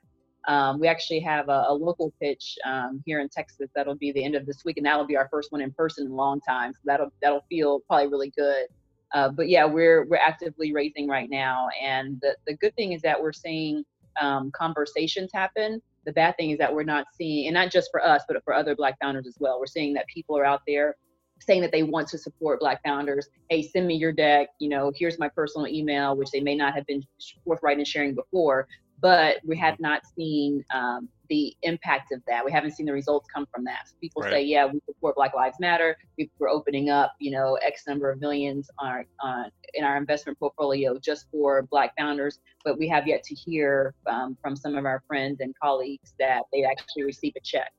Um, 0.47 0.79
we 0.79 0.87
actually 0.87 1.19
have 1.21 1.49
a, 1.49 1.65
a 1.69 1.73
local 1.73 2.13
pitch 2.21 2.57
um, 2.65 3.01
here 3.05 3.19
in 3.19 3.29
Texas 3.29 3.69
that'll 3.75 3.95
be 3.95 4.11
the 4.11 4.23
end 4.23 4.35
of 4.35 4.45
this 4.45 4.63
week, 4.65 4.77
and 4.77 4.85
that'll 4.85 5.07
be 5.07 5.17
our 5.17 5.27
first 5.29 5.51
one 5.51 5.61
in 5.61 5.71
person 5.71 6.05
in 6.05 6.11
a 6.11 6.15
long 6.15 6.39
time. 6.41 6.73
So 6.73 6.81
that'll 6.85 7.11
that'll 7.21 7.45
feel 7.49 7.81
probably 7.81 8.07
really 8.07 8.33
good. 8.37 8.67
Uh, 9.13 9.29
but 9.29 9.49
yeah, 9.49 9.65
we're 9.65 10.05
we're 10.05 10.17
actively 10.17 10.73
raising 10.73 11.07
right 11.07 11.29
now, 11.29 11.67
and 11.81 12.19
the 12.21 12.35
the 12.47 12.55
good 12.55 12.75
thing 12.75 12.93
is 12.93 13.01
that 13.01 13.21
we're 13.21 13.33
seeing 13.33 13.83
um, 14.21 14.51
conversations 14.51 15.31
happen 15.33 15.81
the 16.05 16.13
bad 16.13 16.37
thing 16.37 16.51
is 16.51 16.57
that 16.59 16.73
we're 16.73 16.83
not 16.83 17.07
seeing, 17.13 17.47
and 17.47 17.53
not 17.53 17.71
just 17.71 17.89
for 17.91 18.03
us, 18.03 18.23
but 18.27 18.41
for 18.43 18.53
other 18.53 18.75
Black 18.75 18.97
founders 19.01 19.27
as 19.27 19.35
well. 19.39 19.59
We're 19.59 19.65
seeing 19.65 19.93
that 19.95 20.05
people 20.07 20.37
are 20.37 20.45
out 20.45 20.61
there 20.67 20.95
saying 21.41 21.61
that 21.61 21.71
they 21.71 21.83
want 21.83 22.07
to 22.07 22.17
support 22.17 22.59
Black 22.59 22.81
founders. 22.83 23.27
Hey, 23.49 23.61
send 23.61 23.87
me 23.87 23.95
your 23.95 24.13
deck. 24.13 24.49
You 24.59 24.69
know, 24.69 24.91
here's 24.95 25.19
my 25.19 25.27
personal 25.27 25.67
email, 25.67 26.15
which 26.15 26.31
they 26.31 26.39
may 26.39 26.55
not 26.55 26.73
have 26.73 26.85
been 26.85 27.03
forthright 27.43 27.77
in 27.77 27.85
sharing 27.85 28.15
before. 28.15 28.67
But 29.01 29.37
we 29.43 29.57
have 29.57 29.79
not 29.79 30.01
seen 30.15 30.63
um, 30.73 31.09
the 31.29 31.55
impact 31.63 32.11
of 32.11 32.21
that. 32.27 32.45
We 32.45 32.51
haven't 32.51 32.71
seen 32.71 32.85
the 32.85 32.93
results 32.93 33.27
come 33.33 33.47
from 33.53 33.63
that. 33.65 33.87
So 33.87 33.95
people 33.99 34.21
right. 34.21 34.31
say, 34.31 34.43
yeah, 34.43 34.65
we 34.65 34.79
support 34.85 35.15
Black 35.15 35.33
Lives 35.33 35.57
Matter. 35.59 35.97
We, 36.17 36.29
are 36.41 36.49
opening 36.49 36.89
up, 36.89 37.13
you 37.19 37.31
know, 37.31 37.55
X 37.55 37.83
number 37.87 38.09
of 38.09 38.19
millions 38.19 38.69
on, 38.79 39.05
on, 39.21 39.51
in 39.73 39.83
our 39.83 39.97
investment 39.97 40.39
portfolio 40.39 40.97
just 40.99 41.27
for 41.31 41.63
Black 41.63 41.93
founders. 41.97 42.39
But 42.63 42.77
we 42.77 42.87
have 42.89 43.07
yet 43.07 43.23
to 43.23 43.35
hear 43.35 43.93
um, 44.07 44.37
from 44.41 44.55
some 44.55 44.75
of 44.75 44.85
our 44.85 45.03
friends 45.07 45.39
and 45.41 45.53
colleagues 45.61 46.13
that 46.19 46.43
they 46.53 46.63
actually 46.63 47.03
receive 47.03 47.33
a 47.35 47.41
check. 47.41 47.71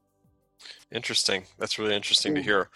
Interesting. 0.91 1.45
That's 1.59 1.79
really 1.79 1.95
interesting 1.95 2.33
mm-hmm. 2.33 2.43
to 2.43 2.45
hear 2.45 2.71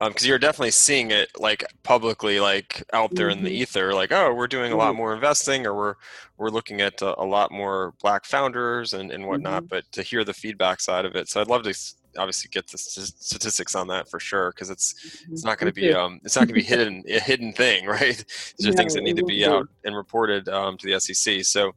because 0.00 0.24
um, 0.24 0.28
you're 0.28 0.38
definitely 0.38 0.70
seeing 0.70 1.10
it 1.10 1.30
like 1.38 1.64
publicly 1.82 2.38
like 2.38 2.84
out 2.92 3.14
there 3.14 3.30
in 3.30 3.42
the 3.42 3.50
mm-hmm. 3.50 3.62
ether 3.62 3.94
like 3.94 4.12
oh 4.12 4.32
we're 4.34 4.46
doing 4.46 4.72
a 4.72 4.76
lot 4.76 4.90
mm-hmm. 4.90 4.98
more 4.98 5.14
investing 5.14 5.66
or 5.66 5.74
we're 5.74 5.94
we're 6.36 6.50
looking 6.50 6.82
at 6.82 7.00
a, 7.00 7.20
a 7.20 7.24
lot 7.24 7.50
more 7.50 7.94
black 8.02 8.24
founders 8.26 8.92
and, 8.92 9.10
and 9.10 9.26
whatnot 9.26 9.62
mm-hmm. 9.62 9.68
but 9.68 9.90
to 9.92 10.02
hear 10.02 10.22
the 10.22 10.34
feedback 10.34 10.80
side 10.80 11.06
of 11.06 11.16
it 11.16 11.28
so 11.28 11.40
i'd 11.40 11.48
love 11.48 11.62
to 11.62 11.74
obviously 12.18 12.48
get 12.50 12.66
the 12.68 12.78
statistics 12.78 13.74
on 13.74 13.86
that 13.86 14.08
for 14.08 14.20
sure 14.20 14.50
because 14.52 14.70
it's 14.70 14.94
it's 15.02 15.22
mm-hmm. 15.22 15.48
not 15.48 15.58
going 15.58 15.72
to 15.72 15.74
be 15.74 15.92
um 15.92 16.20
it's 16.24 16.36
not 16.36 16.46
going 16.46 16.48
to 16.48 16.54
be 16.54 16.62
hidden 16.76 17.02
a 17.08 17.20
hidden 17.20 17.52
thing 17.52 17.86
right 17.86 18.24
these 18.58 18.66
are 18.66 18.72
things 18.72 18.94
that 18.94 19.02
need 19.02 19.16
to 19.16 19.24
be 19.24 19.46
out 19.46 19.66
and 19.84 19.96
reported 19.96 20.48
um, 20.48 20.76
to 20.76 20.86
the 20.86 21.00
sec 21.00 21.42
so 21.44 21.74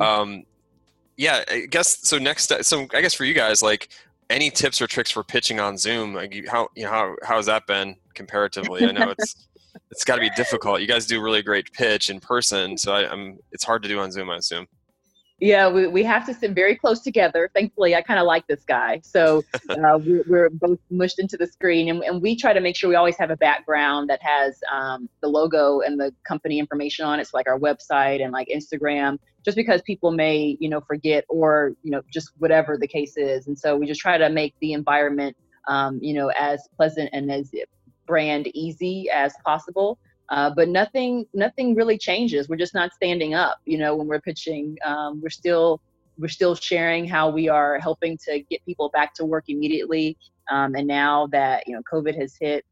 um 0.00 0.44
yeah 1.16 1.42
i 1.50 1.66
guess 1.70 2.06
so 2.06 2.18
next 2.18 2.52
so 2.62 2.86
i 2.92 3.00
guess 3.00 3.14
for 3.14 3.24
you 3.24 3.34
guys 3.34 3.62
like 3.62 3.88
any 4.30 4.50
tips 4.50 4.80
or 4.80 4.86
tricks 4.86 5.10
for 5.10 5.22
pitching 5.22 5.60
on 5.60 5.76
Zoom? 5.76 6.14
Like 6.14 6.46
how 6.48 6.68
you 6.74 6.84
know 6.84 6.90
how 6.90 7.16
how 7.22 7.36
has 7.36 7.46
that 7.46 7.66
been 7.66 7.96
comparatively? 8.14 8.84
I 8.86 8.92
know 8.92 9.10
it's 9.10 9.48
it's 9.90 10.04
got 10.04 10.16
to 10.16 10.20
be 10.20 10.30
difficult. 10.30 10.80
You 10.80 10.86
guys 10.86 11.06
do 11.06 11.22
really 11.22 11.42
great 11.42 11.72
pitch 11.72 12.10
in 12.10 12.20
person, 12.20 12.76
so 12.78 12.92
I, 12.92 13.12
am 13.12 13.38
it's 13.52 13.64
hard 13.64 13.82
to 13.82 13.88
do 13.88 13.98
on 14.00 14.10
Zoom. 14.10 14.30
I 14.30 14.36
assume. 14.36 14.66
Yeah, 15.44 15.68
we, 15.68 15.86
we 15.86 16.02
have 16.04 16.24
to 16.24 16.32
sit 16.32 16.52
very 16.52 16.74
close 16.74 17.00
together. 17.00 17.50
Thankfully, 17.54 17.94
I 17.94 18.00
kind 18.00 18.18
of 18.18 18.24
like 18.24 18.46
this 18.46 18.64
guy. 18.64 19.02
So 19.04 19.44
uh, 19.68 19.98
we're, 19.98 20.24
we're, 20.26 20.48
both 20.48 20.78
mushed 20.90 21.18
into 21.18 21.36
the 21.36 21.46
screen, 21.46 21.90
and, 21.90 22.02
and, 22.02 22.22
we 22.22 22.34
try 22.34 22.54
to 22.54 22.62
make 22.62 22.74
sure 22.74 22.88
we 22.88 22.94
always 22.94 23.18
have 23.18 23.28
a 23.28 23.36
background 23.36 24.08
that 24.08 24.22
has 24.22 24.58
um, 24.72 25.06
the 25.20 25.28
logo 25.28 25.80
and 25.80 26.00
the 26.00 26.14
company 26.26 26.58
information 26.58 27.04
on 27.04 27.20
it, 27.20 27.26
so 27.26 27.36
like 27.36 27.46
our 27.46 27.58
website 27.58 28.24
and 28.24 28.32
like 28.32 28.48
Instagram, 28.48 29.18
just 29.44 29.54
because 29.54 29.82
people 29.82 30.12
may, 30.12 30.56
you 30.60 30.70
know, 30.70 30.80
forget 30.80 31.26
or, 31.28 31.74
you 31.82 31.90
know, 31.90 32.00
just 32.10 32.30
whatever 32.38 32.78
the 32.78 32.88
case 32.88 33.18
is. 33.18 33.46
And 33.46 33.58
so 33.58 33.76
we 33.76 33.86
just 33.86 34.00
try 34.00 34.16
to 34.16 34.30
make 34.30 34.54
the 34.62 34.72
environment, 34.72 35.36
um, 35.68 35.98
you 36.00 36.14
know, 36.14 36.28
as 36.28 36.66
pleasant 36.74 37.10
and 37.12 37.30
as 37.30 37.50
brand 38.06 38.48
easy 38.54 39.10
as 39.12 39.34
possible. 39.44 39.98
Uh, 40.30 40.50
but 40.54 40.68
nothing 40.68 41.26
nothing 41.34 41.74
really 41.74 41.98
changes. 41.98 42.48
We're 42.48 42.56
just 42.56 42.74
not 42.74 42.92
standing 42.94 43.34
up 43.34 43.58
you 43.66 43.78
know 43.78 43.94
when 43.94 44.06
we're 44.06 44.20
pitching. 44.20 44.76
Um, 44.84 45.20
we're 45.20 45.30
still 45.30 45.80
we're 46.18 46.28
still 46.28 46.54
sharing 46.54 47.06
how 47.06 47.28
we 47.28 47.48
are 47.48 47.78
helping 47.78 48.16
to 48.18 48.40
get 48.48 48.64
people 48.64 48.88
back 48.90 49.14
to 49.14 49.24
work 49.24 49.44
immediately. 49.48 50.16
Um, 50.50 50.74
and 50.74 50.86
now 50.86 51.26
that 51.28 51.66
you 51.66 51.74
know 51.74 51.82
covid 51.90 52.18
has 52.20 52.36
hit 52.38 52.64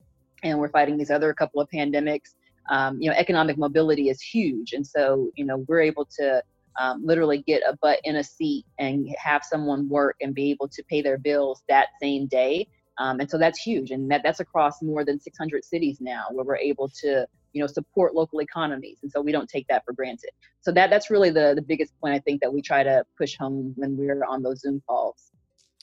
and 0.42 0.58
we're 0.58 0.68
fighting 0.68 0.96
these 0.96 1.10
other 1.10 1.32
couple 1.32 1.60
of 1.60 1.68
pandemics 1.70 2.34
um, 2.70 3.00
you 3.00 3.10
know 3.10 3.16
economic 3.16 3.58
mobility 3.58 4.08
is 4.08 4.20
huge. 4.20 4.72
And 4.72 4.86
so 4.86 5.30
you 5.34 5.44
know 5.44 5.58
we're 5.68 5.80
able 5.80 6.06
to 6.18 6.42
um, 6.80 7.04
literally 7.04 7.42
get 7.46 7.62
a 7.68 7.76
butt 7.82 8.00
in 8.04 8.16
a 8.16 8.24
seat 8.24 8.64
and 8.78 9.08
have 9.18 9.44
someone 9.44 9.88
work 9.88 10.16
and 10.20 10.34
be 10.34 10.50
able 10.50 10.68
to 10.68 10.82
pay 10.84 11.02
their 11.02 11.18
bills 11.18 11.62
that 11.68 11.88
same 12.00 12.26
day. 12.26 12.66
Um, 12.98 13.20
and 13.20 13.30
so 13.30 13.38
that's 13.38 13.60
huge. 13.60 13.90
And 13.90 14.10
that, 14.10 14.22
that's 14.22 14.40
across 14.40 14.82
more 14.82 15.04
than 15.04 15.20
600 15.20 15.64
cities 15.64 15.98
now 16.00 16.24
where 16.30 16.44
we're 16.44 16.56
able 16.56 16.88
to 17.00 17.26
you 17.52 17.60
know 17.60 17.66
support 17.66 18.14
local 18.14 18.40
economies 18.40 18.98
and 19.02 19.10
so 19.10 19.20
we 19.20 19.32
don't 19.32 19.48
take 19.48 19.66
that 19.68 19.84
for 19.84 19.92
granted. 19.92 20.30
So 20.60 20.72
that 20.72 20.90
that's 20.90 21.10
really 21.10 21.30
the 21.30 21.52
the 21.54 21.62
biggest 21.62 21.92
point 22.00 22.14
i 22.14 22.18
think 22.18 22.40
that 22.40 22.52
we 22.52 22.62
try 22.62 22.82
to 22.82 23.04
push 23.16 23.36
home 23.36 23.72
when 23.76 23.96
we're 23.96 24.24
on 24.24 24.42
those 24.42 24.60
zoom 24.60 24.82
calls. 24.86 25.30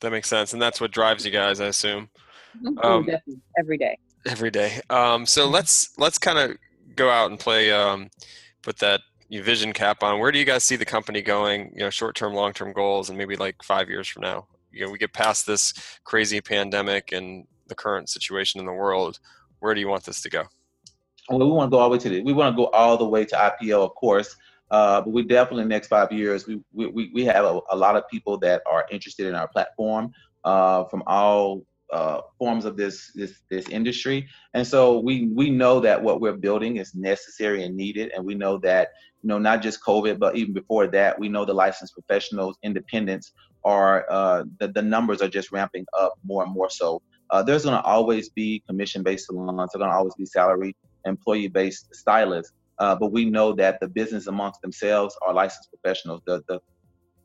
That 0.01 0.12
makes 0.12 0.29
sense 0.29 0.53
and 0.53 0.62
that's 0.62 0.82
what 0.82 0.91
drives 0.91 1.25
you 1.25 1.32
guys 1.32 1.60
i 1.60 1.65
assume. 1.65 2.10
Mm-hmm. 2.58 2.79
um, 2.79 3.05
definitely. 3.05 3.41
Every 3.60 3.77
day. 3.77 3.97
every 4.25 4.51
day. 4.51 4.82
Um, 4.89 5.25
so 5.25 5.43
mm-hmm. 5.43 5.53
let's 5.53 5.97
let's 5.97 6.17
kind 6.17 6.39
of 6.39 6.58
go 6.95 7.10
out 7.10 7.29
and 7.29 7.39
play 7.39 7.71
um, 7.71 8.10
put 8.62 8.77
that 8.79 9.01
vision 9.32 9.73
cap 9.73 10.03
on. 10.03 10.19
Where 10.19 10.32
do 10.32 10.39
you 10.39 10.45
guys 10.45 10.63
see 10.63 10.75
the 10.75 10.86
company 10.86 11.21
going 11.21 11.71
you 11.73 11.82
know 11.82 11.89
short 11.89 12.15
term 12.15 12.34
long 12.34 12.53
term 12.53 12.73
goals 12.73 13.10
and 13.10 13.17
maybe 13.17 13.36
like 13.36 13.62
five 13.63 13.89
years 13.89 14.08
from 14.08 14.21
now? 14.21 14.47
You 14.71 14.86
know 14.86 14.91
we 14.91 14.97
get 14.97 15.13
past 15.13 15.45
this 15.45 15.73
crazy 16.03 16.41
pandemic 16.41 17.12
and 17.12 17.45
the 17.67 17.75
current 17.75 18.10
situation 18.10 18.60
in 18.60 18.65
the 18.65 18.73
world. 18.73 19.19
Where 19.60 19.73
do 19.73 19.82
you 19.82 19.89
want 19.89 20.05
this 20.05 20.21
to 20.21 20.29
go 20.29 20.45
we 21.38 21.46
want 21.46 21.72
to 21.72 21.76
go 21.76 21.80
all 21.80 21.89
the 21.89 21.94
way 21.94 22.00
to 22.00 22.10
the, 22.10 22.22
we 22.22 22.34
want 22.34 22.56
to 22.56 22.58
go 22.58 22.68
all 22.68 22.98
the 22.98 23.08
way 23.08 23.26
to 23.26 23.36
IPO, 23.36 23.84
of 23.84 23.94
course. 23.96 24.36
Uh, 24.72 25.02
but 25.02 25.12
we 25.12 25.24
definitely 25.24 25.65
next 25.65 25.88
five 25.88 26.12
years, 26.12 26.48
we 26.48 26.62
we, 26.74 27.12
we 27.13 27.26
have 27.26 27.46
a, 27.46 27.60
a 27.72 27.76
lot 27.76 27.96
of 27.96 28.08
people 28.08 28.38
that 28.38 28.62
are 28.70 28.86
interested 28.92 29.26
in 29.26 29.36
our 29.36 29.48
platform 29.48 30.12
uh, 30.44 30.84
from 30.86 31.04
all 31.08 31.63
uh, 31.92 32.22
forms 32.38 32.65
of 32.65 32.78
this 32.78 33.12
this 33.15 33.42
this 33.50 33.68
industry, 33.70 34.28
and 34.54 34.65
so 34.65 35.00
we 35.00 35.28
we 35.28 35.50
know 35.50 35.80
that 35.80 36.02
what 36.02 36.22
we're 36.22 36.38
building 36.38 36.78
is 36.78 36.94
necessary 36.94 37.63
and 37.63 37.76
needed, 37.76 38.12
and 38.15 38.24
we 38.24 38.36
know 38.36 38.60
that 38.60 38.89
you 39.24 39.28
know 39.28 39.39
not 39.39 39.63
just 39.63 39.84
COVID, 39.84 40.20
but 40.20 40.36
even 40.36 40.54
before 40.54 40.86
that, 40.88 41.18
we 41.18 41.30
know 41.30 41.46
the 41.46 41.54
licensed 41.54 41.96
professionals, 41.96 42.58
independents 42.62 43.32
are 43.63 44.06
uh, 44.12 44.44
the 44.60 44.68
the 44.68 44.84
numbers 44.84 45.22
are 45.24 45.30
just 45.30 45.52
ramping 45.52 45.86
up 46.00 46.13
more 46.24 46.44
and 46.44 46.54
more. 46.54 46.70
So 46.70 47.02
uh, 47.32 47.42
there's 47.42 47.63
going 47.63 47.76
to 47.76 47.84
always 47.84 48.30
be 48.30 48.63
commission-based 48.68 49.26
salons. 49.26 49.58
There's 49.58 49.80
going 49.80 49.89
to 49.89 49.96
always 49.96 50.13
be 50.15 50.26
salary 50.26 50.76
employee-based 51.06 51.94
stylists. 51.94 52.54
Uh, 52.78 52.96
but 52.96 53.12
we 53.12 53.26
know 53.26 53.54
that 53.54 53.80
the 53.80 53.88
business 53.88 54.28
amongst 54.28 54.62
themselves 54.62 55.18
are 55.22 55.34
licensed 55.34 55.70
professionals. 55.70 56.22
The, 56.26 56.44
the 56.48 56.60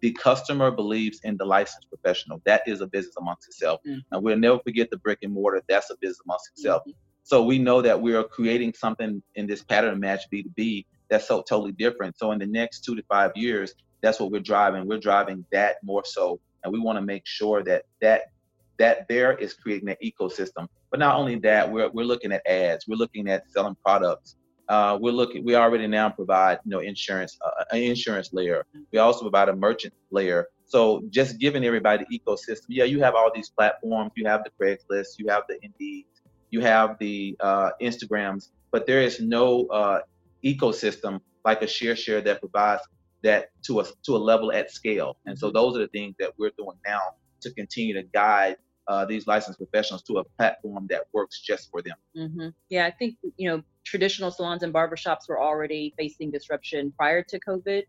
the 0.00 0.12
customer 0.12 0.70
believes 0.70 1.20
in 1.24 1.38
the 1.38 1.46
licensed 1.46 1.88
professional. 1.88 2.42
That 2.44 2.60
is 2.66 2.82
a 2.82 2.86
business 2.86 3.16
amongst 3.16 3.48
itself. 3.48 3.80
Mm-hmm. 3.86 4.00
And 4.12 4.22
we'll 4.22 4.36
never 4.36 4.58
forget 4.58 4.90
the 4.90 4.98
brick 4.98 5.20
and 5.22 5.32
mortar. 5.32 5.62
That's 5.66 5.88
a 5.88 5.96
business 5.98 6.20
amongst 6.26 6.50
itself. 6.50 6.82
Mm-hmm. 6.82 6.90
So 7.22 7.42
we 7.42 7.58
know 7.58 7.80
that 7.80 7.98
we 7.98 8.14
are 8.14 8.22
creating 8.22 8.74
something 8.74 9.22
in 9.34 9.46
this 9.46 9.62
pattern 9.62 9.98
match 9.98 10.24
B2B 10.30 10.84
that's 11.08 11.26
so 11.26 11.42
totally 11.42 11.72
different. 11.72 12.18
So 12.18 12.32
in 12.32 12.38
the 12.38 12.46
next 12.46 12.84
two 12.84 12.94
to 12.96 13.02
five 13.08 13.32
years, 13.34 13.74
that's 14.02 14.20
what 14.20 14.30
we're 14.30 14.40
driving. 14.40 14.86
We're 14.86 14.98
driving 14.98 15.44
that 15.52 15.76
more 15.82 16.02
so. 16.04 16.38
And 16.62 16.72
we 16.72 16.78
want 16.78 16.98
to 16.98 17.02
make 17.02 17.22
sure 17.24 17.62
that 17.64 17.84
that 18.02 18.24
that 18.78 19.06
there 19.08 19.32
is 19.32 19.54
creating 19.54 19.88
an 19.88 19.96
ecosystem. 20.04 20.66
But 20.94 21.00
not 21.00 21.16
only 21.16 21.40
that, 21.40 21.72
we're, 21.72 21.90
we're 21.90 22.04
looking 22.04 22.30
at 22.30 22.46
ads, 22.46 22.86
we're 22.86 22.94
looking 22.94 23.28
at 23.28 23.50
selling 23.50 23.76
products. 23.84 24.36
Uh, 24.68 24.96
we're 25.02 25.10
looking. 25.10 25.44
We 25.44 25.56
already 25.56 25.88
now 25.88 26.08
provide 26.08 26.60
you 26.64 26.70
know 26.70 26.78
insurance, 26.78 27.36
uh, 27.44 27.64
an 27.72 27.82
insurance 27.82 28.32
layer. 28.32 28.64
We 28.92 29.00
also 29.00 29.22
provide 29.22 29.48
a 29.48 29.56
merchant 29.56 29.92
layer. 30.12 30.46
So 30.66 31.02
just 31.10 31.40
giving 31.40 31.64
everybody 31.64 32.04
the 32.08 32.20
ecosystem. 32.20 32.66
Yeah, 32.68 32.84
you 32.84 33.00
have 33.00 33.16
all 33.16 33.28
these 33.34 33.50
platforms. 33.50 34.12
You 34.14 34.28
have 34.28 34.44
the 34.44 34.50
Craigslist. 34.50 35.18
You 35.18 35.26
have 35.30 35.42
the 35.48 35.58
Indeed. 35.62 36.06
You 36.50 36.60
have 36.60 36.96
the 37.00 37.36
uh, 37.40 37.70
Instagrams. 37.82 38.50
But 38.70 38.86
there 38.86 39.02
is 39.02 39.18
no 39.18 39.66
uh, 39.72 39.98
ecosystem 40.44 41.20
like 41.44 41.62
a 41.62 41.66
ShearShare 41.66 42.22
that 42.22 42.38
provides 42.38 42.82
that 43.24 43.48
to 43.64 43.80
a 43.80 43.84
to 44.04 44.14
a 44.14 44.22
level 44.30 44.52
at 44.52 44.70
scale. 44.70 45.16
And 45.26 45.36
so 45.36 45.50
those 45.50 45.74
are 45.74 45.80
the 45.80 45.88
things 45.88 46.14
that 46.20 46.34
we're 46.38 46.52
doing 46.56 46.78
now 46.86 47.00
to 47.40 47.52
continue 47.52 47.94
to 47.94 48.04
guide 48.04 48.58
uh, 48.86 49.04
these 49.04 49.26
licensed 49.26 49.58
professionals 49.58 50.02
to 50.02 50.18
a 50.18 50.24
platform 50.24 50.86
that 50.90 51.02
works 51.12 51.40
just 51.40 51.70
for 51.70 51.82
them. 51.82 51.96
Mm-hmm. 52.16 52.48
Yeah, 52.68 52.86
I 52.86 52.90
think 52.90 53.16
you 53.36 53.48
know 53.48 53.62
traditional 53.84 54.30
salons 54.30 54.62
and 54.62 54.72
barbershops 54.72 55.28
were 55.28 55.40
already 55.40 55.94
facing 55.96 56.30
disruption 56.30 56.92
prior 56.96 57.22
to 57.22 57.40
COVID, 57.40 57.84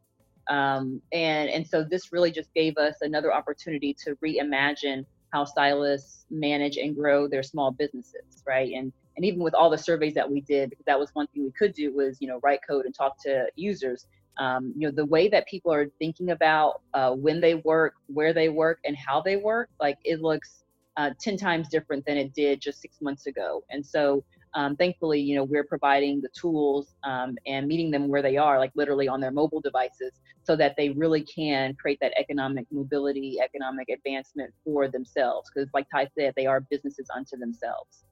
um, 0.49 1.01
and 1.11 1.49
and 1.49 1.67
so 1.67 1.83
this 1.83 2.11
really 2.11 2.31
just 2.31 2.53
gave 2.53 2.77
us 2.77 2.95
another 3.01 3.33
opportunity 3.33 3.95
to 4.05 4.15
reimagine 4.23 5.05
how 5.33 5.43
stylists 5.43 6.25
manage 6.29 6.77
and 6.77 6.95
grow 6.95 7.27
their 7.27 7.43
small 7.43 7.71
businesses, 7.71 8.43
right? 8.47 8.71
And 8.73 8.91
and 9.17 9.25
even 9.25 9.39
with 9.39 9.53
all 9.53 9.69
the 9.69 9.77
surveys 9.77 10.13
that 10.13 10.29
we 10.29 10.41
did, 10.41 10.69
because 10.69 10.85
that 10.85 10.99
was 10.99 11.09
one 11.13 11.27
thing 11.27 11.43
we 11.43 11.51
could 11.51 11.73
do 11.73 11.93
was 11.93 12.17
you 12.21 12.27
know 12.27 12.39
write 12.43 12.59
code 12.67 12.85
and 12.85 12.95
talk 12.95 13.21
to 13.23 13.47
users. 13.55 14.07
Um, 14.37 14.73
you 14.77 14.87
know 14.87 14.93
the 14.93 15.05
way 15.05 15.29
that 15.29 15.47
people 15.47 15.73
are 15.73 15.87
thinking 15.97 16.31
about 16.31 16.81
uh, 16.93 17.11
when 17.11 17.39
they 17.39 17.55
work, 17.55 17.95
where 18.07 18.33
they 18.33 18.49
work, 18.49 18.79
and 18.85 18.95
how 18.95 19.21
they 19.21 19.37
work, 19.37 19.69
like 19.79 19.97
it 20.03 20.21
looks 20.21 20.64
uh, 20.97 21.11
10 21.19 21.37
times 21.37 21.67
different 21.69 22.05
than 22.05 22.17
it 22.17 22.33
did 22.33 22.61
just 22.61 22.81
six 22.81 23.01
months 23.01 23.27
ago. 23.27 23.63
And 23.69 23.85
so 23.85 24.23
um, 24.55 24.77
thankfully, 24.77 25.19
you 25.19 25.35
know, 25.35 25.43
we're 25.43 25.65
providing 25.65 26.21
the 26.21 26.29
tools 26.29 26.95
um, 27.03 27.37
and 27.45 27.67
meeting 27.67 27.91
them 27.91 28.07
where 28.07 28.21
they 28.21 28.37
are, 28.37 28.57
like 28.57 28.71
literally 28.73 29.07
on 29.07 29.19
their 29.19 29.31
mobile 29.31 29.59
devices, 29.59 30.13
so 30.43 30.55
that 30.55 30.75
they 30.77 30.89
really 30.89 31.21
can 31.21 31.75
create 31.75 31.99
that 32.01 32.13
economic 32.17 32.65
mobility, 32.71 33.37
economic 33.43 33.89
advancement 33.89 34.53
for 34.63 34.87
themselves. 34.87 35.51
Because, 35.53 35.69
like 35.73 35.87
Ty 35.93 36.07
said, 36.17 36.33
they 36.37 36.45
are 36.45 36.61
businesses 36.61 37.07
unto 37.13 37.35
themselves. 37.35 38.05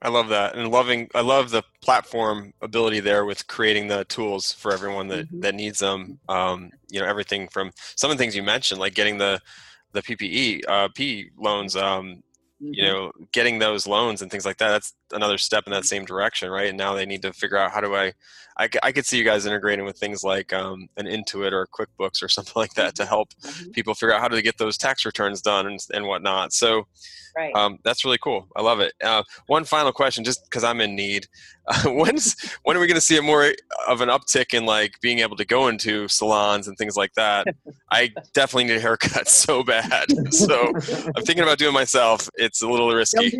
I 0.00 0.08
love 0.08 0.28
that, 0.28 0.56
and 0.56 0.70
loving. 0.70 1.10
I 1.14 1.20
love 1.20 1.50
the 1.50 1.62
platform 1.82 2.54
ability 2.62 3.00
there 3.00 3.26
with 3.26 3.46
creating 3.46 3.88
the 3.88 4.04
tools 4.06 4.52
for 4.52 4.72
everyone 4.72 5.08
that 5.08 5.26
mm-hmm. 5.26 5.40
that 5.40 5.54
needs 5.54 5.78
them. 5.78 6.18
Um, 6.28 6.70
you 6.90 7.00
know, 7.00 7.06
everything 7.06 7.48
from 7.48 7.70
some 7.96 8.10
of 8.10 8.16
the 8.16 8.22
things 8.22 8.34
you 8.34 8.42
mentioned, 8.42 8.80
like 8.80 8.94
getting 8.94 9.18
the 9.18 9.40
the 9.96 10.02
PPE 10.02 10.60
uh, 10.68 10.88
P 10.94 11.30
loans. 11.36 11.74
Um, 11.76 12.22
you 12.58 12.84
know 12.84 13.12
getting 13.32 13.58
those 13.58 13.86
loans 13.86 14.22
and 14.22 14.30
things 14.30 14.46
like 14.46 14.56
that 14.56 14.70
that's 14.70 14.94
another 15.12 15.36
step 15.36 15.64
in 15.66 15.72
that 15.72 15.84
same 15.84 16.06
direction 16.06 16.50
right 16.50 16.68
and 16.70 16.78
now 16.78 16.94
they 16.94 17.04
need 17.04 17.20
to 17.20 17.30
figure 17.32 17.58
out 17.58 17.70
how 17.70 17.82
do 17.82 17.94
i 17.94 18.10
i, 18.58 18.68
I 18.82 18.92
could 18.92 19.06
see 19.06 19.18
you 19.18 19.24
guys 19.24 19.46
integrating 19.46 19.84
with 19.84 19.98
things 19.98 20.24
like 20.24 20.52
um, 20.52 20.88
an 20.96 21.06
intuit 21.06 21.52
or 21.52 21.66
quickbooks 21.66 22.22
or 22.22 22.28
something 22.36 22.54
like 22.56 22.74
that 22.74 22.94
to 22.96 23.04
help 23.06 23.28
Mhm. 23.42 23.72
people 23.72 23.94
figure 23.94 24.14
out 24.14 24.20
how 24.20 24.28
to 24.28 24.42
get 24.42 24.58
those 24.58 24.76
tax 24.78 25.04
returns 25.04 25.40
done 25.42 25.66
and, 25.66 25.78
and 25.94 26.06
whatnot. 26.06 26.52
So 26.52 26.86
Right. 27.36 27.54
um, 27.54 27.78
that's 27.84 28.02
really 28.02 28.16
cool. 28.22 28.48
I 28.56 28.62
love 28.62 28.80
it. 28.80 28.94
Uh, 29.04 29.22
one 29.46 29.64
final 29.66 29.92
question 29.92 30.24
just 30.24 30.44
because 30.44 30.64
i'm 30.64 30.80
in 30.80 30.94
need. 30.96 31.26
Uh, 31.68 31.90
when's 31.90 32.36
when 32.62 32.76
are 32.76 32.80
we 32.80 32.86
going 32.86 32.94
to 32.94 33.00
see 33.00 33.16
a 33.18 33.22
more 33.22 33.52
of 33.88 34.00
an 34.00 34.08
uptick 34.08 34.54
in 34.54 34.64
like 34.64 34.92
being 35.00 35.18
able 35.18 35.34
to 35.34 35.44
go 35.44 35.66
into 35.66 36.06
salons 36.06 36.68
and 36.68 36.78
things 36.78 36.96
like 36.96 37.12
that? 37.14 37.44
I 37.90 38.12
definitely 38.34 38.64
need 38.66 38.76
a 38.76 38.80
haircut 38.80 39.26
so 39.26 39.64
bad. 39.64 40.04
So 40.32 40.70
i'm 41.16 41.24
thinking 41.24 41.42
about 41.42 41.58
doing 41.58 41.70
it 41.70 41.74
myself. 41.74 42.30
It's 42.36 42.62
a 42.62 42.68
little 42.68 42.94
risky. 42.94 43.36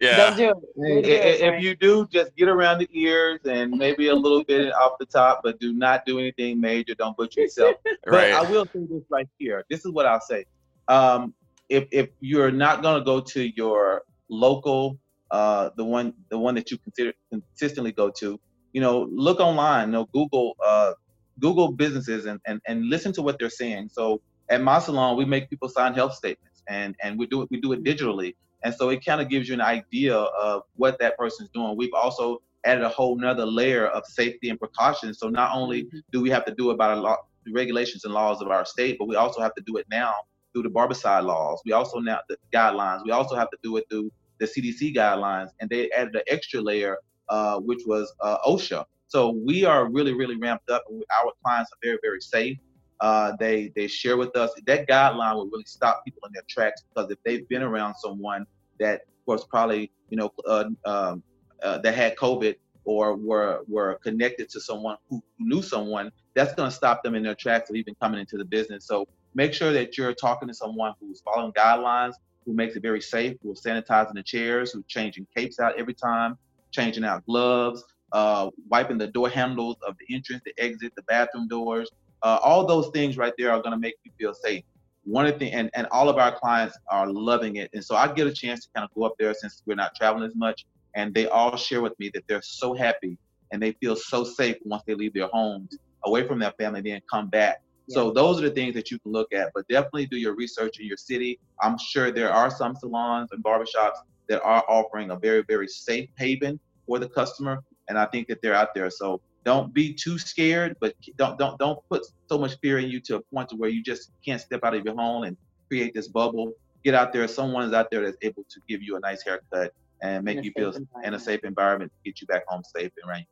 Yeah 0.00 0.16
Don't 0.16 0.36
do 0.36 0.42
it. 0.44 0.54
Don't 0.76 1.02
do 1.02 1.10
it, 1.10 1.40
If 1.40 1.62
you 1.62 1.74
do, 1.76 2.06
just 2.10 2.34
get 2.36 2.48
around 2.48 2.78
the 2.78 2.88
ears 2.92 3.40
and 3.44 3.70
maybe 3.72 4.08
a 4.08 4.14
little 4.14 4.44
bit 4.44 4.72
off 4.72 4.92
the 4.98 5.06
top, 5.06 5.40
but 5.44 5.60
do 5.60 5.72
not 5.72 6.04
do 6.06 6.18
anything 6.18 6.60
major. 6.60 6.94
Don't 6.94 7.16
butcher 7.16 7.42
yourself. 7.42 7.76
But 8.04 8.32
I 8.32 8.50
will 8.50 8.64
say 8.66 8.80
this 8.88 9.02
right 9.10 9.28
here. 9.38 9.64
This 9.70 9.84
is 9.84 9.92
what 9.92 10.06
I'll 10.06 10.20
say. 10.20 10.46
Um, 10.88 11.34
if 11.68 11.86
if 11.92 12.08
you're 12.20 12.50
not 12.50 12.82
gonna 12.82 13.04
go 13.04 13.20
to 13.20 13.56
your 13.56 14.02
local, 14.28 14.98
uh, 15.30 15.70
the 15.76 15.84
one 15.84 16.14
the 16.30 16.38
one 16.38 16.54
that 16.56 16.70
you 16.70 16.78
consider 16.78 17.12
consistently 17.30 17.92
go 17.92 18.10
to, 18.10 18.40
you 18.72 18.80
know, 18.80 19.08
look 19.12 19.38
online. 19.40 19.88
You 19.88 19.92
know, 19.92 20.08
Google 20.12 20.56
uh, 20.64 20.92
Google 21.38 21.72
businesses 21.72 22.26
and, 22.26 22.40
and 22.46 22.60
and 22.66 22.88
listen 22.88 23.12
to 23.14 23.22
what 23.22 23.38
they're 23.38 23.50
saying. 23.50 23.90
So 23.92 24.20
at 24.48 24.62
my 24.62 24.78
salon, 24.78 25.16
we 25.16 25.24
make 25.24 25.48
people 25.48 25.68
sign 25.68 25.94
health 25.94 26.14
statements, 26.14 26.62
and 26.68 26.96
and 27.02 27.18
we 27.18 27.26
do 27.26 27.42
it 27.42 27.48
we 27.50 27.60
do 27.60 27.72
it 27.72 27.84
digitally, 27.84 28.34
and 28.62 28.74
so 28.74 28.88
it 28.90 29.04
kind 29.04 29.20
of 29.20 29.28
gives 29.28 29.48
you 29.48 29.54
an 29.54 29.60
idea 29.60 30.14
of 30.14 30.62
what 30.76 30.98
that 31.00 31.16
person's 31.16 31.50
doing. 31.50 31.76
We've 31.76 31.94
also 31.94 32.42
added 32.64 32.84
a 32.84 32.88
whole 32.88 33.16
nother 33.16 33.46
layer 33.46 33.86
of 33.86 34.04
safety 34.06 34.50
and 34.50 34.58
precautions. 34.58 35.18
So 35.18 35.28
not 35.28 35.52
only 35.54 35.88
do 36.12 36.20
we 36.20 36.30
have 36.30 36.44
to 36.44 36.54
do 36.54 36.70
it 36.70 36.78
by 36.78 36.94
the 36.94 37.00
law, 37.00 37.16
the 37.44 37.52
regulations 37.52 38.04
and 38.04 38.12
laws 38.12 38.42
of 38.42 38.48
our 38.48 38.64
state, 38.64 38.96
but 38.98 39.08
we 39.08 39.16
also 39.16 39.40
have 39.40 39.54
to 39.54 39.62
do 39.62 39.76
it 39.76 39.86
now 39.90 40.14
through 40.52 40.64
the 40.64 40.68
barbicide 40.68 41.24
laws. 41.24 41.62
We 41.64 41.72
also 41.72 41.98
now 41.98 42.20
the 42.28 42.36
guidelines. 42.52 43.04
We 43.04 43.12
also 43.12 43.36
have 43.36 43.50
to 43.50 43.58
do 43.62 43.76
it 43.76 43.86
through 43.90 44.10
the 44.38 44.46
CDC 44.46 44.94
guidelines, 44.94 45.50
and 45.60 45.70
they 45.70 45.90
added 45.92 46.16
an 46.16 46.22
extra 46.28 46.60
layer, 46.60 46.98
uh, 47.28 47.58
which 47.60 47.80
was 47.86 48.12
uh, 48.20 48.38
OSHA. 48.46 48.84
So 49.06 49.30
we 49.30 49.64
are 49.64 49.90
really, 49.90 50.12
really 50.12 50.36
ramped 50.36 50.70
up, 50.70 50.84
and 50.88 51.02
our 51.22 51.32
clients 51.44 51.70
are 51.72 51.78
very, 51.82 51.98
very 52.02 52.20
safe. 52.20 52.58
Uh, 53.00 53.32
they 53.38 53.72
they 53.76 53.86
share 53.86 54.16
with 54.16 54.36
us 54.36 54.50
that 54.66 54.86
guideline 54.86 55.34
will 55.34 55.46
really 55.46 55.64
stop 55.64 56.04
people 56.04 56.20
in 56.26 56.32
their 56.32 56.42
tracks 56.48 56.82
because 56.88 57.10
if 57.10 57.18
they've 57.24 57.48
been 57.48 57.62
around 57.62 57.94
someone 57.94 58.46
that 58.78 59.02
was 59.26 59.46
probably 59.46 59.90
you 60.10 60.16
know 60.16 60.30
uh, 60.46 60.64
um, 60.84 61.22
uh, 61.62 61.78
that 61.78 61.94
had 61.94 62.16
COVID 62.16 62.56
or 62.84 63.16
were 63.16 63.62
were 63.68 63.98
connected 64.02 64.48
to 64.50 64.60
someone 64.60 64.96
who 65.08 65.22
knew 65.38 65.62
someone, 65.62 66.10
that's 66.34 66.54
going 66.54 66.68
to 66.68 66.74
stop 66.74 67.02
them 67.02 67.14
in 67.14 67.22
their 67.22 67.34
tracks 67.34 67.70
of 67.70 67.76
even 67.76 67.94
coming 68.00 68.20
into 68.20 68.36
the 68.36 68.44
business. 68.44 68.86
So 68.86 69.06
make 69.34 69.54
sure 69.54 69.72
that 69.72 69.96
you're 69.96 70.14
talking 70.14 70.48
to 70.48 70.54
someone 70.54 70.94
who's 71.00 71.20
following 71.20 71.52
guidelines, 71.52 72.14
who 72.44 72.54
makes 72.54 72.76
it 72.76 72.82
very 72.82 73.00
safe, 73.00 73.36
who's 73.42 73.62
sanitizing 73.62 74.14
the 74.14 74.22
chairs, 74.22 74.72
who's 74.72 74.84
changing 74.86 75.26
capes 75.36 75.60
out 75.60 75.78
every 75.78 75.94
time, 75.94 76.36
changing 76.70 77.04
out 77.04 77.24
gloves, 77.26 77.84
uh, 78.12 78.50
wiping 78.68 78.98
the 78.98 79.06
door 79.06 79.28
handles 79.28 79.76
of 79.86 79.94
the 79.98 80.14
entrance, 80.14 80.42
the 80.44 80.52
exit, 80.58 80.92
the 80.96 81.02
bathroom 81.02 81.48
doors. 81.48 81.90
Uh, 82.22 82.38
all 82.42 82.66
those 82.66 82.88
things 82.88 83.16
right 83.16 83.32
there 83.38 83.50
are 83.50 83.60
going 83.60 83.72
to 83.72 83.78
make 83.78 83.94
you 84.04 84.12
feel 84.18 84.34
safe. 84.34 84.64
One 85.04 85.26
of 85.26 85.32
the 85.32 85.38
thing, 85.38 85.52
and, 85.54 85.70
and 85.74 85.86
all 85.90 86.08
of 86.08 86.18
our 86.18 86.38
clients 86.38 86.78
are 86.90 87.10
loving 87.10 87.56
it. 87.56 87.70
And 87.72 87.84
so 87.84 87.96
I 87.96 88.12
get 88.12 88.26
a 88.26 88.32
chance 88.32 88.64
to 88.64 88.70
kind 88.74 88.84
of 88.84 88.94
go 88.94 89.04
up 89.04 89.14
there 89.18 89.32
since 89.34 89.62
we're 89.66 89.74
not 89.74 89.94
traveling 89.94 90.24
as 90.28 90.36
much. 90.36 90.66
And 90.94 91.14
they 91.14 91.26
all 91.28 91.56
share 91.56 91.80
with 91.80 91.98
me 91.98 92.10
that 92.14 92.24
they're 92.28 92.42
so 92.42 92.74
happy 92.74 93.16
and 93.52 93.62
they 93.62 93.72
feel 93.72 93.96
so 93.96 94.24
safe 94.24 94.56
once 94.64 94.82
they 94.86 94.94
leave 94.94 95.14
their 95.14 95.28
homes 95.28 95.78
away 96.04 96.26
from 96.26 96.38
their 96.38 96.52
family, 96.52 96.80
then 96.82 97.00
come 97.10 97.28
back. 97.28 97.62
So 97.88 98.12
those 98.12 98.38
are 98.38 98.42
the 98.42 98.54
things 98.54 98.74
that 98.74 98.90
you 98.92 99.00
can 99.00 99.10
look 99.10 99.32
at, 99.32 99.50
but 99.52 99.66
definitely 99.68 100.06
do 100.06 100.16
your 100.16 100.36
research 100.36 100.78
in 100.78 100.86
your 100.86 100.96
city. 100.96 101.40
I'm 101.60 101.76
sure 101.76 102.12
there 102.12 102.32
are 102.32 102.48
some 102.48 102.76
salons 102.76 103.30
and 103.32 103.42
barbershops 103.42 103.96
that 104.28 104.40
are 104.42 104.64
offering 104.68 105.10
a 105.10 105.16
very, 105.16 105.42
very 105.42 105.66
safe 105.66 106.08
haven 106.16 106.60
for 106.86 107.00
the 107.00 107.08
customer, 107.08 107.64
and 107.88 107.98
I 107.98 108.06
think 108.06 108.28
that 108.28 108.42
they're 108.42 108.54
out 108.54 108.74
there. 108.74 108.90
So 108.90 109.20
don't 109.44 109.72
be 109.72 109.92
too 109.92 110.18
scared, 110.18 110.76
but 110.80 110.94
don't 111.16 111.38
don't 111.38 111.58
don't 111.58 111.78
put 111.88 112.06
so 112.28 112.38
much 112.38 112.58
fear 112.60 112.78
in 112.78 112.88
you 112.88 113.00
to 113.00 113.16
a 113.16 113.20
point 113.20 113.48
to 113.50 113.56
where 113.56 113.70
you 113.70 113.82
just 113.82 114.10
can't 114.24 114.40
step 114.40 114.60
out 114.64 114.74
of 114.74 114.84
your 114.84 114.94
home 114.94 115.24
and 115.24 115.36
create 115.68 115.94
this 115.94 116.08
bubble. 116.08 116.52
Get 116.84 116.94
out 116.94 117.12
there. 117.12 117.26
Someone 117.28 117.64
is 117.64 117.72
out 117.72 117.90
there 117.90 118.02
that's 118.04 118.16
able 118.22 118.44
to 118.48 118.60
give 118.68 118.82
you 118.82 118.96
a 118.96 119.00
nice 119.00 119.22
haircut 119.22 119.72
and 120.02 120.24
make 120.24 120.42
you 120.42 120.52
feel 120.56 120.74
in 121.04 121.14
a 121.14 121.18
safe 121.18 121.44
environment, 121.44 121.92
to 121.92 122.10
get 122.10 122.20
you 122.20 122.26
back 122.26 122.44
home 122.48 122.62
safe 122.64 122.90
and 123.02 123.10
right. 123.10 123.26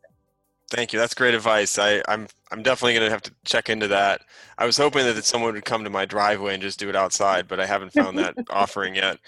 Thank 0.71 0.93
you. 0.93 0.99
That's 0.99 1.15
great 1.15 1.35
advice. 1.35 1.79
I, 1.79 2.03
I'm 2.09 2.29
I'm 2.51 2.63
definitely 2.63 2.93
going 2.93 3.07
to 3.07 3.11
have 3.11 3.23
to 3.23 3.33
check 3.47 3.71
into 3.71 3.89
that. 3.89 4.21
I 4.59 4.67
was 4.67 4.77
hoping 4.77 5.05
that 5.05 5.25
someone 5.25 5.55
would 5.55 5.65
come 5.65 5.83
to 5.85 5.91
my 5.91 6.05
driveway 6.05 6.53
and 6.53 6.63
just 6.63 6.79
do 6.79 6.91
it 6.91 6.97
outside, 6.97 7.49
but 7.49 7.59
I 7.59 7.65
haven't 7.65 7.95
found 7.95 8.19
that 8.19 8.35
offering 8.51 8.95
yet. 8.95 9.19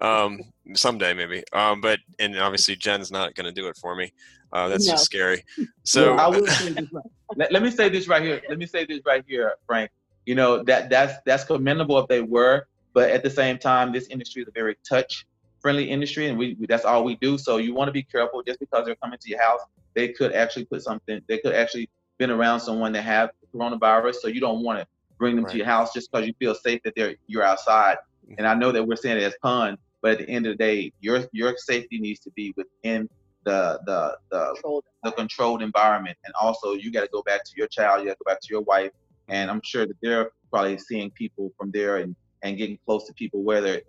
Um, 0.00 0.40
someday 0.74 1.14
maybe. 1.14 1.44
Um, 1.52 1.80
but 1.80 2.00
and 2.18 2.36
obviously 2.36 2.74
Jen's 2.74 3.12
not 3.12 3.36
going 3.36 3.46
to 3.46 3.52
do 3.52 3.68
it 3.68 3.76
for 3.76 3.94
me. 3.94 4.12
Uh, 4.52 4.68
that's 4.68 4.86
No. 4.86 4.92
just 4.92 5.04
scary. 5.04 5.42
So 5.84 6.14
Well, 6.16 6.20
I 6.20 6.26
will 6.28 6.46
say 6.46 6.68
this 6.68 6.86
right. 6.92 7.04
let, 7.36 7.52
let 7.52 7.62
me 7.62 7.70
say 7.70 7.88
this 7.88 8.08
right 8.08 8.22
here. 8.22 8.42
Let 8.48 8.58
me 8.58 8.66
say 8.66 8.84
this 8.84 9.00
right 9.06 9.24
here, 9.26 9.54
Frank. 9.66 9.90
You 10.26 10.34
know 10.34 10.62
that 10.64 10.90
that's 10.90 11.14
that's 11.24 11.44
commendable 11.44 11.98
if 11.98 12.06
they 12.08 12.20
were, 12.20 12.66
but 12.92 13.10
at 13.10 13.22
the 13.22 13.30
same 13.30 13.56
time, 13.58 13.90
this 13.92 14.08
industry 14.08 14.42
is 14.42 14.48
a 14.48 14.52
very 14.52 14.76
touch 14.86 15.24
friendly 15.62 15.88
industry, 15.90 16.28
and 16.28 16.38
we, 16.38 16.56
we 16.60 16.66
that's 16.66 16.84
all 16.84 17.04
we 17.04 17.16
do. 17.16 17.38
So 17.38 17.56
you 17.56 17.74
want 17.74 17.88
to 17.88 17.92
be 17.92 18.02
careful. 18.02 18.42
Just 18.46 18.60
because 18.60 18.84
they're 18.84 18.96
coming 19.02 19.18
to 19.18 19.30
your 19.30 19.40
house, 19.42 19.60
they 19.94 20.08
could 20.08 20.32
actually 20.34 20.66
put 20.66 20.82
something. 20.82 21.20
They 21.26 21.38
could 21.38 21.54
actually 21.54 21.88
been 22.18 22.30
around 22.30 22.60
someone 22.60 22.92
that 22.92 23.02
have 23.02 23.30
coronavirus, 23.54 24.16
so 24.16 24.28
you 24.28 24.40
don't 24.40 24.62
want 24.62 24.78
to 24.80 24.86
bring 25.18 25.36
them 25.36 25.44
Right. 25.46 25.52
to 25.52 25.56
your 25.58 25.66
house 25.66 25.92
just 25.94 26.10
because 26.12 26.26
you 26.26 26.34
feel 26.38 26.54
safe 26.54 26.80
that 26.84 26.92
they're 26.96 27.16
you're 27.26 27.42
outside. 27.42 27.96
And 28.36 28.46
I 28.46 28.52
know 28.54 28.72
that 28.72 28.86
we're 28.86 28.96
saying 28.96 29.16
it 29.16 29.22
as 29.22 29.34
pun, 29.42 29.78
but 30.02 30.12
at 30.12 30.18
the 30.18 30.28
end 30.28 30.46
of 30.46 30.52
the 30.58 30.62
day, 30.62 30.92
your 31.00 31.24
your 31.32 31.54
safety 31.56 31.98
needs 31.98 32.20
to 32.20 32.30
be 32.36 32.52
within 32.58 33.08
the 33.44 33.80
the 33.86 34.16
the 34.30 34.52
Controlled. 34.54 34.84
the 35.04 35.12
controlled 35.12 35.62
environment. 35.62 36.16
And 36.24 36.34
also, 36.40 36.72
you 36.72 36.90
got 36.92 37.02
to 37.02 37.08
go 37.12 37.22
back 37.22 37.44
to 37.44 37.52
your 37.56 37.68
child, 37.68 38.00
you 38.00 38.06
got 38.06 38.14
to 38.18 38.24
go 38.24 38.30
back 38.32 38.40
to 38.40 38.48
your 38.50 38.62
wife. 38.62 38.92
And 39.28 39.50
I'm 39.50 39.60
sure 39.64 39.86
that 39.86 39.96
they're 40.02 40.30
probably 40.50 40.78
seeing 40.78 41.10
people 41.10 41.52
from 41.58 41.70
there 41.70 41.98
and, 41.98 42.16
and 42.42 42.56
getting 42.56 42.78
close 42.86 43.06
to 43.06 43.12
people, 43.14 43.42
whether 43.42 43.80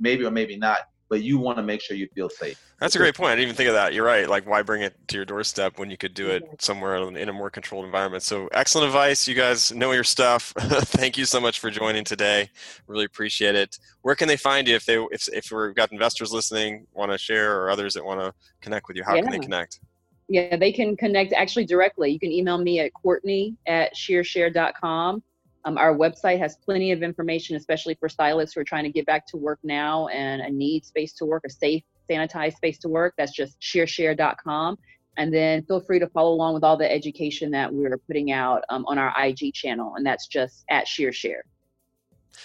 maybe 0.00 0.24
or 0.24 0.30
maybe 0.30 0.56
not, 0.56 0.80
but 1.08 1.22
you 1.22 1.38
want 1.38 1.56
to 1.58 1.62
make 1.62 1.80
sure 1.80 1.96
you 1.96 2.08
feel 2.14 2.28
safe. 2.28 2.60
that's 2.80 2.94
a 2.94 2.98
great 2.98 3.14
point. 3.14 3.30
I 3.30 3.36
didn't 3.36 3.44
even 3.44 3.56
think 3.56 3.68
of 3.68 3.74
that. 3.74 3.94
You're 3.94 4.04
right. 4.04 4.28
Like, 4.28 4.46
why 4.46 4.62
bring 4.62 4.82
it 4.82 4.94
to 5.08 5.16
your 5.16 5.24
doorstep 5.24 5.78
when 5.78 5.90
you 5.90 5.96
could 5.96 6.14
do 6.14 6.28
it 6.28 6.42
somewhere 6.58 6.96
in 6.96 7.28
a 7.28 7.32
more 7.32 7.50
controlled 7.50 7.84
environment? 7.84 8.22
So, 8.22 8.48
excellent 8.52 8.88
advice. 8.88 9.26
You 9.28 9.34
guys 9.34 9.72
know 9.72 9.92
your 9.92 10.04
stuff. 10.04 10.52
Thank 10.58 11.16
you 11.16 11.24
so 11.24 11.40
much 11.40 11.60
for 11.60 11.70
joining 11.70 12.04
today. 12.04 12.50
Really 12.86 13.04
appreciate 13.04 13.54
it. 13.54 13.78
Where 14.02 14.14
can 14.14 14.28
they 14.28 14.36
find 14.36 14.66
you 14.68 14.74
if 14.74 14.84
they 14.84 14.96
if 15.10 15.28
if 15.32 15.50
we've 15.50 15.74
got 15.74 15.92
investors 15.92 16.32
listening, 16.32 16.86
want 16.92 17.12
to 17.12 17.18
share, 17.18 17.60
or 17.60 17.70
others 17.70 17.94
that 17.94 18.04
want 18.04 18.20
to 18.20 18.32
connect 18.60 18.88
with 18.88 18.96
you? 18.96 19.04
How 19.04 19.14
can 19.14 19.30
they 19.30 19.38
connect? 19.38 19.80
Yeah, 20.28 20.56
they 20.56 20.72
can 20.72 20.96
connect 20.96 21.32
actually 21.32 21.66
directly. 21.66 22.10
You 22.10 22.18
can 22.18 22.32
email 22.32 22.58
me 22.58 22.80
at 22.80 22.92
Courtney 22.94 23.56
at 23.66 23.94
shearshare.com. 23.94 25.22
Um, 25.66 25.76
our 25.78 25.96
website 25.96 26.38
has 26.38 26.56
plenty 26.64 26.92
of 26.92 27.02
information, 27.02 27.56
especially 27.56 27.96
for 27.98 28.08
stylists 28.08 28.54
who 28.54 28.60
are 28.60 28.64
trying 28.64 28.84
to 28.84 28.90
get 28.90 29.04
back 29.04 29.26
to 29.26 29.36
work 29.36 29.58
now 29.64 30.06
and 30.08 30.40
a 30.40 30.48
need 30.48 30.84
space 30.84 31.12
to 31.14 31.26
work, 31.26 31.42
a 31.44 31.50
safe, 31.50 31.82
sanitized 32.08 32.54
space 32.54 32.78
to 32.78 32.88
work. 32.88 33.14
That's 33.18 33.32
just 33.32 33.60
shearshare.com. 33.60 34.78
And 35.16 35.34
then 35.34 35.64
feel 35.64 35.80
free 35.80 35.98
to 35.98 36.06
follow 36.06 36.32
along 36.32 36.54
with 36.54 36.62
all 36.62 36.76
the 36.76 36.90
education 36.90 37.50
that 37.50 37.72
we're 37.72 37.98
putting 37.98 38.30
out 38.30 38.62
um, 38.68 38.84
on 38.86 38.96
our 38.96 39.12
IG 39.20 39.54
channel, 39.54 39.94
and 39.96 40.06
that's 40.06 40.28
just 40.28 40.64
at 40.70 40.86
sheershare. 40.86 41.40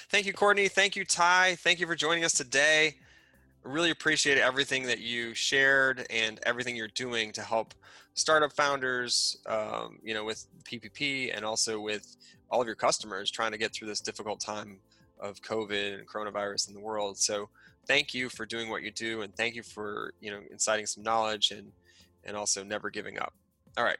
Thank 0.10 0.26
you, 0.26 0.34
Courtney. 0.34 0.68
Thank 0.68 0.96
you, 0.96 1.06
Ty. 1.06 1.56
Thank 1.56 1.80
you 1.80 1.86
for 1.86 1.96
joining 1.96 2.24
us 2.24 2.34
today. 2.34 2.96
Really 3.64 3.92
appreciate 3.92 4.40
everything 4.40 4.84
that 4.88 5.00
you 5.00 5.36
shared 5.36 6.08
and 6.10 6.40
everything 6.44 6.76
you're 6.76 6.88
doing 6.88 7.34
to 7.34 7.42
help 7.42 7.76
startup 8.14 8.52
founders, 8.54 9.38
um, 9.46 10.00
you 10.02 10.14
know, 10.14 10.24
with 10.24 10.48
PPP 10.64 11.36
and 11.36 11.46
also 11.46 11.80
with 11.80 12.16
all 12.52 12.62
of 12.62 12.68
your 12.68 12.76
customers 12.76 13.32
trying 13.32 13.52
to 13.52 13.58
get 13.58 13.74
through 13.74 13.88
this 13.88 14.02
difficult 14.02 14.40
time 14.40 14.78
of 15.20 15.42
COVID 15.42 16.00
and 16.00 16.08
coronavirus 16.08 16.68
in 16.68 16.74
the 16.74 16.80
world. 16.80 17.18
So 17.18 17.50
thank 17.88 18.14
you 18.14 18.30
for 18.30 18.46
doing 18.46 18.70
what 18.70 18.84
you 18.84 18.92
do 18.92 19.22
and 19.22 19.34
thank 19.36 19.56
you 19.56 19.64
for, 19.64 20.14
you 20.20 20.30
know, 20.30 20.42
inciting 20.52 20.86
some 20.86 21.04
knowledge 21.04 21.52
and 21.52 21.72
and 22.24 22.38
also 22.38 22.64
never 22.64 22.92
giving 22.92 23.18
up. 23.18 23.34
All 23.78 23.84
right. 23.84 23.98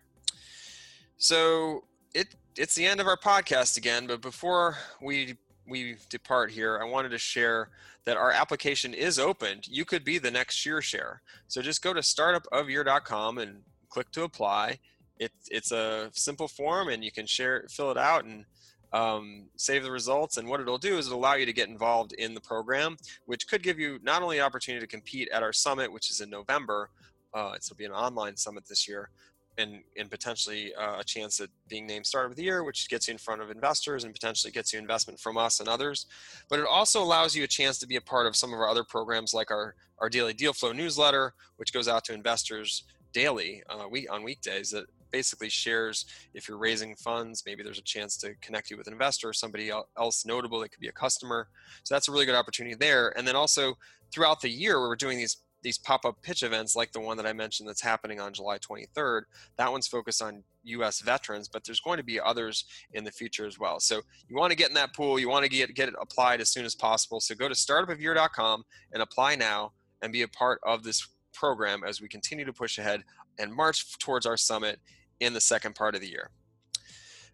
So 1.18 1.86
it 2.14 2.36
it's 2.58 2.76
the 2.76 2.86
end 2.86 3.00
of 3.00 3.08
our 3.08 3.18
podcast 3.18 3.78
again, 3.78 4.06
but 4.06 4.22
before 4.22 4.78
we 5.02 5.38
we 5.68 5.96
depart 6.10 6.52
here, 6.52 6.80
I 6.82 6.86
wanted 6.86 7.10
to 7.10 7.18
share 7.18 7.70
that 8.06 8.18
our 8.18 8.32
application 8.32 8.94
is 8.94 9.20
opened. 9.20 9.68
You 9.68 9.86
could 9.86 10.04
be 10.04 10.18
the 10.18 10.32
next 10.32 10.58
ShearShare. 10.58 11.20
So 11.48 11.62
just 11.62 11.84
go 11.84 11.94
to 11.94 12.02
startupofyear.com 12.02 13.38
and 13.38 13.62
click 13.90 14.12
to 14.12 14.24
apply. 14.24 14.80
It, 15.22 15.32
it's 15.52 15.72
a 15.72 16.10
simple 16.14 16.48
form, 16.48 16.90
and 16.90 17.04
you 17.04 17.12
can 17.12 17.28
share, 17.28 17.66
fill 17.70 17.92
it 17.92 17.98
out, 17.98 18.26
and 18.26 18.44
um, 18.92 19.46
save 19.56 19.84
the 19.84 19.92
results. 19.92 20.38
And 20.38 20.50
what 20.50 20.60
it'll 20.60 20.80
do 20.80 20.98
is 20.98 21.06
it'll 21.06 21.20
allow 21.20 21.36
you 21.36 21.46
to 21.46 21.54
get 21.54 21.70
involved 21.70 22.14
in 22.14 22.34
the 22.34 22.42
program, 22.42 22.98
which 23.28 23.48
could 23.48 23.62
give 23.62 23.80
you 23.80 24.00
not 24.02 24.24
only 24.24 24.42
opportunity 24.42 24.84
to 24.84 24.90
compete 24.90 25.30
at 25.30 25.44
our 25.44 25.54
summit, 25.54 25.94
which 25.94 26.10
is 26.10 26.22
in 26.22 26.30
November, 26.32 26.90
uh, 27.36 27.52
it'll 27.56 27.76
be 27.78 27.86
an 27.86 27.92
online 27.92 28.36
summit 28.36 28.64
this 28.68 28.88
year, 28.88 29.12
and, 29.60 29.84
and 29.96 30.10
potentially 30.10 30.74
uh, 30.74 30.98
a 31.00 31.04
chance 31.04 31.40
at 31.40 31.50
being 31.70 31.86
named 31.86 32.08
startup 32.08 32.32
of 32.32 32.36
the 32.36 32.44
year, 32.44 32.64
which 32.64 32.90
gets 32.90 33.08
you 33.08 33.12
in 33.12 33.20
front 33.20 33.44
of 33.44 33.52
investors 33.52 34.04
and 34.04 34.16
potentially 34.16 34.52
gets 34.52 34.74
you 34.74 34.80
investment 34.80 35.20
from 35.20 35.38
us 35.38 35.60
and 35.60 35.70
others. 35.70 36.08
But 36.50 36.60
it 36.60 36.66
also 36.66 37.00
allows 37.04 37.36
you 37.36 37.44
a 37.44 37.48
chance 37.48 37.78
to 37.78 37.88
be 37.88 37.98
a 37.98 38.02
part 38.02 38.26
of 38.26 38.36
some 38.36 38.52
of 38.54 38.60
our 38.60 38.68
other 38.68 38.84
programs 38.84 39.36
like 39.36 39.52
our, 39.52 39.76
our 40.00 40.10
daily 40.10 40.34
deal 40.34 40.52
flow 40.52 40.72
newsletter, 40.72 41.36
which 41.58 41.72
goes 41.72 41.88
out 41.88 42.04
to 42.06 42.14
investors 42.16 42.86
daily 43.14 43.62
uh, 43.70 43.88
week 43.88 44.12
on 44.12 44.24
weekdays 44.24 44.72
that 44.72 44.86
basically 45.12 45.50
shares 45.50 46.06
if 46.34 46.48
you're 46.48 46.58
raising 46.58 46.96
funds 46.96 47.44
maybe 47.46 47.64
there's 47.64 47.80
a 47.80 47.84
chance 47.84 48.18
to 48.18 48.34
connect 48.42 48.70
you 48.70 48.78
with 48.78 48.88
an 48.88 48.94
investor 48.94 49.30
or 49.30 49.34
somebody 49.34 49.72
else 49.98 50.26
notable 50.26 50.60
that 50.60 50.70
could 50.70 50.80
be 50.80 50.88
a 50.88 50.94
customer 50.94 51.48
so 51.84 51.94
that's 51.94 52.08
a 52.08 52.12
really 52.12 52.26
good 52.26 52.36
opportunity 52.36 52.76
there 52.76 53.18
and 53.18 53.28
then 53.28 53.36
also 53.36 53.76
throughout 54.12 54.42
the 54.42 54.50
year 54.50 54.80
we're 54.80 54.96
doing 54.96 55.18
these 55.18 55.38
these 55.64 55.78
pop-up 55.78 56.22
pitch 56.22 56.44
events 56.44 56.76
like 56.76 56.92
the 56.92 57.00
one 57.00 57.18
that 57.18 57.26
I 57.26 57.34
mentioned 57.34 57.70
that's 57.70 57.82
happening 57.82 58.20
on 58.20 58.34
July 58.34 58.58
23rd. 58.58 59.22
That 59.58 59.72
one's 59.72 59.88
focused 59.88 60.22
on 60.22 60.44
US 60.64 61.02
veterans, 61.02 61.48
but 61.48 61.64
there's 61.64 61.80
going 61.80 61.98
to 61.98 62.04
be 62.04 62.20
others 62.20 62.66
in 62.94 63.04
the 63.04 63.12
future 63.12 63.46
as 63.46 63.60
well. 63.60 63.80
So 63.80 64.02
you 64.28 64.36
want 64.36 64.52
to 64.52 64.58
get 64.58 64.70
in 64.70 64.76
that 64.76 64.94
pool, 64.94 65.20
you 65.20 65.30
want 65.30 65.44
to 65.44 65.50
get 65.50 65.74
get 65.76 65.90
it 65.90 65.96
applied 66.02 66.42
as 66.42 66.50
soon 66.50 66.66
as 66.66 66.76
possible. 66.76 67.20
So 67.20 67.36
go 67.36 67.48
to 67.48 67.54
startupofyear.com 67.54 68.64
and 68.94 69.04
apply 69.04 69.36
now 69.36 69.74
and 70.02 70.12
be 70.12 70.24
a 70.24 70.28
part 70.28 70.60
of 70.66 70.84
this 70.84 71.08
program 71.34 71.84
as 71.86 72.02
we 72.02 72.08
continue 72.08 72.46
to 72.46 72.54
push 72.54 72.78
ahead 72.78 73.04
and 73.40 73.54
march 73.54 73.98
towards 74.00 74.26
our 74.26 74.38
summit 74.38 74.80
in 75.22 75.34
the 75.34 75.40
second 75.40 75.76
part 75.76 75.96
of 75.96 76.02
the 76.02 76.10
year. 76.10 76.30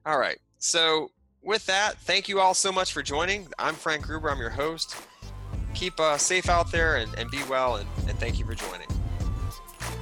All 0.05 0.19
right. 0.19 0.37
So 0.59 1.09
with 1.41 1.65
that, 1.65 1.97
thank 1.97 2.29
you 2.29 2.39
all 2.39 2.53
so 2.53 2.71
much 2.71 2.93
for 2.93 3.01
joining. 3.01 3.47
I'm 3.57 3.73
Frank 3.73 4.03
Gruber, 4.03 4.29
I'm 4.29 4.39
your 4.39 4.51
host 4.51 4.95
keep 5.77 5.99
uh, 5.99 6.17
safe 6.17 6.49
out 6.49 6.71
there 6.71 6.97
and, 6.97 7.13
and 7.15 7.29
be 7.29 7.43
well. 7.49 7.75
And, 7.75 7.87
and 8.07 8.17
thank 8.19 8.39
you 8.39 8.45
for 8.45 8.55
joining. 8.55 8.87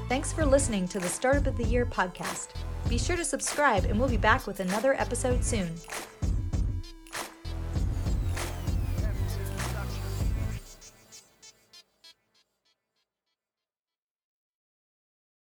Thanks 0.08 0.32
for 0.32 0.46
listening 0.46 0.88
to 0.90 1.00
the 1.00 1.08
Startup 1.08 1.48
of 1.48 1.58
the 1.58 1.64
Year 1.64 1.86
podcast. 1.86 2.50
Be 2.88 2.98
sure 2.98 3.16
to 3.16 3.26
subscribe, 3.26 3.86
and 3.86 4.00
we'll 4.00 4.10
be 4.10 4.18
back 4.18 4.46
with 4.48 4.60
another 4.60 4.94
episode 4.94 5.44
soon. 5.44 5.74